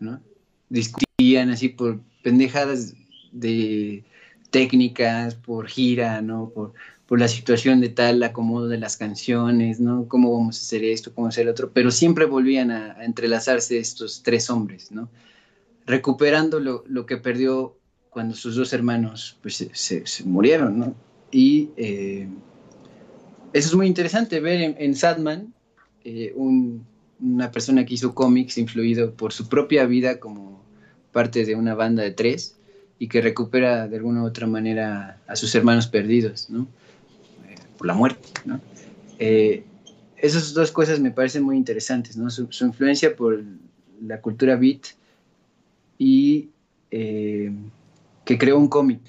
[0.00, 0.20] ¿no?
[0.68, 2.94] discutían así por pendejadas
[3.32, 4.04] de
[4.50, 6.50] técnicas, por gira, ¿no?
[6.50, 6.74] por,
[7.06, 10.08] por la situación de tal acomodo de las canciones, ¿no?
[10.08, 13.78] Cómo vamos a hacer esto, cómo hacer el otro, pero siempre volvían a, a entrelazarse
[13.78, 15.08] estos tres hombres, ¿no?
[15.86, 17.76] Recuperando lo, lo, que perdió
[18.10, 20.94] cuando sus dos hermanos pues, se, se, se murieron, ¿no?
[21.30, 22.28] Y eh,
[23.52, 25.54] eso es muy interesante ver en, en Sadman
[26.04, 26.84] eh, un,
[27.20, 30.64] una persona que hizo cómics influido por su propia vida como
[31.12, 32.56] parte de una banda de tres
[32.98, 36.66] y que recupera de alguna u otra manera a sus hermanos perdidos, ¿no?
[37.76, 38.60] Por la muerte, ¿no?
[39.18, 39.64] Eh,
[40.16, 42.30] esas dos cosas me parecen muy interesantes, ¿no?
[42.30, 43.42] Su, influencia por
[44.00, 44.86] la cultura beat
[45.98, 46.50] y
[46.90, 47.52] eh,
[48.24, 49.00] que creó un cómic.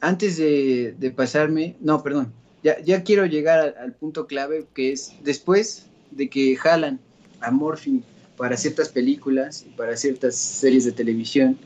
[0.00, 2.32] Antes de, pasarme, no, perdón,
[2.62, 7.00] ya, quiero llegar al, al, punto clave que es después de que jalan
[7.40, 8.04] a Morphin
[8.36, 11.58] para ciertas películas y para ciertas series de televisión,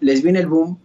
[0.00, 0.78] les viene el boom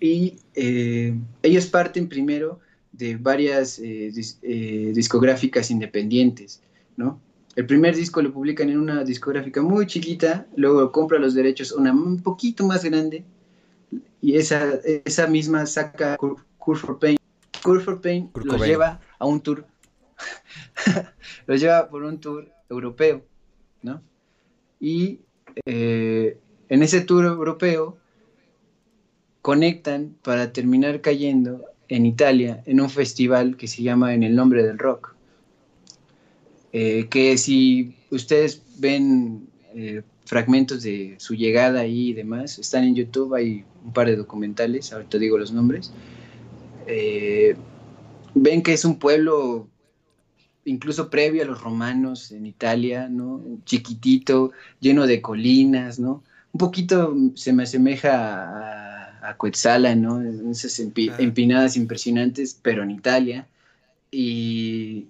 [0.00, 2.58] y eh, ellos parten primero
[2.90, 4.10] de varias eh,
[4.42, 6.62] eh, discográficas independientes,
[6.96, 7.20] ¿no?
[7.54, 11.92] El primer disco lo publican en una discográfica muy chiquita, luego compra los derechos una
[11.92, 13.24] un poquito más grande
[14.22, 17.16] y esa, esa misma saca Curve for Pain.
[17.62, 19.66] Curve for Pain los lleva a un tour,
[21.46, 23.24] los lleva por un tour europeo,
[23.82, 24.00] ¿no?
[24.78, 25.20] Y
[25.66, 27.99] en ese tour europeo
[29.42, 34.62] conectan para terminar cayendo en Italia en un festival que se llama En el nombre
[34.62, 35.14] del rock.
[36.72, 42.94] Eh, que si ustedes ven eh, fragmentos de su llegada ahí y demás, están en
[42.94, 45.92] YouTube, hay un par de documentales, ahorita digo los nombres,
[46.86, 47.56] eh,
[48.34, 49.68] ven que es un pueblo
[50.64, 53.42] incluso previo a los romanos en Italia, ¿no?
[53.64, 56.22] Chiquitito, lleno de colinas, ¿no?
[56.52, 58.79] Un poquito se me asemeja a
[59.30, 60.20] a Coetzala, ¿no?
[60.50, 63.46] Esas empinadas impresionantes, pero en Italia.
[64.10, 65.06] Y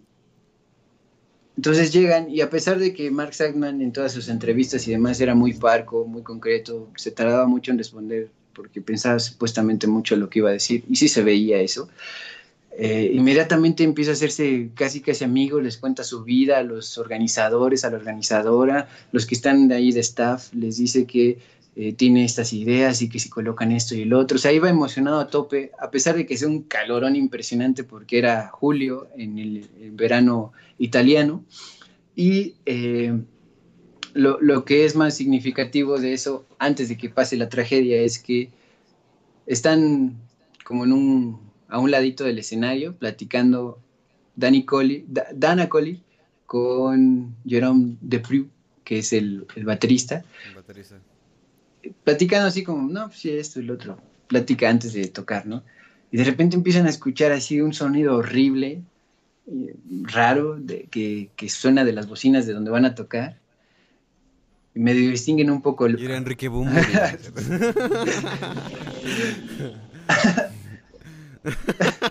[1.57, 5.21] entonces llegan, y a pesar de que Mark Sackman en todas sus entrevistas y demás
[5.21, 10.29] era muy parco, muy concreto, se tardaba mucho en responder porque pensaba supuestamente mucho lo
[10.29, 11.89] que iba a decir, y sí se veía eso.
[12.79, 17.85] Eh, inmediatamente empieza a hacerse casi casi amigo, les cuenta su vida a los organizadores,
[17.85, 21.39] a la organizadora, los que están de ahí de staff, les dice que
[21.77, 24.37] eh, tiene estas ideas y que se colocan esto y el otro.
[24.37, 28.19] O sea, iba emocionado a tope, a pesar de que sea un calorón impresionante porque
[28.19, 31.45] era julio en el, verano italiano.
[32.17, 33.19] Y eh,
[34.15, 38.51] lo, que es más significativo de eso, antes de que pase la tragedia, es que
[39.47, 40.17] están
[40.65, 43.79] como en un, a un ladito del escenario platicando
[44.35, 46.03] Danny Colli, Dana Colli
[46.47, 48.49] con Jerome Deprieux,
[48.83, 50.25] que es el, el baterista.
[50.49, 50.97] El baterista
[52.05, 55.63] platicando así como, no, pues sí, esto y lo otro, platica antes de tocar, ¿no?
[56.11, 58.83] Y de repente empiezan a escuchar así un sonido horrible,
[60.03, 63.39] raro, de, que, suena de las bocinas de donde van a tocar.
[64.75, 65.89] Y medio distinguen un poco.
[65.89, 66.69] Y era Enrique Boom.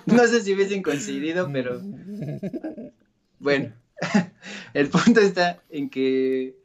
[0.05, 1.81] no sé si hubiesen coincidido, pero
[3.39, 3.71] bueno,
[4.73, 6.55] el punto está en que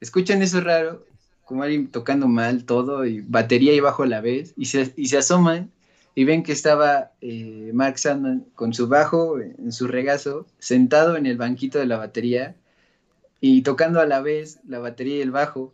[0.00, 1.04] escuchan eso raro
[1.48, 5.06] como alguien tocando mal todo y batería y bajo a la vez y se, y
[5.06, 5.70] se asoman
[6.14, 11.24] y ven que estaba eh, Mark Sandman con su bajo en su regazo, sentado en
[11.24, 12.54] el banquito de la batería
[13.40, 15.72] y tocando a la vez la batería y el bajo.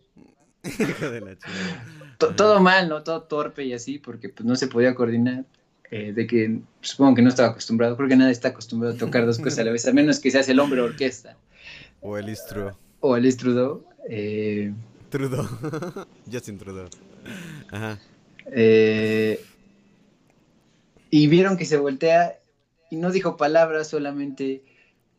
[2.36, 3.02] todo mal, ¿no?
[3.02, 5.44] Todo torpe y así, porque pues no se podía coordinar.
[5.90, 9.38] Eh, de que supongo que no estaba acostumbrado, porque nadie está acostumbrado a tocar dos
[9.38, 11.36] cosas a la vez, a menos que seas el hombre orquesta.
[12.00, 12.76] O el instrudo.
[13.00, 13.84] O el instrudo.
[14.08, 14.72] Eh,
[15.14, 15.46] Trudeau.
[16.32, 16.88] Justin Trudeau.
[17.70, 18.00] Ajá.
[18.50, 19.40] Eh,
[21.08, 22.34] y vieron que se voltea
[22.90, 24.64] y no dijo palabras, solamente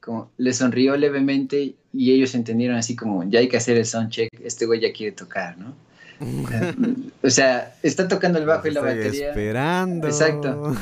[0.01, 4.29] como le sonrió levemente y ellos entendieron así como, ya hay que hacer el soundcheck,
[4.43, 5.73] este güey ya quiere tocar, ¿no?
[7.23, 9.29] o sea, está tocando el bajo y la batería.
[9.29, 10.07] Esperando.
[10.07, 10.75] Exacto.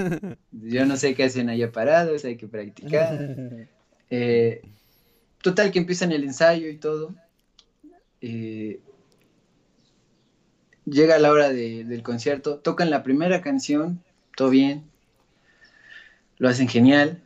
[0.52, 3.68] Yo no sé qué hacen allá parados, hay que practicar.
[4.08, 4.62] Eh,
[5.42, 7.14] total que empiezan el ensayo y todo.
[8.26, 8.80] Eh,
[10.86, 14.02] llega la hora del concierto, tocan la primera canción,
[14.34, 14.84] todo bien,
[16.38, 17.22] lo hacen genial.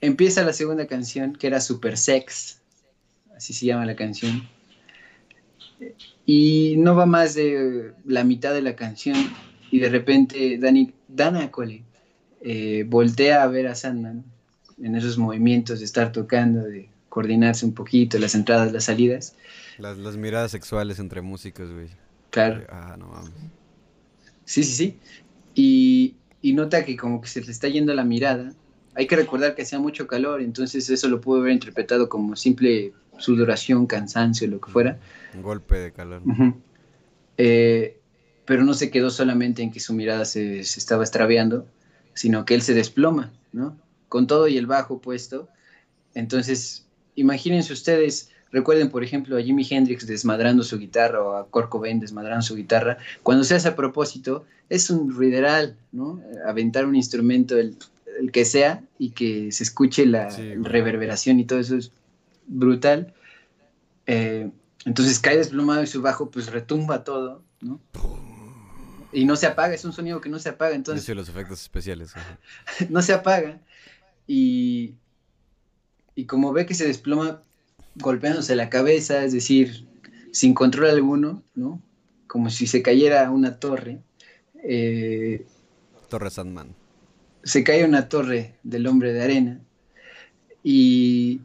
[0.00, 2.60] Empieza la segunda canción, que era Super Sex,
[3.34, 4.48] así se llama la canción.
[6.24, 9.16] Y no va más de la mitad de la canción
[9.72, 11.82] y de repente Dani, Dana Cole
[12.42, 14.24] eh, voltea a ver a Sandman
[14.80, 19.34] en esos movimientos de estar tocando, de coordinarse un poquito, las entradas, las salidas.
[19.78, 21.88] Las, miradas sexuales entre músicos, güey.
[22.30, 22.64] Claro.
[22.68, 23.32] Ah, no mames.
[24.44, 24.98] Sí, sí, sí.
[25.54, 28.52] Y, y, nota que como que se le está yendo la mirada.
[28.94, 32.92] Hay que recordar que hacía mucho calor, entonces eso lo pudo haber interpretado como simple
[33.18, 34.98] sudoración, cansancio, lo que fuera.
[35.34, 36.22] Un golpe de calor.
[37.36, 38.00] Eh,
[38.44, 41.66] pero no se quedó solamente en que su mirada se, se estaba extraviando,
[42.14, 43.76] sino que él se desploma, ¿no?
[44.08, 45.48] Con todo y el bajo puesto.
[46.14, 46.87] Entonces
[47.20, 52.00] imagínense ustedes, recuerden por ejemplo a Jimi Hendrix desmadrando su guitarra o a Kurt Cobain
[52.00, 56.20] desmadrando su guitarra, cuando se hace a propósito, es un ruideral, ¿no?
[56.46, 57.76] Aventar un instrumento, el,
[58.32, 60.28] que sea, y que se escuche la
[60.62, 61.92] reverberación y todo eso es
[62.46, 63.14] brutal.
[64.06, 64.50] Eh,
[64.84, 67.80] entonces cae desplomado y su bajo pues retumba todo, ¿no?
[69.12, 71.08] Y no se apaga, es un sonido que no se apaga, entonces...
[71.14, 72.12] los efectos especiales.
[72.90, 73.60] no se apaga.
[74.26, 74.94] Y,
[76.18, 77.44] y como ve que se desploma
[77.94, 79.86] golpeándose la cabeza, es decir,
[80.32, 81.80] sin control alguno, ¿no?
[82.26, 84.00] como si se cayera una torre.
[84.64, 85.46] Eh,
[86.08, 86.74] torre Sandman.
[87.44, 89.60] Se cae una torre del hombre de arena
[90.64, 91.40] y,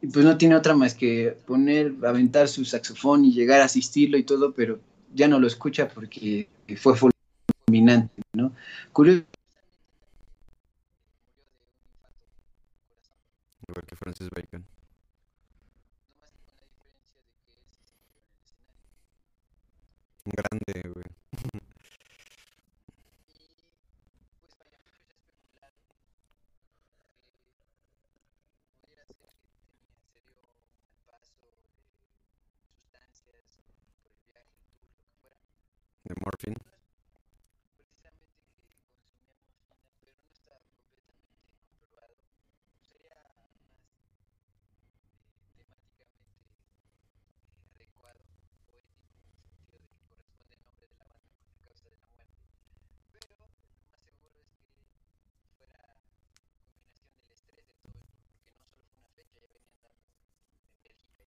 [0.00, 4.22] pues no tiene otra más que poner, aventar su saxofón y llegar a asistirlo y
[4.22, 4.78] todo, pero
[5.12, 6.46] ya no lo escucha porque
[6.76, 6.94] fue
[7.66, 8.52] fulminante, ¿no?
[8.92, 9.24] Curioso.
[13.74, 14.64] Igual que Francis Bacon.
[20.26, 21.04] Grande, güey.
[36.04, 36.73] de morphine.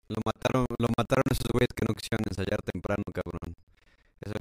[0.08, 3.54] Lo mataron, lo mataron esos güeyes que no quisieron ensayar temprano, cabrón.
[4.20, 4.34] Eso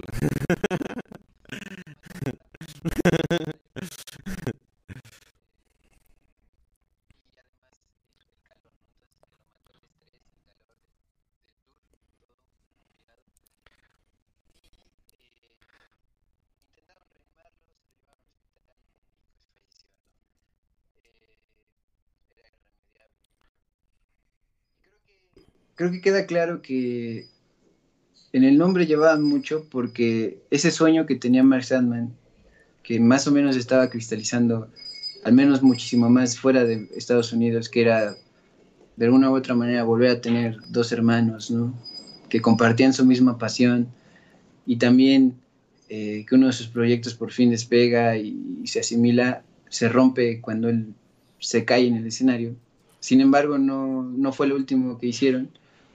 [25.87, 27.27] creo que queda claro que
[28.33, 32.13] en el nombre llevaban mucho porque ese sueño que tenía Mark Sandman,
[32.83, 34.69] que más o menos estaba cristalizando,
[35.23, 38.17] al menos muchísimo más fuera de Estados Unidos, que era
[38.97, 41.73] de alguna u otra manera volver a tener dos hermanos, ¿no?
[42.29, 43.87] Que compartían su misma pasión
[44.65, 45.35] y también
[45.87, 50.41] eh, que uno de sus proyectos por fin despega y, y se asimila, se rompe
[50.41, 50.93] cuando él
[51.39, 52.55] se cae en el escenario.
[52.99, 55.49] Sin embargo, no, no fue lo último que hicieron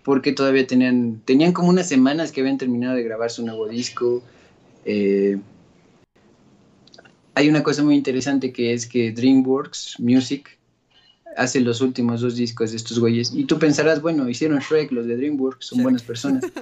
[0.05, 4.23] porque todavía tenían, tenían como unas semanas que habían terminado de grabar su nuevo disco.
[4.85, 5.39] Eh,
[7.35, 10.59] hay una cosa muy interesante que es que DreamWorks Music
[11.37, 13.33] hace los últimos dos discos de estos güeyes.
[13.35, 16.45] Y tú pensarás, bueno, hicieron Shrek, los de DreamWorks, son buenas personas.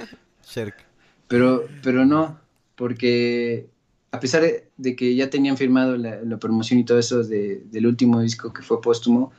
[1.28, 2.40] Pero, pero no,
[2.74, 3.68] porque
[4.10, 4.42] a pesar
[4.76, 8.80] de que ya tenían firmado la, promoción y todo eso del último disco que fue
[8.80, 9.30] póstumo,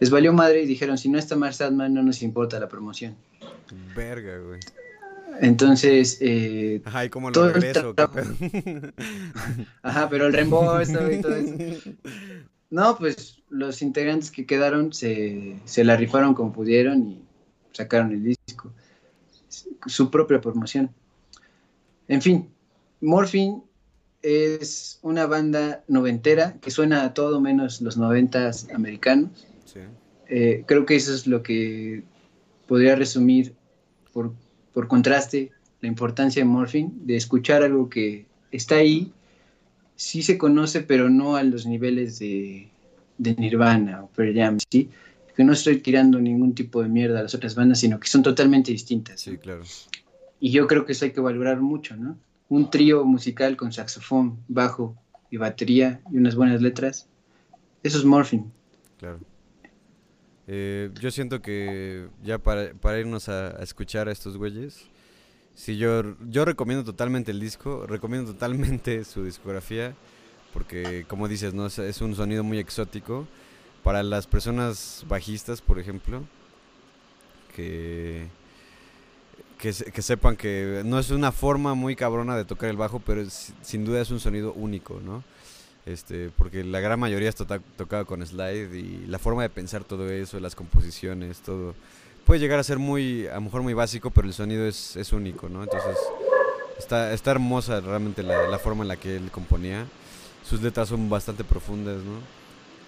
[0.00, 3.14] les valió madre y dijeron, si no está Mark Sadman, no nos importa la promoción.
[3.94, 4.60] Verga, güey.
[5.40, 7.94] Entonces, eh, Ajá, ¿y cómo lo regreso?
[9.82, 11.90] Ajá, pero el reembolso y todo eso.
[12.68, 17.22] No, pues los integrantes que quedaron se, se la rifaron como pudieron y
[17.72, 18.72] sacaron el disco.
[19.86, 20.90] Su propia promoción.
[22.08, 22.50] En fin,
[23.00, 23.62] Morphine
[24.20, 29.46] es una banda noventera que suena a todo menos los noventas americanos.
[29.64, 29.80] Sí.
[30.28, 32.02] Eh, creo que eso es lo que
[32.66, 33.54] podría resumir
[34.12, 34.32] por,
[34.72, 39.12] por contraste la importancia de Morphine, de escuchar algo que está ahí,
[39.94, 42.68] sí se conoce, pero no a los niveles de,
[43.18, 44.90] de Nirvana o Pearl Jam, ¿sí?
[45.34, 48.22] Que no estoy tirando ningún tipo de mierda a las otras bandas, sino que son
[48.22, 49.20] totalmente distintas.
[49.20, 49.62] Sí, claro.
[50.40, 52.16] Y yo creo que eso hay que valorar mucho, ¿no?
[52.48, 54.96] Un trío musical con saxofón, bajo
[55.30, 57.08] y batería y unas buenas letras,
[57.82, 58.44] eso es Morphine.
[58.98, 59.20] Claro.
[60.48, 64.86] Eh, yo siento que ya para, para irnos a, escuchar a estos güeyes,
[65.54, 69.94] si yo, yo recomiendo totalmente el disco, recomiendo totalmente su discografía,
[70.52, 71.66] porque como dices, ¿no?
[71.66, 73.26] es, un sonido muy exótico.
[73.82, 76.24] Para las personas bajistas, por ejemplo,
[77.54, 78.26] que,
[79.58, 83.24] que, que, sepan que no es una forma muy cabrona de tocar el bajo, pero
[83.62, 85.22] sin duda es un sonido único, ¿no?
[85.86, 90.10] Este, porque la gran mayoría está tocado con slide y la forma de pensar todo
[90.10, 91.76] eso, las composiciones, todo,
[92.24, 95.12] puede llegar a ser muy, a lo mejor muy básico, pero el sonido es, es
[95.12, 95.62] único, ¿no?
[95.62, 95.96] Entonces,
[96.76, 99.86] está, está hermosa realmente la, la, forma en la que él componía.
[100.44, 102.18] Sus letras son bastante profundas, ¿no?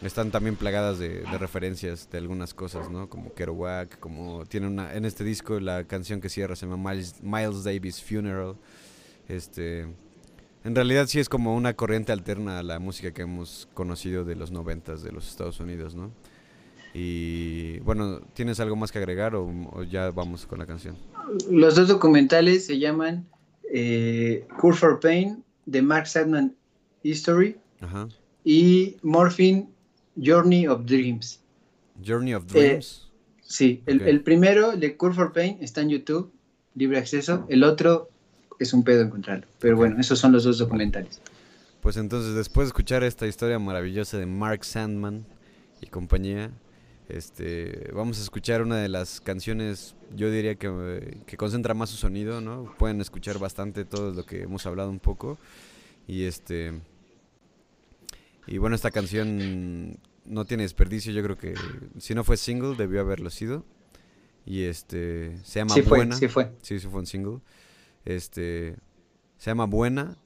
[0.04, 3.08] Están también plagadas de, de referencias de algunas cosas, ¿no?
[3.08, 7.22] Como Kerouac, como tiene una, en este disco la canción que cierra se llama Miles,
[7.22, 8.56] Miles Davis Funeral,
[9.28, 9.86] este
[10.64, 14.36] en realidad sí es como una corriente alterna a la música que hemos conocido de
[14.36, 16.10] los noventas de los Estados Unidos, ¿no?
[16.94, 20.96] Y bueno, ¿tienes algo más que agregar o, ya vamos con la canción?
[21.50, 23.26] Los dos documentales se llaman
[23.72, 26.56] eh, Cure for Pain, de Mark Sadman
[27.02, 27.56] History,
[28.44, 29.68] y Morphine,
[30.20, 31.40] Journey of Dreams.
[32.04, 33.08] Journey of Dreams.
[33.42, 36.32] sí, el, el, primero, de Cure for Pain, está en YouTube,
[36.74, 37.44] libre acceso.
[37.48, 38.08] El otro
[38.58, 39.46] es un pedo encontrarlo.
[39.58, 41.20] Pero bueno, esos son los dos documentales.
[41.80, 45.24] Pues entonces, después de escuchar esta historia maravillosa de Mark Sandman
[45.80, 46.50] y compañía,
[47.08, 51.96] este, vamos a escuchar una de las canciones, yo diría que, que concentra más su
[51.96, 52.74] sonido, ¿no?
[52.78, 55.38] Pueden escuchar bastante todo lo que hemos hablado un poco.
[56.06, 56.72] Y este.
[58.46, 61.54] Y bueno, esta canción no tiene desperdicio, yo creo que
[61.98, 63.64] si no fue single, debió haberlo sido.
[64.44, 65.38] Y este.
[65.44, 66.16] Se llama Buena.
[66.16, 66.50] sí fue.
[66.62, 67.38] Sí, sí fue un single.
[68.04, 68.76] Este.
[69.36, 70.18] Se llama Buena.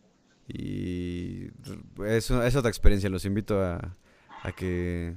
[0.49, 1.49] Y
[2.07, 3.09] es, otra experiencia.
[3.09, 3.97] Los invito a,
[4.43, 5.15] a que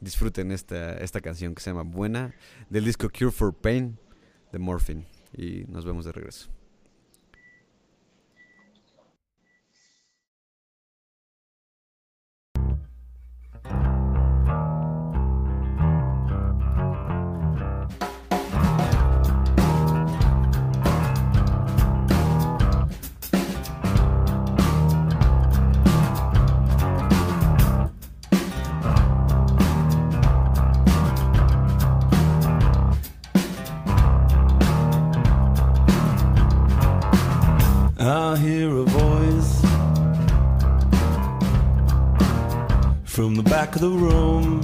[0.00, 2.34] disfruten esta, esta canción que se llama Buena
[2.68, 3.98] del disco Cure for Pain
[4.52, 5.06] de Morphine.
[5.36, 6.50] Y nos vemos de regreso.
[38.16, 39.60] I hear a voice
[43.02, 44.60] from the back of the room.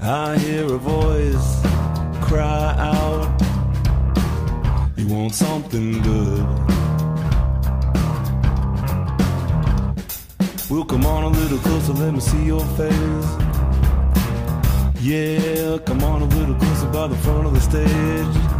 [0.00, 1.60] I hear a voice
[2.22, 3.28] cry out,
[4.96, 6.46] You want something good?
[10.70, 13.30] We'll come on a little closer, let me see your face.
[15.02, 18.59] Yeah, come on a little closer by the front of the stage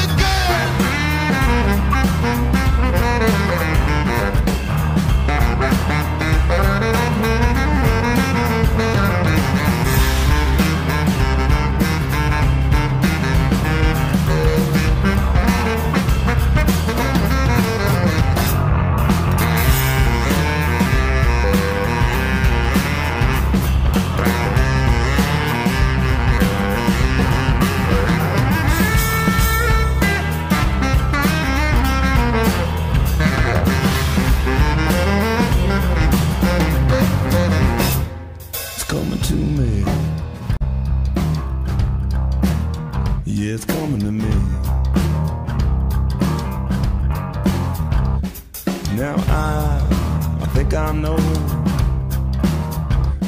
[50.71, 51.17] think I know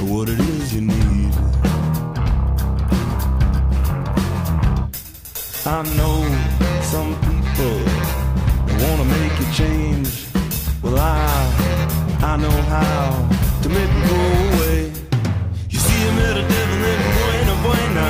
[0.10, 1.34] what it is you need.
[5.66, 6.18] I know
[6.82, 7.78] some people
[8.82, 10.10] wanna make you change.
[10.82, 11.02] Well, I
[12.22, 13.28] I know how
[13.64, 14.80] to make it go away.
[15.70, 18.10] You see, I met a devil in Buena Buena,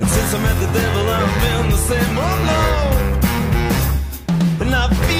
[0.00, 2.14] and since I met the devil, I've been the same.
[2.26, 2.62] Oh no,
[4.62, 4.76] and I
[5.06, 5.19] feel.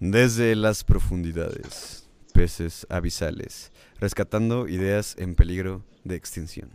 [0.00, 6.70] Desde las profundidades, peces abisales, rescatando ideas en peligro de extinción.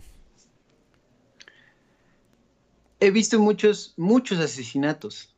[2.99, 5.33] He visto muchos, muchos asesinatos,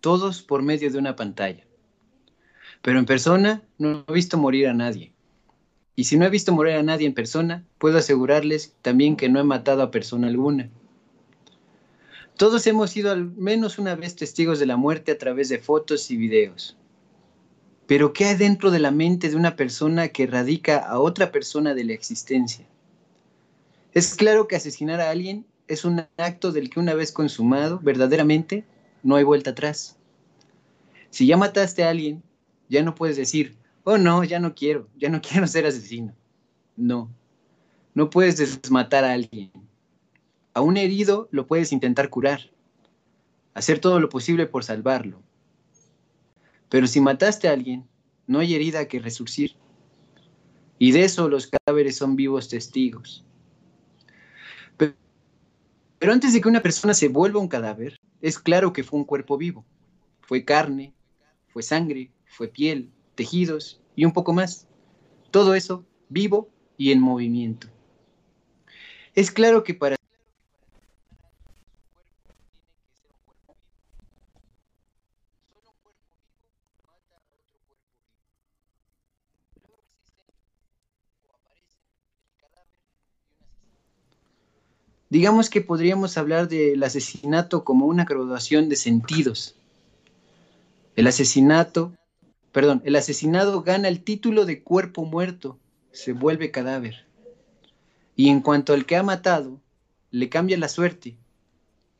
[0.00, 1.64] todos por medio de una pantalla.
[2.80, 5.12] Pero en persona no he visto morir a nadie.
[5.96, 9.40] Y si no he visto morir a nadie en persona, puedo asegurarles también que no
[9.40, 10.70] he matado a persona alguna.
[12.36, 16.12] Todos hemos sido al menos una vez testigos de la muerte a través de fotos
[16.12, 16.76] y videos.
[17.86, 21.74] Pero ¿qué hay dentro de la mente de una persona que radica a otra persona
[21.74, 22.66] de la existencia?
[23.92, 28.64] Es claro que asesinar a alguien es un acto del que una vez consumado, verdaderamente,
[29.02, 29.96] no hay vuelta atrás.
[31.10, 32.22] Si ya mataste a alguien,
[32.68, 36.14] ya no puedes decir, oh no, ya no quiero, ya no quiero ser asesino.
[36.76, 37.10] No,
[37.94, 39.52] no puedes desmatar a alguien.
[40.54, 42.50] A un herido lo puedes intentar curar,
[43.54, 45.23] hacer todo lo posible por salvarlo.
[46.74, 47.88] Pero si mataste a alguien,
[48.26, 49.54] no hay herida que resurcir.
[50.76, 53.24] Y de eso los cadáveres son vivos testigos.
[54.76, 59.04] Pero antes de que una persona se vuelva un cadáver, es claro que fue un
[59.04, 59.64] cuerpo vivo.
[60.20, 60.92] Fue carne,
[61.46, 64.66] fue sangre, fue piel, tejidos y un poco más.
[65.30, 67.68] Todo eso vivo y en movimiento.
[69.14, 69.94] Es claro que para
[85.14, 89.54] Digamos que podríamos hablar del asesinato como una graduación de sentidos.
[90.96, 91.94] El asesinato,
[92.50, 95.56] perdón, el asesinado gana el título de cuerpo muerto,
[95.92, 97.06] se vuelve cadáver.
[98.16, 99.60] Y en cuanto al que ha matado,
[100.10, 101.16] le cambia la suerte.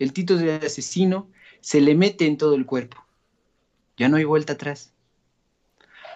[0.00, 1.28] El título de asesino
[1.60, 2.96] se le mete en todo el cuerpo.
[3.96, 4.92] Ya no hay vuelta atrás.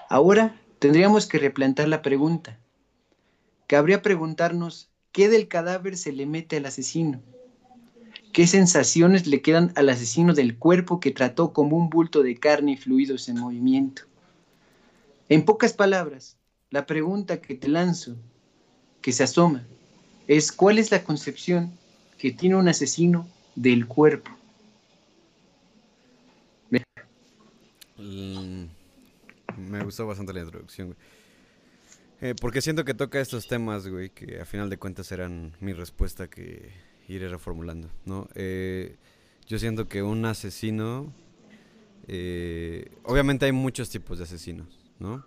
[0.08, 2.58] Ahora tendríamos que replantar la pregunta.
[3.68, 7.20] Cabría preguntarnos ¿Qué del cadáver se le mete al asesino?
[8.32, 12.72] ¿Qué sensaciones le quedan al asesino del cuerpo que trató como un bulto de carne
[12.72, 14.02] y fluidos en movimiento?
[15.28, 16.36] En pocas palabras,
[16.70, 18.16] la pregunta que te lanzo,
[19.02, 19.66] que se asoma,
[20.26, 21.72] es ¿cuál es la concepción
[22.18, 24.30] que tiene un asesino del cuerpo?
[27.98, 28.66] Mm,
[29.56, 30.94] me gustó bastante la introducción,
[32.20, 35.72] eh, porque siento que toca estos temas, güey, que a final de cuentas eran mi
[35.72, 36.70] respuesta que
[37.08, 38.28] iré reformulando, ¿no?
[38.34, 38.96] Eh,
[39.46, 41.12] yo siento que un asesino...
[42.06, 45.24] Eh, obviamente hay muchos tipos de asesinos, ¿no?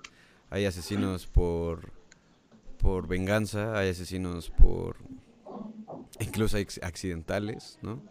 [0.49, 1.91] Hay asesinos por,
[2.79, 4.97] por venganza, hay asesinos por...
[6.19, 8.01] Incluso hay accidentales, ¿no?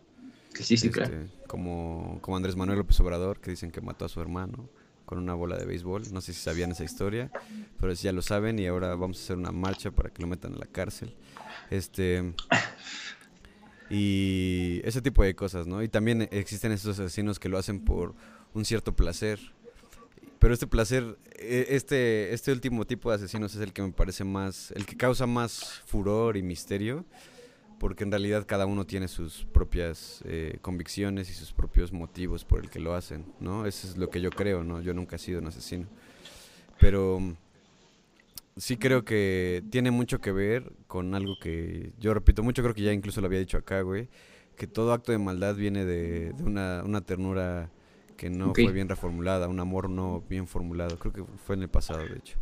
[0.54, 1.20] Que sí, sí, claro.
[1.20, 4.68] Este, como, como Andrés Manuel López Obrador, que dicen que mató a su hermano
[5.10, 6.04] con una bola de béisbol.
[6.12, 7.32] No sé si sabían esa historia,
[7.80, 10.54] pero ya lo saben y ahora vamos a hacer una marcha para que lo metan
[10.54, 11.16] a la cárcel.
[11.68, 12.32] Este
[13.90, 15.82] y ese tipo de cosas, ¿no?
[15.82, 18.14] Y también existen estos asesinos que lo hacen por
[18.54, 19.40] un cierto placer.
[20.38, 24.22] Pero este placer, e, este, este último tipo de asesinos es el que me parece
[24.22, 27.04] más, el que causa más furor y misterio
[27.80, 32.60] porque en realidad cada uno tiene sus propias eh, convicciones y sus propios motivos por
[32.60, 33.64] el que lo hacen, ¿no?
[33.64, 34.82] Eso es lo que yo creo, ¿no?
[34.82, 35.86] Yo nunca he sido un asesino.
[36.78, 37.32] Pero mm,
[38.58, 42.82] sí creo que tiene mucho que ver con algo que yo repito mucho, creo que
[42.82, 44.08] ya incluso lo había dicho acá, güey,
[44.56, 47.70] que todo acto de maldad viene de, una, ternura
[48.18, 51.70] que no fue bien reformulada, un amor no bien formulado, creo que fue en el
[51.70, 52.36] pasado, de hecho.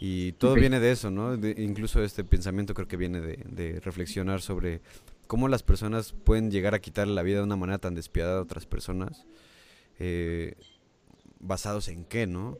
[0.00, 1.34] Y todo viene de eso, ¿no?
[1.34, 4.82] incluso este pensamiento creo que viene de, reflexionar sobre
[5.26, 8.42] cómo las personas pueden llegar a quitar la vida de una manera tan despiadada a
[8.42, 9.24] otras personas,
[9.98, 10.54] eh,
[11.40, 12.58] basados en qué, ¿no?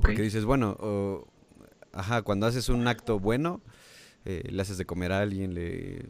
[0.00, 1.26] Porque dices, bueno,
[1.92, 3.60] ajá, cuando haces un acto bueno,
[4.24, 6.06] eh, le haces de comer a alguien, le,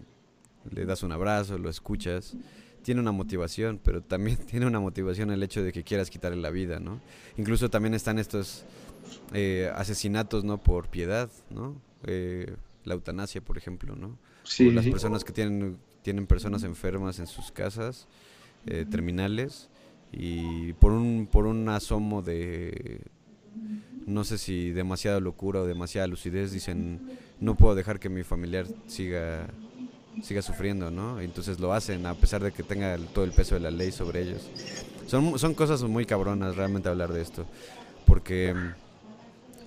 [0.71, 2.37] le das un abrazo, lo escuchas,
[2.83, 6.51] tiene una motivación, pero también tiene una motivación el hecho de que quieras quitarle la
[6.51, 7.01] vida, ¿no?
[7.37, 8.65] Incluso también están estos
[9.33, 11.77] eh, asesinatos no por piedad, ¿no?
[12.05, 14.19] Eh, la eutanasia, por ejemplo, ¿no?
[14.45, 18.09] Sí, las personas que tienen, tienen personas enfermas en sus casas,
[18.67, 19.69] eh, terminales,
[20.13, 23.01] y por un, por un asomo de,
[24.07, 27.01] no sé si demasiada locura o demasiada lucidez, dicen,
[27.41, 29.49] no puedo dejar que mi familiar siga
[30.21, 31.21] siga sufriendo, ¿no?
[31.21, 34.23] Entonces lo hacen a pesar de que tenga todo el peso de la ley sobre
[34.23, 34.51] ellos.
[35.07, 37.47] Son, son cosas muy cabronas realmente hablar de esto,
[38.05, 38.55] porque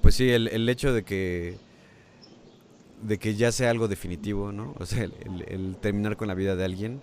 [0.06, 1.58] pues sí, el, hecho de que
[3.02, 4.76] de que ya sea algo definitivo, ¿no?
[4.78, 5.10] O sea,
[5.48, 7.02] el, terminar con la vida de alguien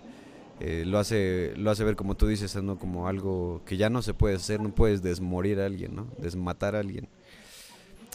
[0.61, 2.79] eh, lo hace lo hace ver como tú dices, ¿no?
[2.79, 6.07] Como algo que ya no se puede hacer, no puedes desmorir a alguien, ¿no?
[6.17, 7.09] Desmatar a alguien.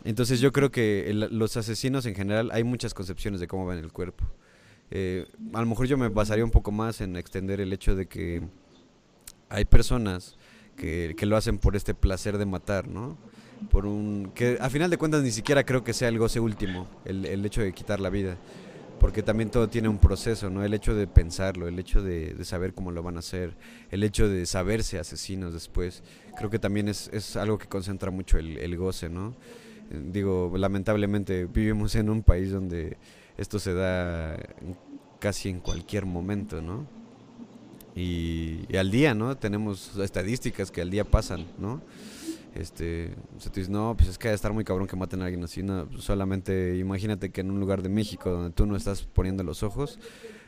[0.05, 3.93] Entonces yo creo que los asesinos en general hay muchas concepciones de cómo ven el
[3.93, 4.25] cuerpo.
[4.91, 8.07] Eh, a lo mejor yo me basaría un poco más en extender el hecho de
[8.07, 8.41] que
[9.51, 10.39] hay personas
[10.79, 13.19] que, que lo hacen por este placer de matar, ¿no?
[13.71, 16.87] Por un que a final de cuentas ni siquiera creo que sea el goce último
[17.05, 18.37] el, el hecho de quitar la vida
[19.01, 22.45] porque también todo tiene un proceso no el hecho de pensarlo el hecho de, de
[22.45, 23.55] saber cómo lo van a hacer
[23.91, 26.03] el hecho de saberse asesinos después
[26.37, 29.35] creo que también es, es algo que concentra mucho el, el goce no
[29.91, 32.97] digo lamentablemente vivimos en un país donde
[33.37, 34.39] esto se da
[35.19, 36.87] casi en cualquier momento no
[37.97, 41.81] y, y al día no tenemos estadísticas que al día pasan no
[42.55, 45.23] Este, o sea, tú dices, no, pues es que debe estar muy cabrón que maten
[45.23, 45.63] a alguien así.
[45.63, 49.63] No, solamente imagínate que en un lugar de México donde tú no estás poniendo los
[49.63, 49.99] ojos,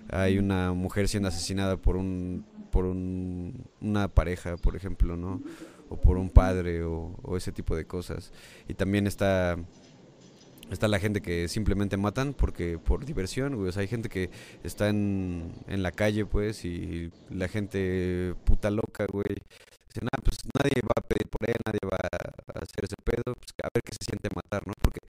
[0.09, 5.43] hay una mujer siendo asesinada por un por un, una pareja, por ejemplo, ¿no?
[5.89, 8.33] O por un padre o, o ese tipo de cosas.
[8.69, 9.57] Y también está
[10.71, 13.69] Está la gente que simplemente matan porque por diversión, güey.
[13.69, 14.31] O sea, hay gente que
[14.63, 19.37] está en, en la calle, pues, y la gente puta loca, güey.
[19.91, 23.35] Dicen, ah, pues nadie va a pedir por ella, nadie va a hacer ese pedo,
[23.35, 24.73] pues a ver qué se siente matar, ¿no?
[24.81, 25.01] Porque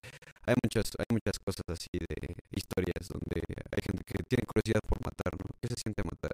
[0.41, 2.17] hay muchas, hay muchas cosas así de
[2.49, 5.45] historias donde hay gente que tiene curiosidad por matar, ¿no?
[5.61, 6.33] ¿Qué se siente matar?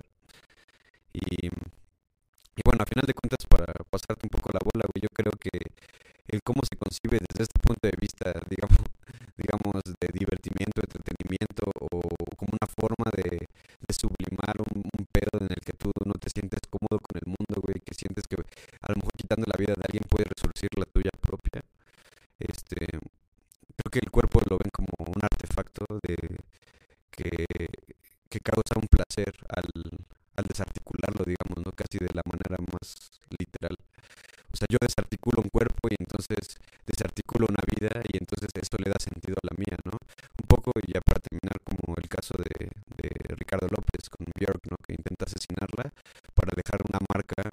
[1.11, 5.11] Y, y bueno, a final de cuentas, para pasarte un poco la bola, güey, yo
[5.11, 5.51] creo que
[6.27, 8.79] el cómo se concibe desde este punto de vista, digamos,
[9.35, 11.99] digamos, de divertimiento, entretenimiento o
[12.39, 13.46] como una forma de,
[13.93, 17.79] sublimar un, pedo en el que tú no te sientes cómodo con el mundo, güey,
[17.81, 21.11] que sientes que a lo mejor quitando la vida de alguien puede resurgir la tuya
[21.21, 21.61] propia.
[22.39, 26.15] Este, creo que el cuerpo lo ven como un artefacto de
[27.11, 27.45] que,
[28.29, 29.69] que causa un placer al,
[30.37, 31.71] al desarticularlo, digamos, ¿no?
[31.71, 32.95] Casi de la manera más
[33.37, 33.75] literal.
[34.53, 38.89] O sea, yo desarticulo un cuerpo y entonces desarticulo una vida y entonces eso le
[38.89, 39.91] da sentido a la mía, ¿no?
[39.93, 44.65] Un poco, y ya para terminar, como el caso de, de Ricardo López con Björk,
[44.71, 44.77] ¿no?
[44.77, 45.91] Que intenta asesinarla
[46.33, 47.43] para dejar una marca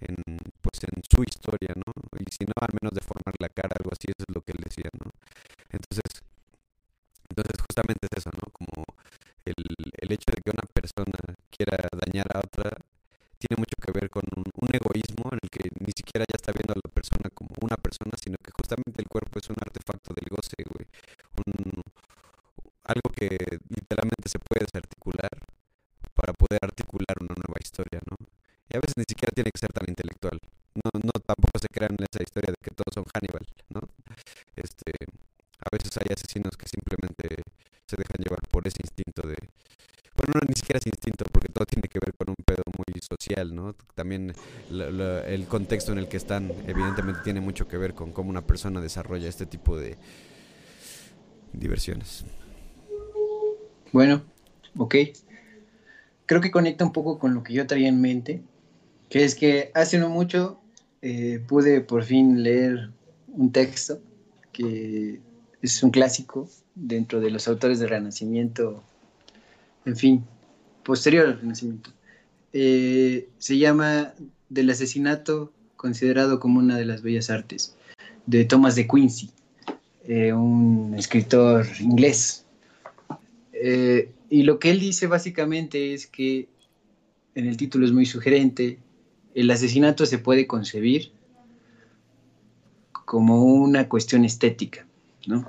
[0.00, 0.16] en,
[0.60, 1.92] pues, en su historia, ¿no?
[2.18, 4.62] Y si no, al menos deformar la cara, algo así, eso es lo que él
[4.64, 5.10] decía, ¿no?
[5.70, 6.24] Entonces,
[7.28, 8.48] entonces justamente es eso, ¿no?
[8.52, 8.84] Como
[9.44, 9.54] el,
[10.00, 12.70] el hecho de que una persona quiera dañar a otra
[13.38, 16.72] tiene mucho que ver con un, egoísmo en el que ni siquiera ya está viendo
[16.72, 20.28] a la persona como una persona, sino que justamente el cuerpo es un artefacto del
[20.30, 20.88] goce, güey.
[22.84, 23.28] algo que
[23.68, 25.30] literalmente se puede desarticular
[26.14, 28.16] para poder articular una nueva historia, ¿no?
[28.68, 30.40] Y a veces ni siquiera tiene que ser tan intelectual.
[30.84, 33.80] No, no tampoco se crean en esa historia de que todos son Hannibal, ¿no?
[34.54, 34.92] Este,
[35.60, 37.42] a veces hay asesinos que simplemente
[37.86, 39.36] se dejan llevar por ese instinto de
[40.16, 43.00] bueno, no, ni siquiera es instinto, porque todo tiene que ver con un pedo muy
[43.00, 43.74] social, ¿no?
[43.94, 44.32] También
[44.70, 48.80] el contexto en el que están, evidentemente, tiene mucho que ver con cómo una persona
[48.80, 49.96] desarrolla este tipo de
[51.52, 52.24] diversiones.
[53.92, 54.22] Bueno,
[54.78, 54.94] ok.
[56.26, 58.40] Creo que conecta un poco con lo que yo traía en mente,
[59.10, 60.60] que es que hace no mucho
[61.06, 62.88] eh, pude por fin leer
[63.28, 64.00] un texto
[64.54, 65.20] que
[65.60, 68.82] es un clásico dentro de los autores del Renacimiento
[69.84, 70.24] en fin,
[70.82, 71.90] posterior al Renacimiento.
[72.54, 74.14] Eh, se llama
[74.48, 77.76] Del asesinato considerado como una de las bellas artes,
[78.24, 79.28] de Thomas de Quincy,
[80.08, 82.46] eh, un escritor inglés.
[84.30, 86.48] Y lo que él dice básicamente es que,
[87.34, 88.78] en el título es muy sugerente,
[89.34, 91.12] el asesinato se puede concebir
[93.04, 94.86] como una cuestión estética,
[95.26, 95.46] ¿no?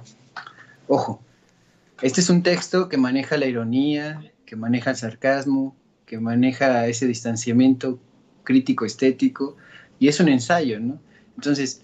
[0.87, 1.21] Ojo,
[2.01, 5.75] este es un texto que maneja la ironía, que maneja el sarcasmo,
[6.05, 7.99] que maneja ese distanciamiento
[8.43, 9.55] crítico estético
[9.99, 10.99] y es un ensayo, ¿no?
[11.35, 11.83] Entonces,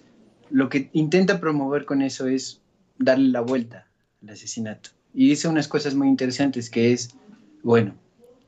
[0.50, 2.60] lo que intenta promover con eso es
[2.98, 3.88] darle la vuelta
[4.22, 4.90] al asesinato.
[5.14, 7.14] Y dice unas cosas muy interesantes que es,
[7.62, 7.94] bueno,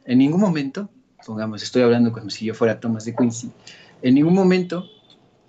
[0.05, 0.90] en ningún momento,
[1.24, 3.51] pongamos, estoy hablando como si yo fuera Thomas de Quincy,
[4.02, 4.88] en ningún momento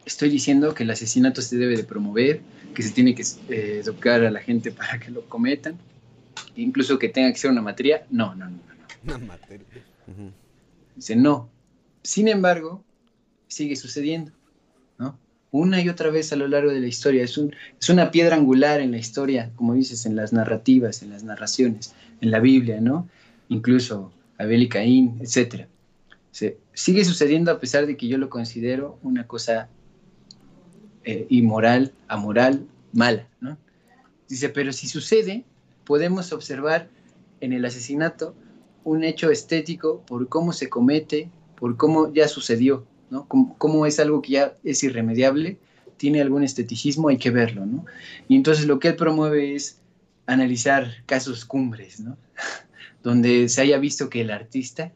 [0.05, 2.41] estoy diciendo que el asesinato se debe de promover,
[2.73, 5.77] que se tiene que eh, educar a la gente para que lo cometan,
[6.55, 8.05] incluso que tenga que ser una materia.
[8.09, 8.51] No, no, no.
[8.51, 8.65] no.
[9.15, 9.65] Una materia.
[10.95, 11.49] Dice, no.
[12.01, 12.83] Sin embargo,
[13.47, 14.31] sigue sucediendo,
[14.97, 15.17] ¿no?
[15.51, 17.23] Una y otra vez a lo largo de la historia.
[17.23, 21.11] Es, un, es una piedra angular en la historia, como dices, en las narrativas, en
[21.11, 23.07] las narraciones, en la Biblia, ¿no?
[23.49, 25.67] Incluso Abel y Caín, etc.
[26.73, 29.69] sigue sucediendo a pesar de que yo lo considero una cosa
[31.03, 33.57] eh, inmoral, amoral, mala, ¿no?
[34.27, 35.45] Dice, pero si sucede,
[35.83, 36.89] podemos observar
[37.41, 38.33] en el asesinato
[38.83, 43.27] un hecho estético por cómo se comete, por cómo ya sucedió, ¿no?
[43.27, 45.57] Cómo, es algo que ya es irremediable,
[45.97, 47.85] tiene algún esteticismo, hay que verlo, ¿no?
[48.27, 49.79] Y entonces lo que él promueve es
[50.25, 52.17] analizar casos cumbres, ¿no?
[53.05, 54.91] Donde se haya visto que el artista,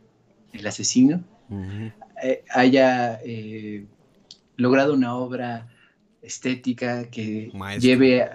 [0.51, 1.23] el asesino,
[2.21, 3.85] eh, haya eh,
[4.57, 5.69] logrado una obra
[6.21, 8.29] estética que lleve,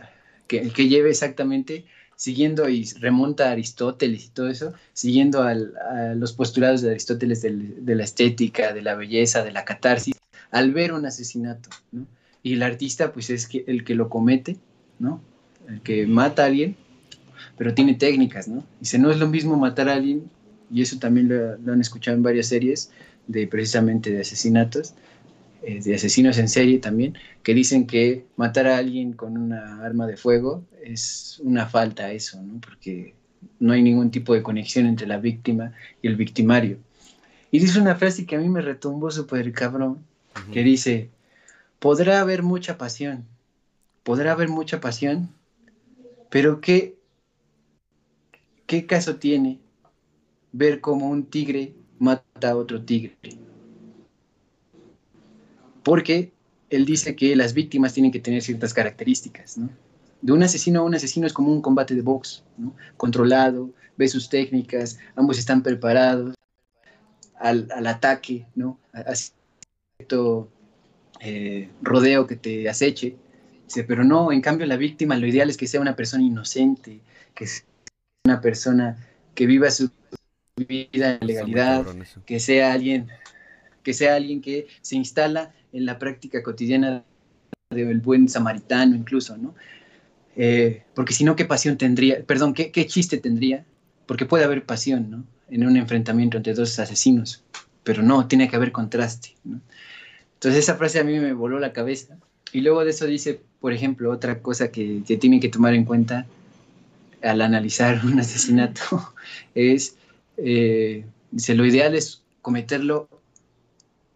[0.47, 1.85] que, que lleve exactamente
[2.17, 5.55] siguiendo y remonta a Aristóteles y todo eso, siguiendo a
[6.15, 10.15] los postulados de Aristóteles de la estética, de la belleza, de la catarsis,
[10.51, 12.07] al ver un asesinato, ¿no?
[12.43, 14.59] Y el artista, pues es que, el que lo comete,
[14.99, 15.23] ¿no?
[15.67, 16.77] El que mata a alguien,
[17.57, 18.65] pero tiene técnicas, ¿no?
[18.81, 20.31] Dice, no es lo mismo matar a alguien,
[20.71, 22.91] y eso también lo, han escuchado en varias series,
[23.27, 24.95] de precisamente de asesinatos,
[25.63, 30.07] eh, de asesinos en serie también, que dicen que matar a alguien con una arma
[30.07, 32.61] de fuego es una falta eso, ¿no?
[32.61, 33.15] porque
[33.61, 36.79] no hay ningún tipo de conexión entre la víctima y el victimario.
[37.51, 39.99] Y dice una frase que a mí me retumbó súper cabrón,
[40.53, 41.09] que dice,
[41.79, 43.25] podrá haber mucha pasión,
[44.03, 45.31] podrá haber mucha pasión,
[46.31, 46.94] pero ¿qué,
[48.67, 49.61] qué caso tiene
[50.53, 53.17] ver cómo un tigre mata a otro tigre?
[55.83, 56.33] Porque
[56.71, 59.71] él dice que las víctimas tienen que tener ciertas características, ¿no?
[60.23, 62.75] De un asesino a un asesino es como un combate de box, ¿no?
[62.97, 66.35] Controlado, ve sus técnicas, ambos están preparados
[67.39, 68.79] al, ataque, ¿no?
[68.93, 69.15] A,
[69.99, 70.49] cierto
[71.21, 73.17] eh, rodeo que te aceche.
[73.67, 77.01] Dice, pero no, en cambio la víctima lo ideal es que sea una persona inocente,
[77.35, 77.47] que
[78.27, 78.97] una persona
[79.35, 79.91] que viva su
[80.57, 81.85] vida en legalidad,
[82.25, 83.09] que sea alguien
[83.83, 87.05] que sea alguien que se instala en la práctica cotidiana
[87.69, 89.55] del buen samaritano incluso, ¿no?
[90.37, 92.25] Eh, porque si no, ¿qué pasión tendría?
[92.25, 93.67] Perdón, ¿qué, ¿qué, chiste tendría?
[94.07, 95.25] Porque puede haber pasión, ¿no?
[95.51, 97.45] En un enfrentamiento entre dos asesinos,
[97.83, 99.61] pero no, tiene que haber contraste, ¿no?
[100.33, 102.17] Entonces esa frase a mí me voló la cabeza.
[102.53, 105.85] Y luego de eso dice, por ejemplo, otra cosa que, que tienen que tomar en
[105.85, 106.27] cuenta
[107.25, 109.15] al analizar un asesinato
[109.55, 109.97] es,
[110.37, 113.09] eh, dice, lo ideal es cometerlo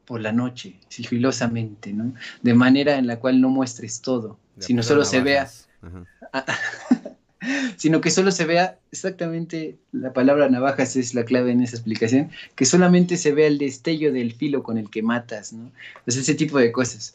[0.04, 2.14] por la noche, sigilosamente, ¿no?
[2.42, 5.48] De manera en la cual no muestres todo, sino solo se vea...
[7.76, 12.30] sino que solo se vea exactamente, la palabra navajas es la clave en esa explicación,
[12.56, 15.70] que solamente se vea el destello del filo con el que matas, ¿no?
[16.04, 17.14] Pues ese tipo de cosas.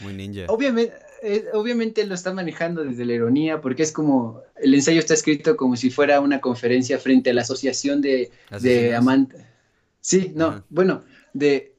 [0.00, 0.44] Muy ninja.
[0.48, 0.92] Obviamente,
[1.24, 5.56] eh, obviamente lo está manejando desde la ironía, porque es como, el ensayo está escrito
[5.56, 8.30] como si fuera una conferencia frente a la asociación de,
[8.60, 9.40] de amantes.
[10.02, 11.02] Sí, no, bueno,
[11.32, 11.72] de,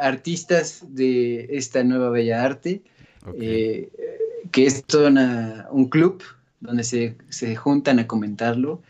[0.00, 2.82] artistas de esta nueva bella arte,
[3.38, 3.90] eh,
[4.50, 5.08] que es todo
[5.70, 6.22] un club
[6.60, 8.80] donde se, juntan a comentarlo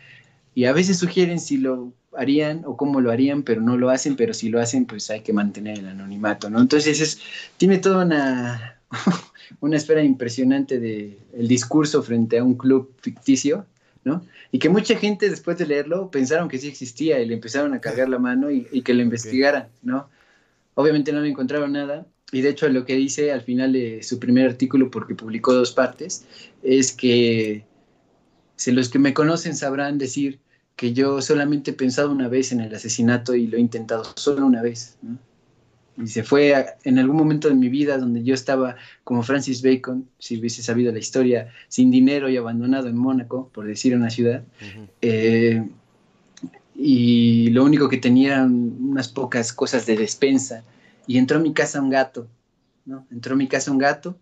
[0.55, 4.15] y a veces sugieren si lo harían o cómo lo harían, pero no lo hacen,
[4.15, 6.61] pero si lo hacen, pues hay que mantener el anonimato, ¿no?
[6.61, 7.21] Entonces es,
[7.57, 8.81] tiene toda una,
[9.61, 13.67] una esfera impresionante de el discurso frente a un club ficticio
[14.51, 17.81] y que mucha gente después de leerlo pensaron que sí existía y le empezaron a
[17.81, 20.09] cargar la mano y, que lo investigaran, ¿no?
[20.75, 24.19] Obviamente no le encontraron nada y de hecho lo que dice al final de su
[24.19, 26.25] primer artículo, porque publicó dos partes,
[26.63, 27.65] es que
[28.57, 30.39] si los que me conocen sabrán decir
[30.77, 34.47] que yo solamente he pensado una vez en el asesinato y lo he intentado solo
[34.47, 35.19] una vez, ¿no?
[36.03, 36.55] Y se fue
[36.85, 40.93] en algún momento de mi vida donde yo estaba como Francis Bacon, si hubiese sabido
[40.93, 44.45] la historia, sin dinero y abandonado en Mónaco, por decir una ciudad.
[45.03, 45.67] Eh,
[46.77, 50.63] y lo único que tenía eran unas pocas cosas de despensa.
[51.07, 52.29] Y entró a mi casa un gato,
[52.85, 53.07] ¿no?
[53.11, 54.17] Entró a mi casa un gato.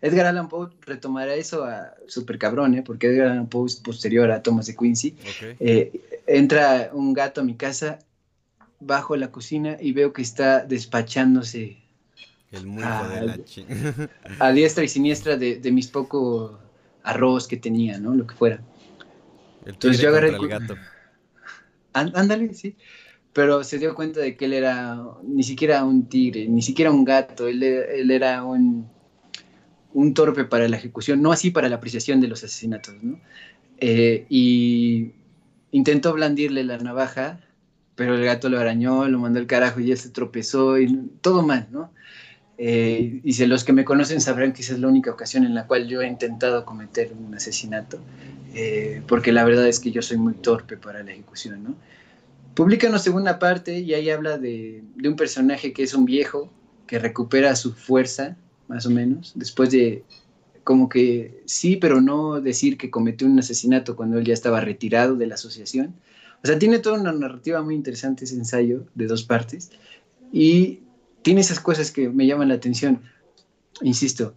[0.00, 2.82] Edgar Allan Poe retomará eso a super cabrón, ¿eh?
[2.82, 5.14] Porque Edgar Allan Poe es posterior a Thomas de Quincy.
[5.58, 7.98] Eh, entra un gato a mi casa
[8.80, 11.78] bajo la cocina y veo que está despachándose
[12.50, 14.08] el a, de la
[14.40, 16.58] a diestra y siniestra de, mis poco
[17.02, 18.14] arroz que tenía, ¿no?
[18.14, 18.60] Lo que fuera.
[19.64, 20.74] Entonces yo agarré el, gato.
[21.92, 22.76] Ándale, sí.
[23.32, 27.04] Pero se dio cuenta de que él era ni siquiera un tigre, ni siquiera un
[27.04, 28.88] gato, él, era un,
[29.92, 33.20] un torpe para la ejecución, no así para la apreciación de los asesinatos, ¿no?
[33.78, 35.12] Eh, y
[35.70, 37.40] intentó blandirle la navaja
[38.00, 41.42] pero el gato lo arañó, lo mandó al carajo y él se tropezó y todo
[41.42, 41.92] mal, ¿no?
[42.56, 45.54] Eh, y si los que me conocen sabrán que esa es la única ocasión en
[45.54, 47.98] la cual yo he intentado cometer un asesinato,
[48.54, 51.74] eh, porque la verdad es que yo soy muy torpe para la ejecución, ¿no?
[52.54, 56.50] Publica una segunda parte y ahí habla de, de un personaje que es un viejo
[56.86, 58.34] que recupera su fuerza,
[58.66, 60.04] más o menos, después de
[60.64, 65.16] como que sí, pero no decir que cometió un asesinato cuando él ya estaba retirado
[65.16, 65.96] de la asociación
[66.42, 69.70] o sea, tiene toda una narrativa muy interesante ese ensayo de dos partes
[70.32, 70.80] y
[71.22, 73.02] tiene esas cosas que me llaman la atención.
[73.82, 74.34] Insisto,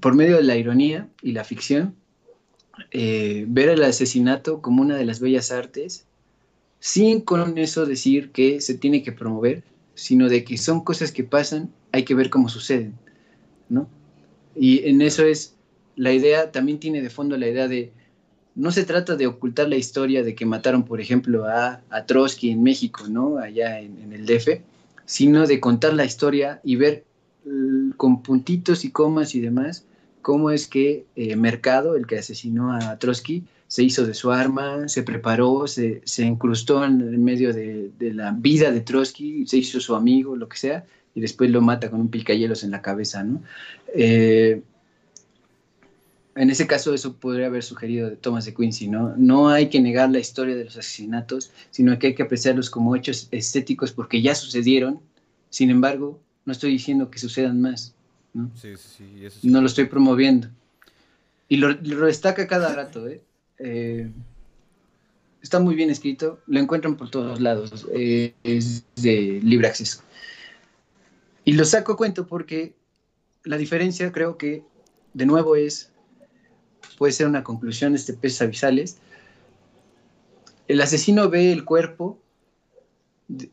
[0.00, 1.94] por medio de la ironía y la ficción,
[2.90, 6.06] eh, ver el asesinato como una de las bellas artes,
[6.80, 9.62] sin con eso decir que se tiene que promover,
[9.94, 12.94] sino de que son cosas que pasan, hay que ver cómo suceden,
[13.68, 13.88] ¿no?
[14.54, 15.54] Y en eso es,
[15.96, 17.92] la idea también tiene de fondo la idea de
[18.54, 22.62] no se trata de ocultar la historia de que mataron, por ejemplo, a, Trotsky en
[22.62, 23.38] México, ¿no?
[23.38, 24.60] Allá en, el DF,
[25.04, 27.04] sino de contar la historia y ver
[27.96, 29.84] con puntitos y comas y demás
[30.22, 34.86] cómo es que eh, Mercado, el que asesinó a Trotsky, se hizo de su arma,
[34.88, 39.80] se preparó, se, se incrustó en, medio de, de, la vida de Trotsky, se hizo
[39.80, 40.84] su amigo, lo que sea,
[41.14, 43.42] y después lo mata con un picayelos en la cabeza, ¿no?
[43.94, 44.62] Eh,
[46.34, 49.14] en ese caso eso podría haber sugerido de Thomas de Quincy, ¿no?
[49.16, 52.96] No hay que negar la historia de los asesinatos, sino que hay que apreciarlos como
[52.96, 55.00] hechos estéticos porque ya sucedieron.
[55.50, 57.94] Sin embargo, no estoy diciendo que sucedan más,
[58.32, 58.50] ¿no?
[58.54, 59.48] Sí, sí, eso sí.
[59.48, 60.48] No lo estoy promoviendo.
[61.48, 61.74] Y lo,
[62.06, 63.20] destaca cada rato, ¿eh?
[63.58, 64.10] ¿eh?
[65.42, 70.02] Está muy bien escrito, lo encuentran por todos lados, eh, es de libre acceso.
[71.44, 72.72] Y lo saco a cuento porque
[73.44, 74.62] la diferencia creo que,
[75.12, 75.91] de nuevo, es
[77.02, 78.98] puede ser una conclusión de este pez avisales.
[80.68, 82.16] El asesino ve el cuerpo,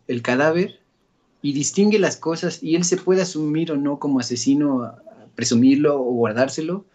[0.07, 0.79] el cadáver,
[1.41, 4.93] y distingue las cosas y él se puede asumir o no como asesino,
[5.33, 6.85] presumirlo o guardárselo,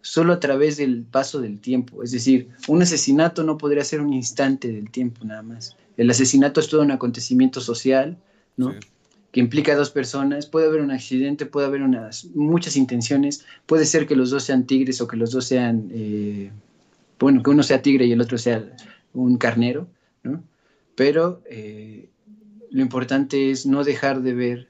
[0.00, 2.04] solo a través del paso del tiempo.
[2.04, 5.76] Es decir, un asesinato no podría ser un instante del tiempo nada más.
[5.96, 8.16] El asesinato es todo un acontecimiento social,
[8.56, 8.76] ¿no?
[9.32, 13.86] Que implica a dos personas, puede haber un accidente, puede haber unas, muchas intenciones, puede
[13.86, 16.50] ser que los dos sean tigres o que los dos sean, eh,
[17.18, 18.64] bueno, que uno sea tigre y el otro sea
[19.14, 19.86] un carnero,
[20.22, 20.42] ¿no?
[20.96, 22.08] Pero eh,
[22.70, 24.68] lo importante es no dejar de ver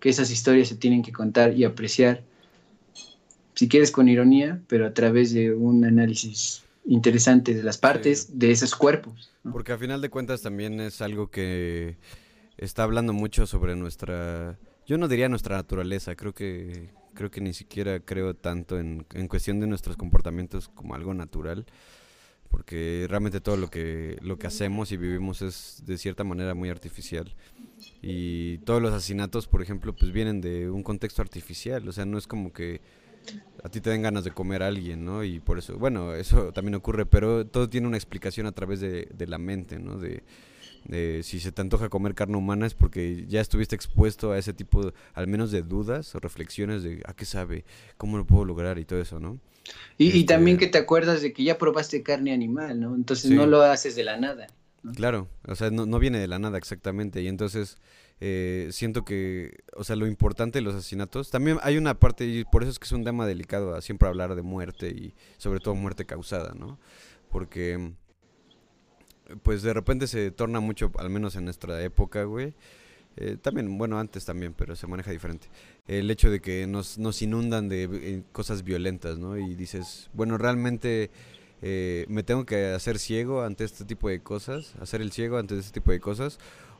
[0.00, 2.22] que esas historias se tienen que contar y apreciar,
[3.54, 8.50] si quieres con ironía, pero a través de un análisis interesante de las partes de
[8.50, 9.30] esos cuerpos.
[9.50, 11.96] Porque a final de cuentas también es algo que
[12.58, 17.54] está hablando mucho sobre nuestra, yo no diría nuestra naturaleza, creo que creo que ni
[17.54, 21.66] siquiera creo tanto en, en cuestión de nuestros comportamientos como algo natural,
[22.50, 26.68] porque realmente todo lo que lo que hacemos y vivimos es de cierta manera muy
[26.68, 27.34] artificial.
[28.00, 32.18] Y todos los asesinatos, por ejemplo, pues vienen de un contexto artificial, o sea, no
[32.18, 32.80] es como que
[33.64, 35.24] a ti te den ganas de comer a alguien, ¿no?
[35.24, 39.08] Y por eso, bueno, eso también ocurre, pero todo tiene una explicación a través de,
[39.12, 39.98] de la mente, ¿no?
[39.98, 40.22] De,
[40.88, 44.92] si se te antoja comer carne humana es porque ya estuviste expuesto a ese tipo,
[45.14, 47.64] al menos de dudas o reflexiones de a qué sabe,
[47.96, 49.40] cómo lo puedo lograr y todo eso, ¿no?
[49.98, 52.94] Y, este, también que te acuerdas de que ya probaste carne animal, ¿no?
[52.94, 54.46] Entonces no lo haces de la nada.
[54.94, 57.22] Claro, o sea, no, viene de la nada exactamente.
[57.22, 57.78] Y entonces
[58.20, 62.44] eh, siento que, o sea, lo importante de los asesinatos, también hay una parte, y
[62.44, 65.60] por eso es que es un tema delicado a siempre hablar de muerte y sobre
[65.60, 66.78] todo muerte causada, ¿no?
[67.30, 67.94] Porque
[69.42, 72.54] pues de repente se torna mucho, al menos en nuestra época, güey.
[73.18, 75.48] Eh, también, bueno, antes también, pero se maneja diferente.
[75.86, 79.38] El hecho de que nos, nos inundan de eh, cosas violentas, ¿no?
[79.38, 81.10] Y dices, bueno, realmente
[81.62, 85.58] eh, me tengo que hacer ciego ante este tipo de cosas, hacer el ciego ante
[85.58, 86.38] este tipo de cosas,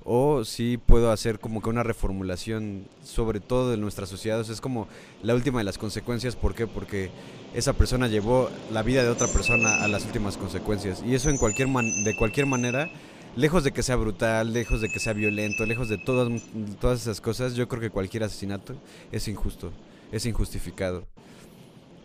[0.08, 4.48] o si puedo hacer como que una reformulación sobre todo de nuestras sociedades.
[4.48, 4.86] Es como
[5.20, 6.68] la última de las consecuencias, ¿por qué?
[6.68, 7.10] Porque
[7.54, 11.02] esa persona llevó la vida de otra persona a las últimas consecuencias.
[11.04, 12.88] Y eso en cualquier de cualquier manera,
[13.34, 16.40] lejos de que sea brutal, lejos de que sea violento, lejos de todas,
[16.80, 18.76] todas esas cosas, yo creo que cualquier asesinato
[19.10, 19.72] es injusto,
[20.12, 21.04] es injustificado.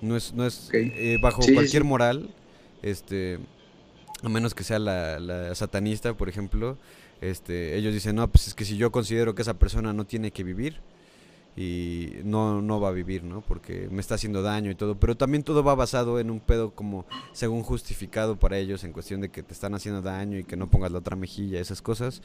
[0.01, 2.33] No es, no es eh, bajo cualquier moral,
[2.81, 3.37] este,
[4.23, 6.79] a menos que sea la, la satanista, por ejemplo,
[7.21, 10.31] este, ellos dicen, no, pues es que si yo considero que esa persona no tiene
[10.31, 10.81] que vivir,
[11.55, 13.41] y no, no va a vivir, ¿no?
[13.41, 14.99] Porque me está haciendo daño y todo.
[14.99, 19.21] Pero también todo va basado en un pedo como según justificado para ellos en cuestión
[19.21, 22.21] de que te están haciendo daño y que no pongas la otra mejilla, esas cosas.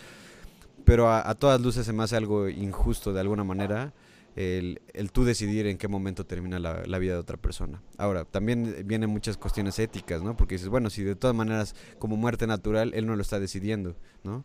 [0.85, 3.93] Pero a, todas luces se me hace algo injusto de alguna manera
[4.36, 4.78] el,
[5.12, 7.82] tú decidir en qué momento termina la, la, vida de otra persona.
[7.97, 10.36] Ahora, también vienen muchas cuestiones éticas, ¿no?
[10.36, 13.97] Porque dices, bueno, si de todas maneras como muerte natural, él no lo está decidiendo,
[14.23, 14.44] ¿no?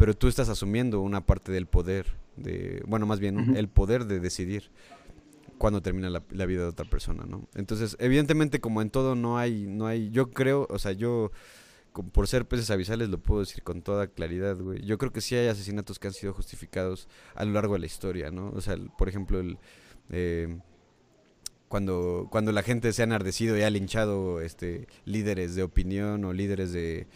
[0.00, 2.06] Pero tú estás asumiendo una parte del poder
[2.36, 4.70] de, bueno, más bien el poder de decidir
[5.58, 7.46] cuándo termina la, vida de otra persona, ¿no?
[7.54, 11.32] Entonces, evidentemente, como en todo, no hay, no hay, yo creo, o sea, yo,
[12.12, 14.82] por ser peces avisales, lo puedo decir con toda claridad, güey.
[14.86, 17.86] Yo creo que sí hay asesinatos que han sido justificados a lo largo de la
[17.86, 18.52] historia, ¿no?
[18.54, 19.58] O sea, por ejemplo, el...
[20.08, 20.60] Eh,
[21.68, 26.32] cuando, cuando la gente se ha enardecido y ha linchado este, líderes de opinión o
[26.32, 27.06] líderes de,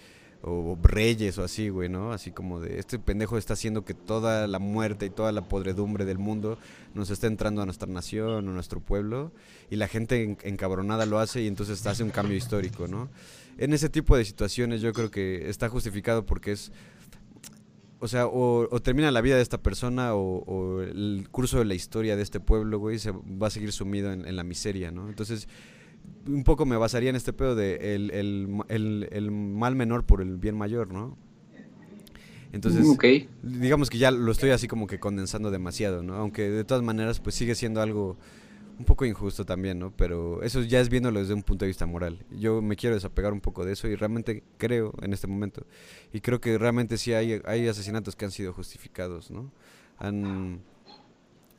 [0.46, 2.12] o reyes o así, güey, ¿no?
[2.12, 6.04] Así como de, este pendejo está haciendo que toda la muerte y toda la podredumbre
[6.04, 6.58] del mundo
[6.92, 9.32] nos esté entrando a nuestra nación, a nuestro pueblo,
[9.70, 13.08] y la gente encabronada lo hace y entonces hace un cambio histórico, ¿no?
[13.56, 16.72] En ese tipo de situaciones yo creo que está justificado porque es,
[18.00, 22.16] o sea, o, termina la vida de esta persona o, el curso de la historia
[22.16, 25.08] de este pueblo, güey, se va a seguir sumido en, en la miseria, ¿no?
[25.08, 25.48] Entonces
[26.26, 30.36] un poco me basaría en este pedo de el, el, el, mal menor por el
[30.38, 31.16] bien mayor, ¿no?
[32.52, 32.86] Entonces,
[33.42, 36.14] digamos que ya lo estoy así como que condensando demasiado, ¿no?
[36.14, 38.16] Aunque de todas maneras, pues sigue siendo algo
[38.78, 39.90] un poco injusto también, ¿no?
[39.96, 42.24] Pero eso ya es viéndolo desde un punto de vista moral.
[42.30, 45.66] Yo me quiero desapegar un poco de eso y realmente creo en este momento.
[46.12, 49.50] Y creo que realmente sí hay, hay asesinatos que han sido justificados, ¿no?
[49.98, 50.60] Han,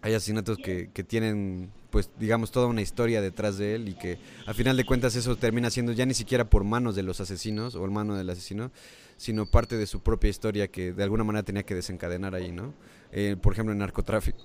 [0.05, 4.53] hay asesinatos que, tienen, pues, digamos, toda una historia detrás de él y que a
[4.53, 7.83] final de cuentas eso termina siendo ya ni siquiera por manos de los asesinos o
[7.83, 8.71] el mano del asesino,
[9.17, 12.75] sino parte de su propia historia que de alguna manera tenía que desencadenar ahí, ¿no?
[13.11, 14.37] Eh, por ejemplo, el narcotráfico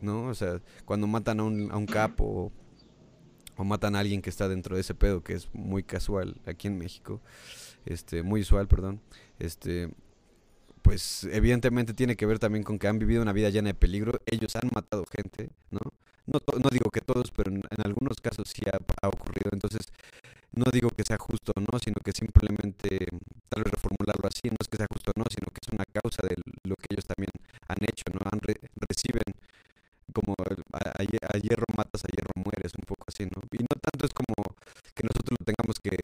[0.00, 0.26] ¿no?
[0.26, 2.50] O sea, cuando matan a un, a un capo
[3.56, 6.66] o, matan a alguien que está dentro de ese pedo, que es muy casual aquí
[6.66, 7.20] en México,
[7.86, 9.00] este, muy usual, perdón,
[9.38, 9.90] este,
[10.88, 14.22] pues evidentemente tiene que ver también con que han vivido una vida llena de peligro,
[14.24, 15.80] ellos han matado gente, ¿no?
[16.24, 19.82] No, no digo que todos, pero en, algunos casos sí ha, ocurrido, entonces
[20.52, 23.04] no digo que sea justo o no, sino que simplemente,
[23.50, 25.84] tal vez reformularlo así, no es que sea justo o no, sino que es una
[25.92, 27.32] causa de lo que ellos también
[27.68, 28.20] han hecho, ¿no?
[28.32, 28.40] Han
[28.88, 29.28] reciben
[30.14, 30.34] como
[30.72, 31.04] a,
[31.36, 33.42] hierro matas, a hierro mueres, un poco así, ¿no?
[33.52, 34.56] Y no tanto es como
[34.98, 35.94] que nosotros lo tengamos que,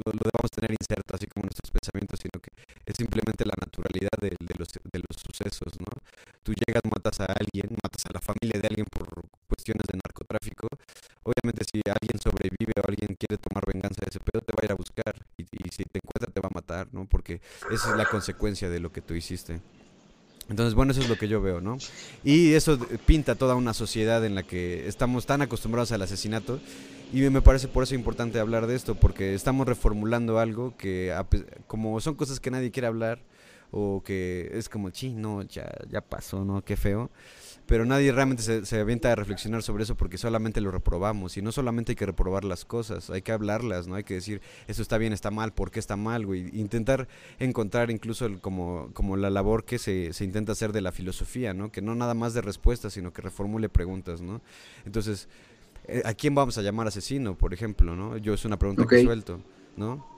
[0.00, 2.48] lo, debamos tener inserto así como nuestros pensamientos, sino que
[2.88, 5.92] es simplemente la naturalidad de, de, los, de los sucesos, ¿no?
[6.40, 9.04] Tú llegas, matas a alguien, matas a la familia de alguien por
[9.44, 10.64] cuestiones de narcotráfico,
[11.28, 14.64] obviamente si alguien sobrevive o alguien quiere tomar venganza de ese pedo, te va a
[14.64, 17.04] ir a buscar y, y si te encuentra te va a matar, ¿no?
[17.04, 19.60] Porque esa es la consecuencia de lo que tú hiciste.
[20.48, 21.76] Entonces, bueno, eso es lo que yo veo, ¿no?
[22.24, 26.58] Y eso pinta toda una sociedad en la que estamos tan acostumbrados al asesinato
[27.12, 31.14] y me parece por eso importante hablar de esto, porque estamos reformulando algo que,
[31.66, 33.20] como son cosas que nadie quiere hablar,
[33.70, 36.62] o que es como, chino, ya, ya pasó, ¿no?
[36.62, 37.10] Qué feo
[37.68, 41.42] pero nadie realmente se, se, avienta a reflexionar sobre eso porque solamente lo reprobamos y
[41.42, 44.80] no solamente hay que reprobar las cosas, hay que hablarlas, no hay que decir eso
[44.80, 47.08] está bien, está mal, por qué está mal, güey, intentar
[47.38, 51.52] encontrar incluso el, como, como la labor que se, se, intenta hacer de la filosofía,
[51.52, 51.70] ¿no?
[51.70, 54.40] Que no nada más de respuestas, sino que reformule preguntas, ¿no?
[54.86, 55.28] Entonces,
[55.88, 58.16] eh, ¿a quién vamos a llamar asesino, por ejemplo, no?
[58.16, 59.42] Yo es una pregunta que suelto,
[59.76, 60.17] ¿no?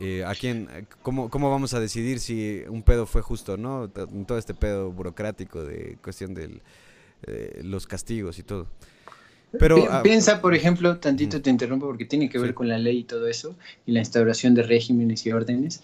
[0.00, 0.66] Eh, ¿a quién,
[1.02, 3.90] cómo, ¿Cómo vamos a decidir si un pedo fue justo o no?
[3.90, 6.60] Todo este pedo burocrático de cuestión de
[7.26, 8.66] eh, los castigos y todo.
[9.58, 12.98] Pero, ah, Piensa, por ejemplo, tantito te interrumpo porque tiene que ver con la ley
[12.98, 15.82] y todo eso, y la instauración de regímenes y órdenes.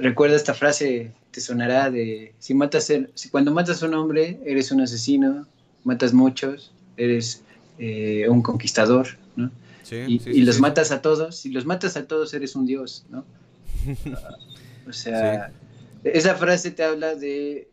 [0.00, 4.72] Recuerda esta frase, te sonará de, si matas, si cuando matas a un hombre, eres
[4.72, 5.46] un asesino,
[5.84, 7.42] matas muchos, eres
[7.78, 9.08] eh, un conquistador,
[9.92, 13.24] y, los matas a todos, si los matas a todos eres un dios, ¿no?
[14.88, 15.52] o sea,
[16.04, 17.68] esa frase te habla de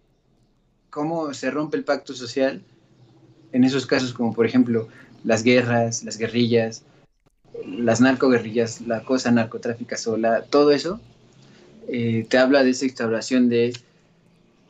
[0.89, 2.61] cómo se rompe el pacto social
[3.51, 4.87] en esos casos como por ejemplo
[5.23, 6.83] las guerras, las guerrillas,
[7.65, 10.99] las narcoguerrillas, la cosa narcotráfica sola, todo eso
[11.87, 13.73] eh, te habla de esa instauración de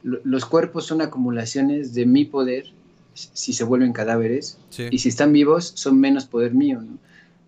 [0.02, 2.72] los cuerpos son acumulaciones de mi poder
[3.14, 4.58] si se vuelven cadáveres
[4.90, 6.98] y si están vivos son menos poder mío, ¿no?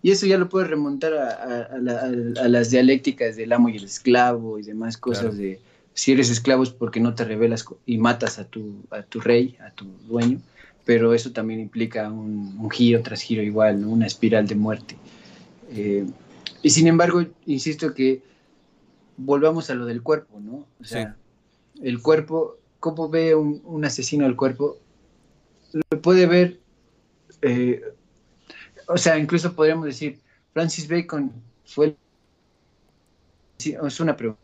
[0.02, 4.62] Y eso ya lo puedes remontar a, las dialécticas del amo y el esclavo y
[4.62, 5.60] demás cosas de
[5.94, 9.56] si eres esclavo es porque no te rebelas y matas a tu, a tu rey,
[9.60, 10.40] a tu dueño,
[10.84, 14.96] pero eso también implica un, giro tras giro igual, una espiral de muerte.
[15.70, 16.06] Eh,
[16.62, 18.22] y sin embargo, insisto que
[19.16, 20.66] volvamos a lo del cuerpo, ¿no?
[20.80, 21.16] O sea,
[21.82, 24.78] el cuerpo, ¿cómo ve un, asesino el cuerpo?
[25.72, 26.58] Lo puede ver
[27.42, 27.82] eh,
[28.88, 30.18] o sea, incluso podríamos decir,
[30.52, 31.32] Francis Bacon
[31.64, 31.96] fue
[33.70, 34.40] es una pregunta,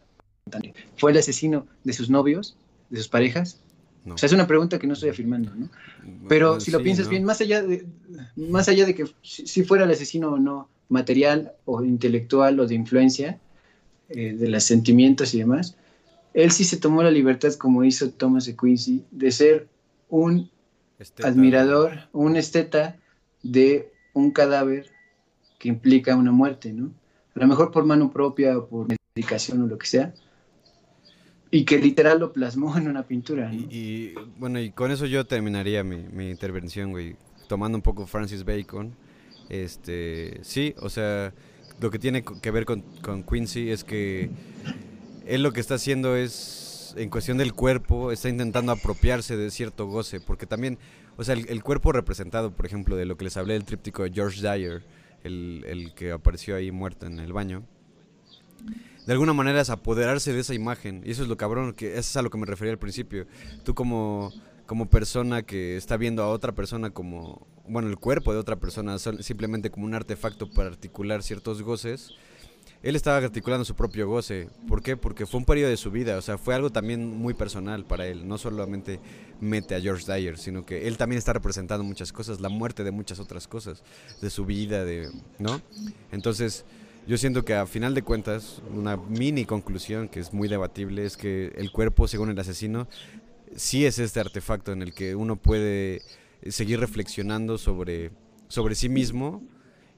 [0.96, 2.56] ¿fue el asesino de sus novios,
[2.90, 3.60] de sus parejas?
[4.08, 5.68] O sea, es una pregunta que no estoy afirmando, ¿no?
[6.28, 7.84] Pero si lo piensas bien, más allá de,
[8.36, 12.74] más allá de que si, fuera el asesino o no, material o intelectual o de
[12.74, 13.38] influencia,
[14.08, 15.76] eh, de los sentimientos y demás,
[16.32, 19.68] él sí se tomó la libertad, como hizo Thomas de Quincy, de ser
[20.08, 20.50] un
[21.22, 22.96] admirador, un esteta
[23.42, 24.90] de un cadáver
[25.58, 26.92] que implica una muerte, ¿no?
[27.34, 30.14] A lo mejor por mano propia por medicación o lo que sea.
[31.50, 33.52] Y que literal lo plasmó en una pintura.
[33.52, 37.16] Y, bueno, y con eso yo terminaría mi, intervención, güey.
[37.48, 38.94] Tomando un poco Francis Bacon.
[39.48, 41.32] Este, sí, o sea,
[41.80, 44.30] lo que tiene que ver con, con Quincy es que
[45.26, 49.86] él lo que está haciendo es, en cuestión del cuerpo, está intentando apropiarse de cierto
[49.86, 50.78] goce, porque también
[51.18, 54.12] o sea, el, cuerpo representado, por ejemplo, de lo que les hablé del tríptico de
[54.12, 54.84] George Dyer,
[55.24, 57.64] el, que apareció ahí muerto en el baño,
[59.04, 61.02] de alguna manera es apoderarse de esa imagen.
[61.04, 63.26] Y eso es lo cabrón, que eso es a lo que me refería al principio.
[63.64, 64.32] Tú como,
[64.66, 68.96] como persona que está viendo a otra persona como, bueno, el cuerpo de otra persona
[69.00, 72.12] simplemente como un artefacto para articular ciertos goces,
[72.82, 74.48] él estaba articulando su propio goce.
[74.68, 74.96] ¿Por qué?
[74.96, 78.06] Porque fue un periodo de su vida, o sea, fue algo también muy personal para
[78.06, 78.26] él.
[78.28, 79.00] No solamente
[79.40, 82.90] mete a George Dyer, sino que él también está representando muchas cosas, la muerte de
[82.90, 83.82] muchas otras cosas,
[84.20, 85.60] de su vida, de, ¿no?
[86.12, 86.64] Entonces,
[87.06, 91.16] yo siento que a final de cuentas, una mini conclusión que es muy debatible es
[91.16, 92.86] que el cuerpo, según el asesino,
[93.56, 96.02] sí es este artefacto en el que uno puede
[96.48, 98.12] seguir reflexionando sobre,
[98.46, 99.42] sobre sí mismo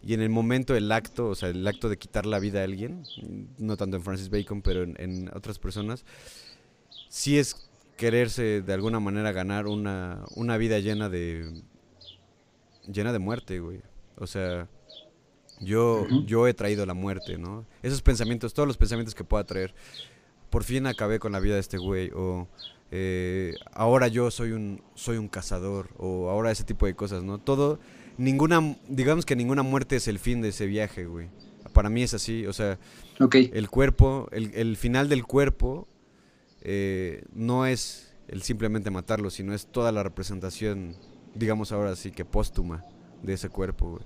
[0.03, 2.65] y en el momento el acto, o sea, el acto de quitar la vida a
[2.65, 3.03] alguien,
[3.59, 6.05] no tanto en Francis Bacon, pero en, otras personas,
[7.09, 11.63] sí es quererse de alguna manera ganar una, una vida llena de
[12.87, 13.83] llena de muerte, güey.
[14.17, 14.69] O sea,
[15.61, 17.67] yo, yo he traído la muerte, ¿no?
[17.83, 19.75] Esos pensamientos, todos los pensamientos que pueda traer.
[20.49, 22.11] Por fin acabé con la vida de este güey.
[22.15, 22.49] O
[22.91, 25.91] eh, ahora yo soy un, soy un cazador.
[25.99, 27.39] O ahora ese tipo de cosas, ¿no?
[27.39, 27.79] Todo
[28.21, 31.29] ninguna, digamos que ninguna muerte es el fin de ese viaje, güey.
[31.73, 32.79] Para mí es así, o sea,
[33.19, 35.89] el cuerpo, el, final del cuerpo
[36.63, 40.97] eh, no es el simplemente matarlo, sino es toda la representación,
[41.35, 42.85] digamos ahora sí que póstuma
[43.23, 44.03] de ese cuerpo, güey.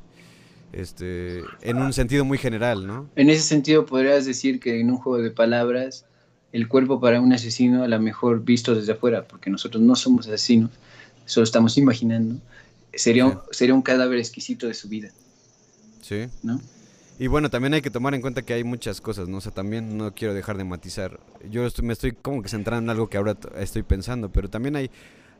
[0.72, 3.08] Este, en un sentido muy general, ¿no?
[3.14, 6.04] En ese sentido podrías decir que en un juego de palabras,
[6.52, 10.26] el cuerpo para un asesino a lo mejor visto desde afuera, porque nosotros no somos
[10.26, 10.70] asesinos,
[11.26, 12.40] solo estamos imaginando,
[12.96, 15.10] sería, un, sería un cadáver exquisito de su vida.
[16.02, 16.26] Sí.
[16.42, 16.60] ¿No?
[17.18, 19.38] Y bueno, también hay que tomar en cuenta que hay muchas cosas, ¿no?
[19.38, 21.20] O sea, también no quiero dejar de matizar.
[21.48, 24.90] Yo me estoy como que centrando en algo que ahora estoy pensando, pero también hay,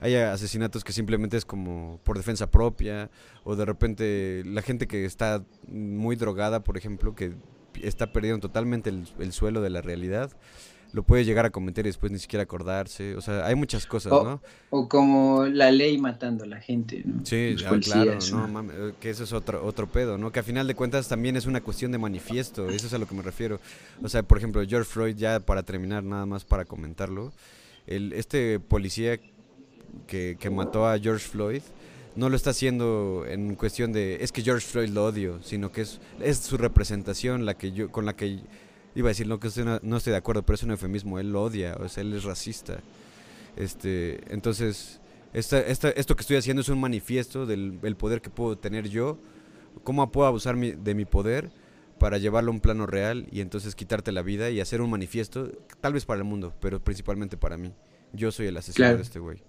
[0.01, 3.11] hay asesinatos que simplemente es como por defensa propia,
[3.43, 7.33] o de repente la gente que está muy drogada, por ejemplo, que
[7.83, 10.31] está perdiendo totalmente el suelo de la realidad
[10.95, 13.17] lo puede llegar a cometer y después ni siquiera acordarse.
[13.17, 14.41] O sea, hay muchas cosas, ¿no?
[14.71, 17.27] O como la ley matando a la gente, ¿no?
[17.27, 20.31] Sí, ah, claro, no, mames, eh, que eso es otro, otro pedo, ¿no?
[20.31, 23.09] Que a final de cuentas también es una cuestión de manifiesto, eso es a lo
[23.09, 23.59] que me refiero.
[24.05, 27.33] O sea, por ejemplo, George Floyd, ya para terminar, nada más para comentarlo,
[27.89, 29.19] el, este policía
[30.07, 31.63] que, que mató a George Floyd,
[32.15, 35.81] no lo está haciendo en cuestión de es que George Floyd lo odio, sino que
[35.81, 38.39] es, es su representación la que yo con la que
[38.95, 39.49] iba a decir no que
[39.83, 42.25] no, estoy de acuerdo, pero es un eufemismo, él lo odia, o sea, él es
[42.25, 42.79] racista.
[43.57, 45.01] Este, entonces,
[45.33, 49.19] esta, esta, esto que estoy haciendo es un manifiesto del poder que puedo tener yo,
[49.83, 51.51] cómo puedo abusar de mi poder
[51.99, 55.51] para llevarlo a un plano real y entonces quitarte la vida y hacer un manifiesto,
[55.81, 57.73] tal vez para el mundo, pero principalmente para mí.
[58.13, 59.43] Yo soy el asesino de este güey.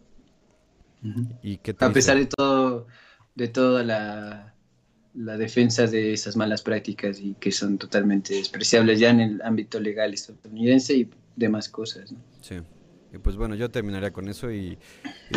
[1.43, 2.87] ¿Y qué a pesar de todo,
[3.35, 4.54] de toda la
[5.15, 9.79] la defensa de esas malas prácticas y que son totalmente despreciables ya en el ámbito
[9.79, 12.11] legal estadounidense y demás cosas.
[12.11, 12.19] ¿no?
[12.41, 12.55] Sí,
[13.13, 14.77] y pues bueno, yo terminaría con eso y,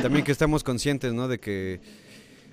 [0.03, 1.29] también que estamos conscientes ¿no?
[1.29, 1.81] de que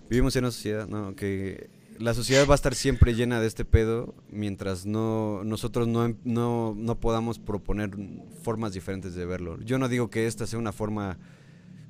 [0.10, 1.16] vivimos en una sociedad, ¿no?
[1.16, 6.16] que la sociedad va a estar siempre llena de este pedo mientras no nosotros no,
[6.24, 7.92] no, no podamos proponer
[8.44, 9.60] formas diferentes de verlo.
[9.62, 11.18] Yo no digo que esta sea una forma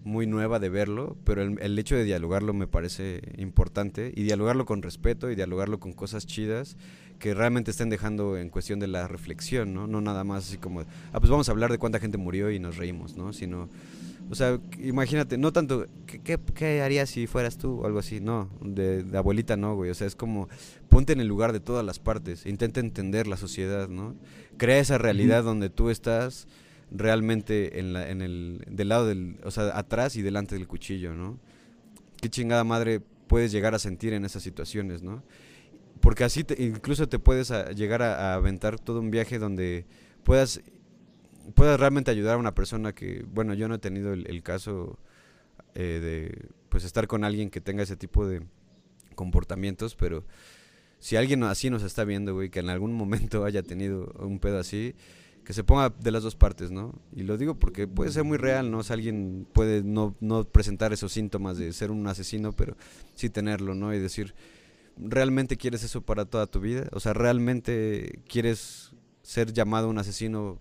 [0.05, 4.83] muy nueva de verlo, pero el, hecho de dialogarlo me parece importante y dialogarlo con
[4.83, 6.77] respeto y dialogarlo con cosas chidas
[7.17, 9.87] que realmente estén dejando en cuestión de la reflexión, ¿no?
[9.87, 12.59] No nada más así como, ah, pues vamos a hablar de cuánta gente murió y
[12.59, 13.33] nos reímos, ¿no?
[13.33, 13.67] Sino,
[14.29, 18.19] o sea, imagínate, no tanto, ¿qué, qué, harías si fueras tú o algo así?
[18.19, 20.49] No, de, de, abuelita no, güey, o sea, es como,
[20.87, 24.13] ponte en el lugar de todas las partes, intenta entender la sociedad, ¿no?
[24.57, 26.47] Crea esa realidad donde tú estás
[26.97, 31.13] realmente en, la, en el, del lado del, o sea, atrás y delante del cuchillo,
[31.13, 31.39] ¿no?
[32.21, 35.23] Qué chingada madre puedes llegar a sentir en esas situaciones, ¿no?
[36.01, 39.85] Porque así te, incluso te puedes llegar a, aventar todo un viaje donde
[40.23, 40.61] puedas,
[41.53, 44.99] puedas realmente ayudar a una persona que, bueno, yo no he tenido el, caso
[45.73, 48.41] eh, de, pues, estar con alguien que tenga ese tipo de
[49.15, 50.25] comportamientos, pero
[50.99, 54.59] si alguien así nos está viendo, güey, que en algún momento haya tenido un pedo
[54.59, 54.95] así,
[55.45, 56.99] que se ponga de las dos partes, ¿no?
[57.15, 58.79] Y lo digo porque puede ser muy real, ¿no?
[58.79, 62.75] O alguien puede no, no presentar esos síntomas de ser un asesino, pero
[63.13, 63.93] sí tenerlo, ¿no?
[63.93, 64.33] Y decir,
[64.97, 66.89] ¿realmente quieres eso para toda tu vida?
[66.91, 68.91] O sea, ¿realmente quieres
[69.21, 70.59] ser llamado un asesino,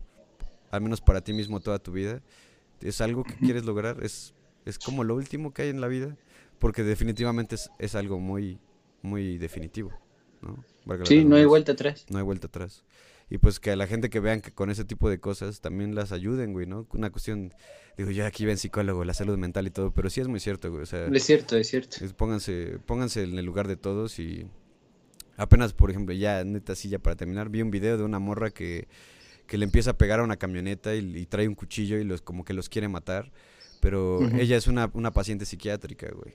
[0.70, 2.22] al menos para ti mismo, toda tu vida?
[2.82, 4.04] ¿Es algo que quieres lograr?
[4.04, 4.34] ¿Es,
[4.66, 6.14] es como lo último que hay en la vida?
[6.58, 8.58] Porque definitivamente es, es algo muy,
[9.00, 9.92] muy definitivo,
[10.42, 10.62] ¿no?
[11.04, 12.04] sí, no hay vuelta atrás.
[12.10, 12.84] No hay vuelta atrás
[13.30, 15.94] y pues que a la gente que vean que con ese tipo de cosas también
[15.94, 16.86] las ayuden, güey, ¿no?
[16.92, 17.54] Una cuestión,
[17.96, 20.70] digo, yo aquí ven psicólogo, la salud mental y todo, pero sí es muy cierto,
[20.70, 21.06] güey, o sea...
[21.06, 21.96] Es cierto, es cierto.
[22.16, 24.46] pónganse, pónganse en el lugar de todos y
[25.36, 28.50] apenas, por ejemplo, ya, neta, sí, ya para terminar, vi un video de una morra
[28.50, 28.88] que,
[29.46, 32.44] que le empieza a pegar a una camioneta y, trae un cuchillo y los como
[32.44, 33.32] que los quiere matar,
[33.80, 36.34] pero ella es una, una paciente psiquiátrica, güey.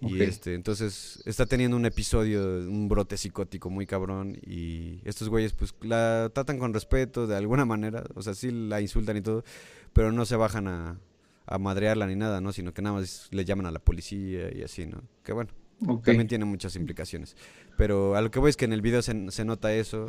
[0.00, 4.38] Y este, entonces está teniendo un episodio, un brote psicótico muy cabrón.
[4.46, 8.04] Y estos güeyes, pues la tratan con respeto de alguna manera.
[8.14, 9.44] O sea, sí la insultan y todo,
[9.92, 10.98] pero no se bajan a,
[11.46, 12.52] a madrearla ni nada, ¿no?
[12.52, 15.02] Sino que nada más le llaman a la policía y así, ¿no?
[15.24, 15.50] Que bueno,
[16.04, 17.36] también tiene muchas implicaciones.
[17.76, 20.08] Pero a lo que voy es que en el video se, se nota eso.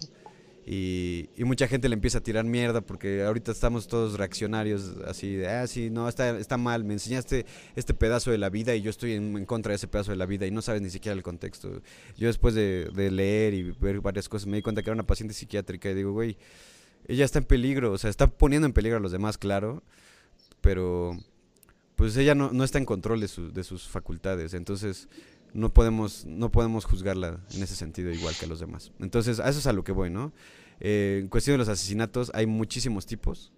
[0.70, 5.48] Y, mucha gente le empieza a tirar mierda porque ahorita estamos todos reaccionarios así de,
[5.48, 7.46] ah, sí, no, está, está mal, me enseñaste
[7.78, 10.26] este pedazo de la vida y yo estoy en, contra de ese pedazo de la
[10.26, 11.82] vida y no sabes ni siquiera el contexto.
[12.18, 15.34] Yo después de, leer y ver varias cosas me di cuenta que era una paciente
[15.34, 16.38] psiquiátrica y digo, güey,
[17.08, 19.84] ella está en peligro, o sea, está poniendo en peligro a los demás, claro,
[20.60, 21.18] pero
[21.96, 25.08] pues ella no, no está en control de, de sus facultades, entonces
[25.54, 28.92] no podemos, no podemos juzgarla en ese sentido igual que a los demás.
[29.00, 30.34] Entonces, a eso es a lo que voy, ¿no?
[30.80, 33.52] Eh, en cuestión de los asesinatos, hay muchísimos tipos.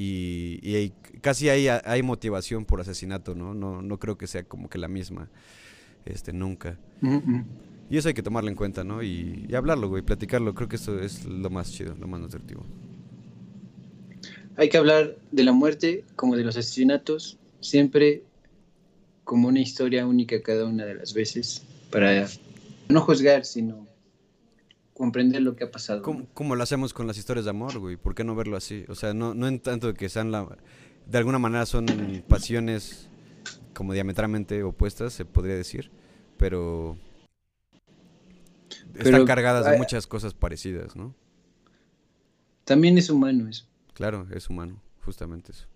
[0.00, 0.92] Y,
[1.22, 3.52] casi hay, hay motivación por asesinato, ¿no?
[3.52, 3.82] ¿no?
[3.82, 5.28] No creo que sea como que la misma.
[6.04, 6.78] Este, nunca.
[7.90, 9.02] Y eso hay que tomarlo en cuenta, ¿no?
[9.02, 10.54] Y, hablarlo, güey, platicarlo.
[10.54, 12.64] Creo que eso es lo más chido, lo más nutritivo.
[14.56, 18.22] Hay que hablar de la muerte como de los asesinatos, siempre
[19.28, 22.26] como una historia única cada una de las veces para
[22.88, 23.86] no juzgar, sino
[24.94, 26.00] comprender lo que ha pasado.
[26.00, 27.98] ¿Cómo, lo hacemos con las historias de amor, güey?
[27.98, 28.86] ¿Por qué no verlo así?
[28.88, 30.56] O sea, no, no en tanto que sean la...
[31.06, 31.84] De alguna manera son
[32.26, 33.10] pasiones
[33.74, 35.90] como diametralmente opuestas, se podría decir,
[36.38, 36.96] pero...
[38.94, 41.14] están cargadas de muchas cosas parecidas, ¿no?
[42.64, 43.66] También es humano eso.
[43.92, 45.66] Claro, es humano, justamente eso.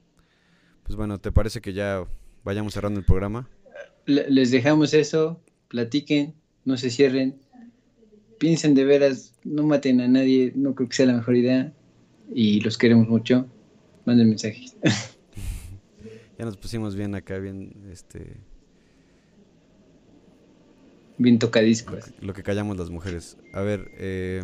[0.84, 2.06] Pues bueno, ¿te parece que ya
[2.44, 3.48] vayamos cerrando el programa.
[4.06, 7.36] Les dejamos eso, platiquen, no se cierren,
[8.38, 11.72] piensen de veras, no maten a nadie, no creo que sea la mejor idea
[12.34, 13.46] y los queremos mucho.
[14.04, 14.76] Manden mensajes.
[16.38, 18.36] ya nos pusimos bien acá, bien, este...
[21.18, 22.12] Bien tocadiscos.
[22.20, 23.36] Lo que callamos las mujeres.
[23.52, 24.42] A ver, eh...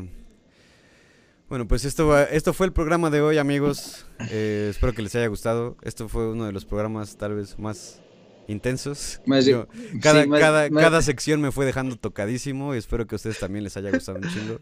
[1.48, 4.04] Bueno, pues esto, esto fue el programa de hoy, amigos.
[4.30, 5.78] Eh, espero que les haya gustado.
[5.80, 8.02] Esto fue uno de los programas tal vez más
[8.48, 9.22] intensos.
[10.02, 13.78] cada, cada, cada sección me fue dejando tocadísimo y espero que a ustedes también les
[13.78, 14.60] haya gustado un chingo.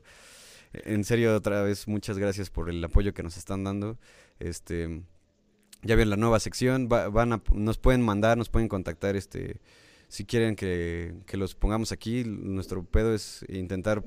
[0.73, 3.99] En serio, otra vez, muchas gracias por el apoyo que nos están dando.
[4.39, 5.03] Este,
[5.83, 9.61] ya ven la nueva sección, van nos pueden mandar, nos pueden contactar, este,
[10.07, 12.23] si quieren que, que los pongamos aquí.
[12.25, 14.05] Nuestro pedo es intentar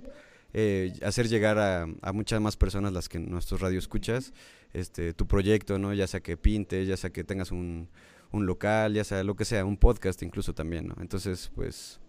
[0.54, 4.34] eh, hacer llegar a, muchas más personas las que nuestros radio escuchas,
[4.74, 5.94] este, tu proyecto, ¿no?
[5.94, 7.88] Ya sea que pintes, ya sea que tengas un,
[8.32, 10.96] un local, ya sea lo que sea, un podcast incluso también, ¿no?
[11.02, 12.00] Entonces, pues,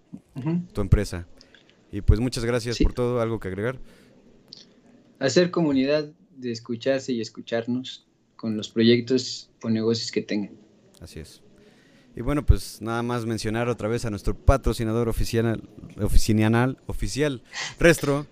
[0.72, 1.26] tu empresa.
[1.92, 3.78] Y pues muchas gracias por todo, algo que agregar.
[5.18, 8.06] Hacer comunidad de escucharse y escucharnos
[8.36, 10.52] con los proyectos o negocios que tengan.
[11.00, 11.42] Así es.
[12.16, 15.62] Y bueno, pues nada más mencionar otra vez a nuestro patrocinador oficial,
[16.00, 17.42] oficinal, oficial,
[17.78, 18.26] Restro.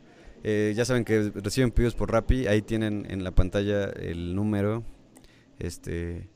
[0.45, 4.85] Eh, ya saben que reciben pedidos por Rappi, ahí tienen en la pantalla el número.
[5.59, 6.29] Este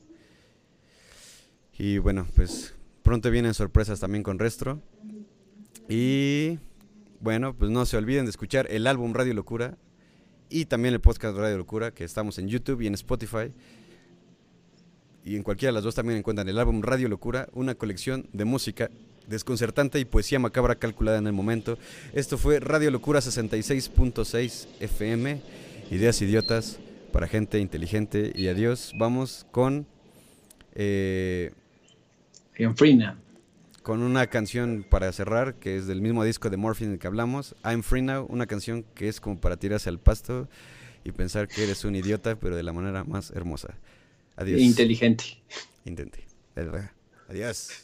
[1.77, 4.81] y bueno, pues pronto vienen sorpresas también con Restro.
[5.89, 6.59] Y
[7.19, 9.77] bueno, pues no se olviden de escuchar el álbum Radio Locura
[10.49, 13.51] y también el podcast Radio Locura, que estamos en YouTube y en Spotify
[15.25, 18.45] y en cualquiera de las dos también encuentran el álbum Radio Locura, una colección de
[18.45, 18.89] música
[19.27, 21.77] desconcertante y poesía macabra calculada en el momento.
[22.13, 25.41] Esto fue Radio Locura 66.6 FM,
[25.91, 26.79] ideas idiotas
[27.11, 28.93] para gente inteligente y adiós.
[28.97, 29.85] Vamos con...
[30.75, 31.51] Eh,
[32.75, 33.15] free now.
[33.81, 37.55] Con una canción para cerrar, que es del mismo disco de Morphine del que hablamos,
[37.65, 40.47] I'm Free Now, una canción que es como para tirarse al pasto
[41.03, 43.75] y pensar que eres un idiota, pero de la manera más hermosa.
[44.35, 44.61] Adiós.
[44.61, 45.43] Inteligente.
[45.85, 46.25] Intente.
[47.29, 47.83] Adiós.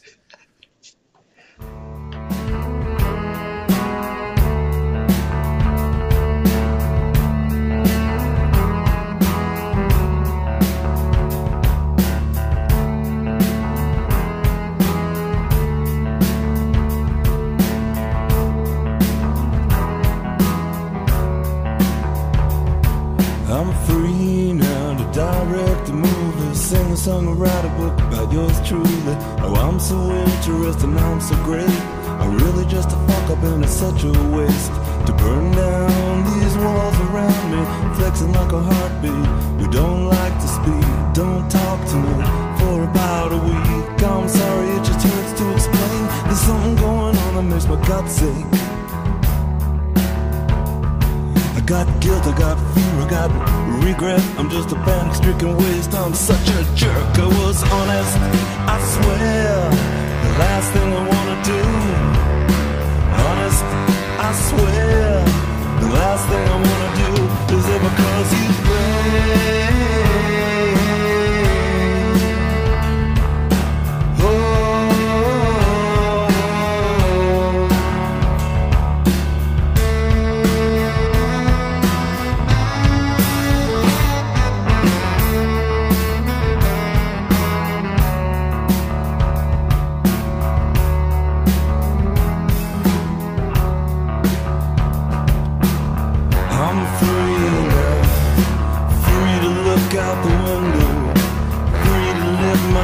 [27.00, 29.16] Song, or write a book about yours truly.
[29.40, 31.80] Oh, I'm so interesting, I'm so great.
[32.20, 34.72] I'm really just a fuck up and it's such a waste
[35.06, 37.60] to burn down these walls around me,
[37.96, 39.26] flexing like a heartbeat.
[39.60, 42.16] We don't like to speak, don't talk to me
[42.60, 44.02] for about a week.
[44.04, 46.02] I'm sorry, it just hurts to explain.
[46.26, 48.44] There's something going on that makes my gut sick
[51.70, 53.30] got guilt, I got fear, I got
[53.84, 54.20] regret.
[54.36, 55.94] I'm just a panic stricken waste.
[55.94, 57.16] I'm such a jerk.
[57.16, 58.16] I was honest,
[58.74, 59.70] I swear.
[60.24, 61.62] The last thing I wanna do.
[63.28, 63.62] Honest,
[64.26, 65.24] I swear.
[65.82, 67.10] The last thing I wanna do
[67.56, 69.59] is ever cause you pain.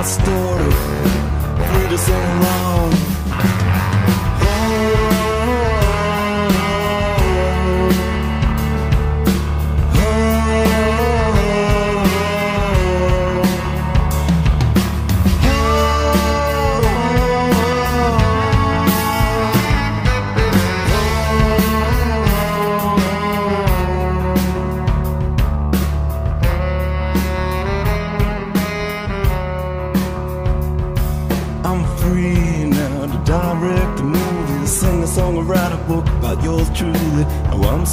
[0.06, 0.70] story,
[1.68, 2.95] pretty so wrong.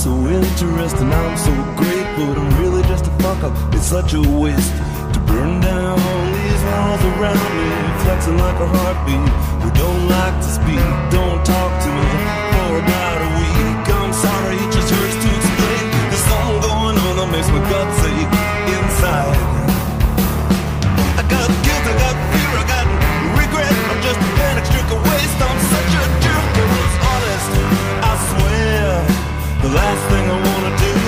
[0.04, 1.14] so interesting.
[1.14, 3.54] I'm so great, but I'm really just a fuck up.
[3.74, 4.76] It's such a waste
[5.14, 5.96] to burn down
[6.36, 7.70] these walls around me,
[8.04, 9.32] flexing like a heartbeat.
[9.64, 12.12] we don't like to speak, don't talk to me
[12.52, 13.84] for about a week.
[13.96, 15.86] I'm sorry, it just hurts to explain.
[16.12, 18.03] There's something going on that makes my guts.
[29.64, 31.03] The last thing I wanna do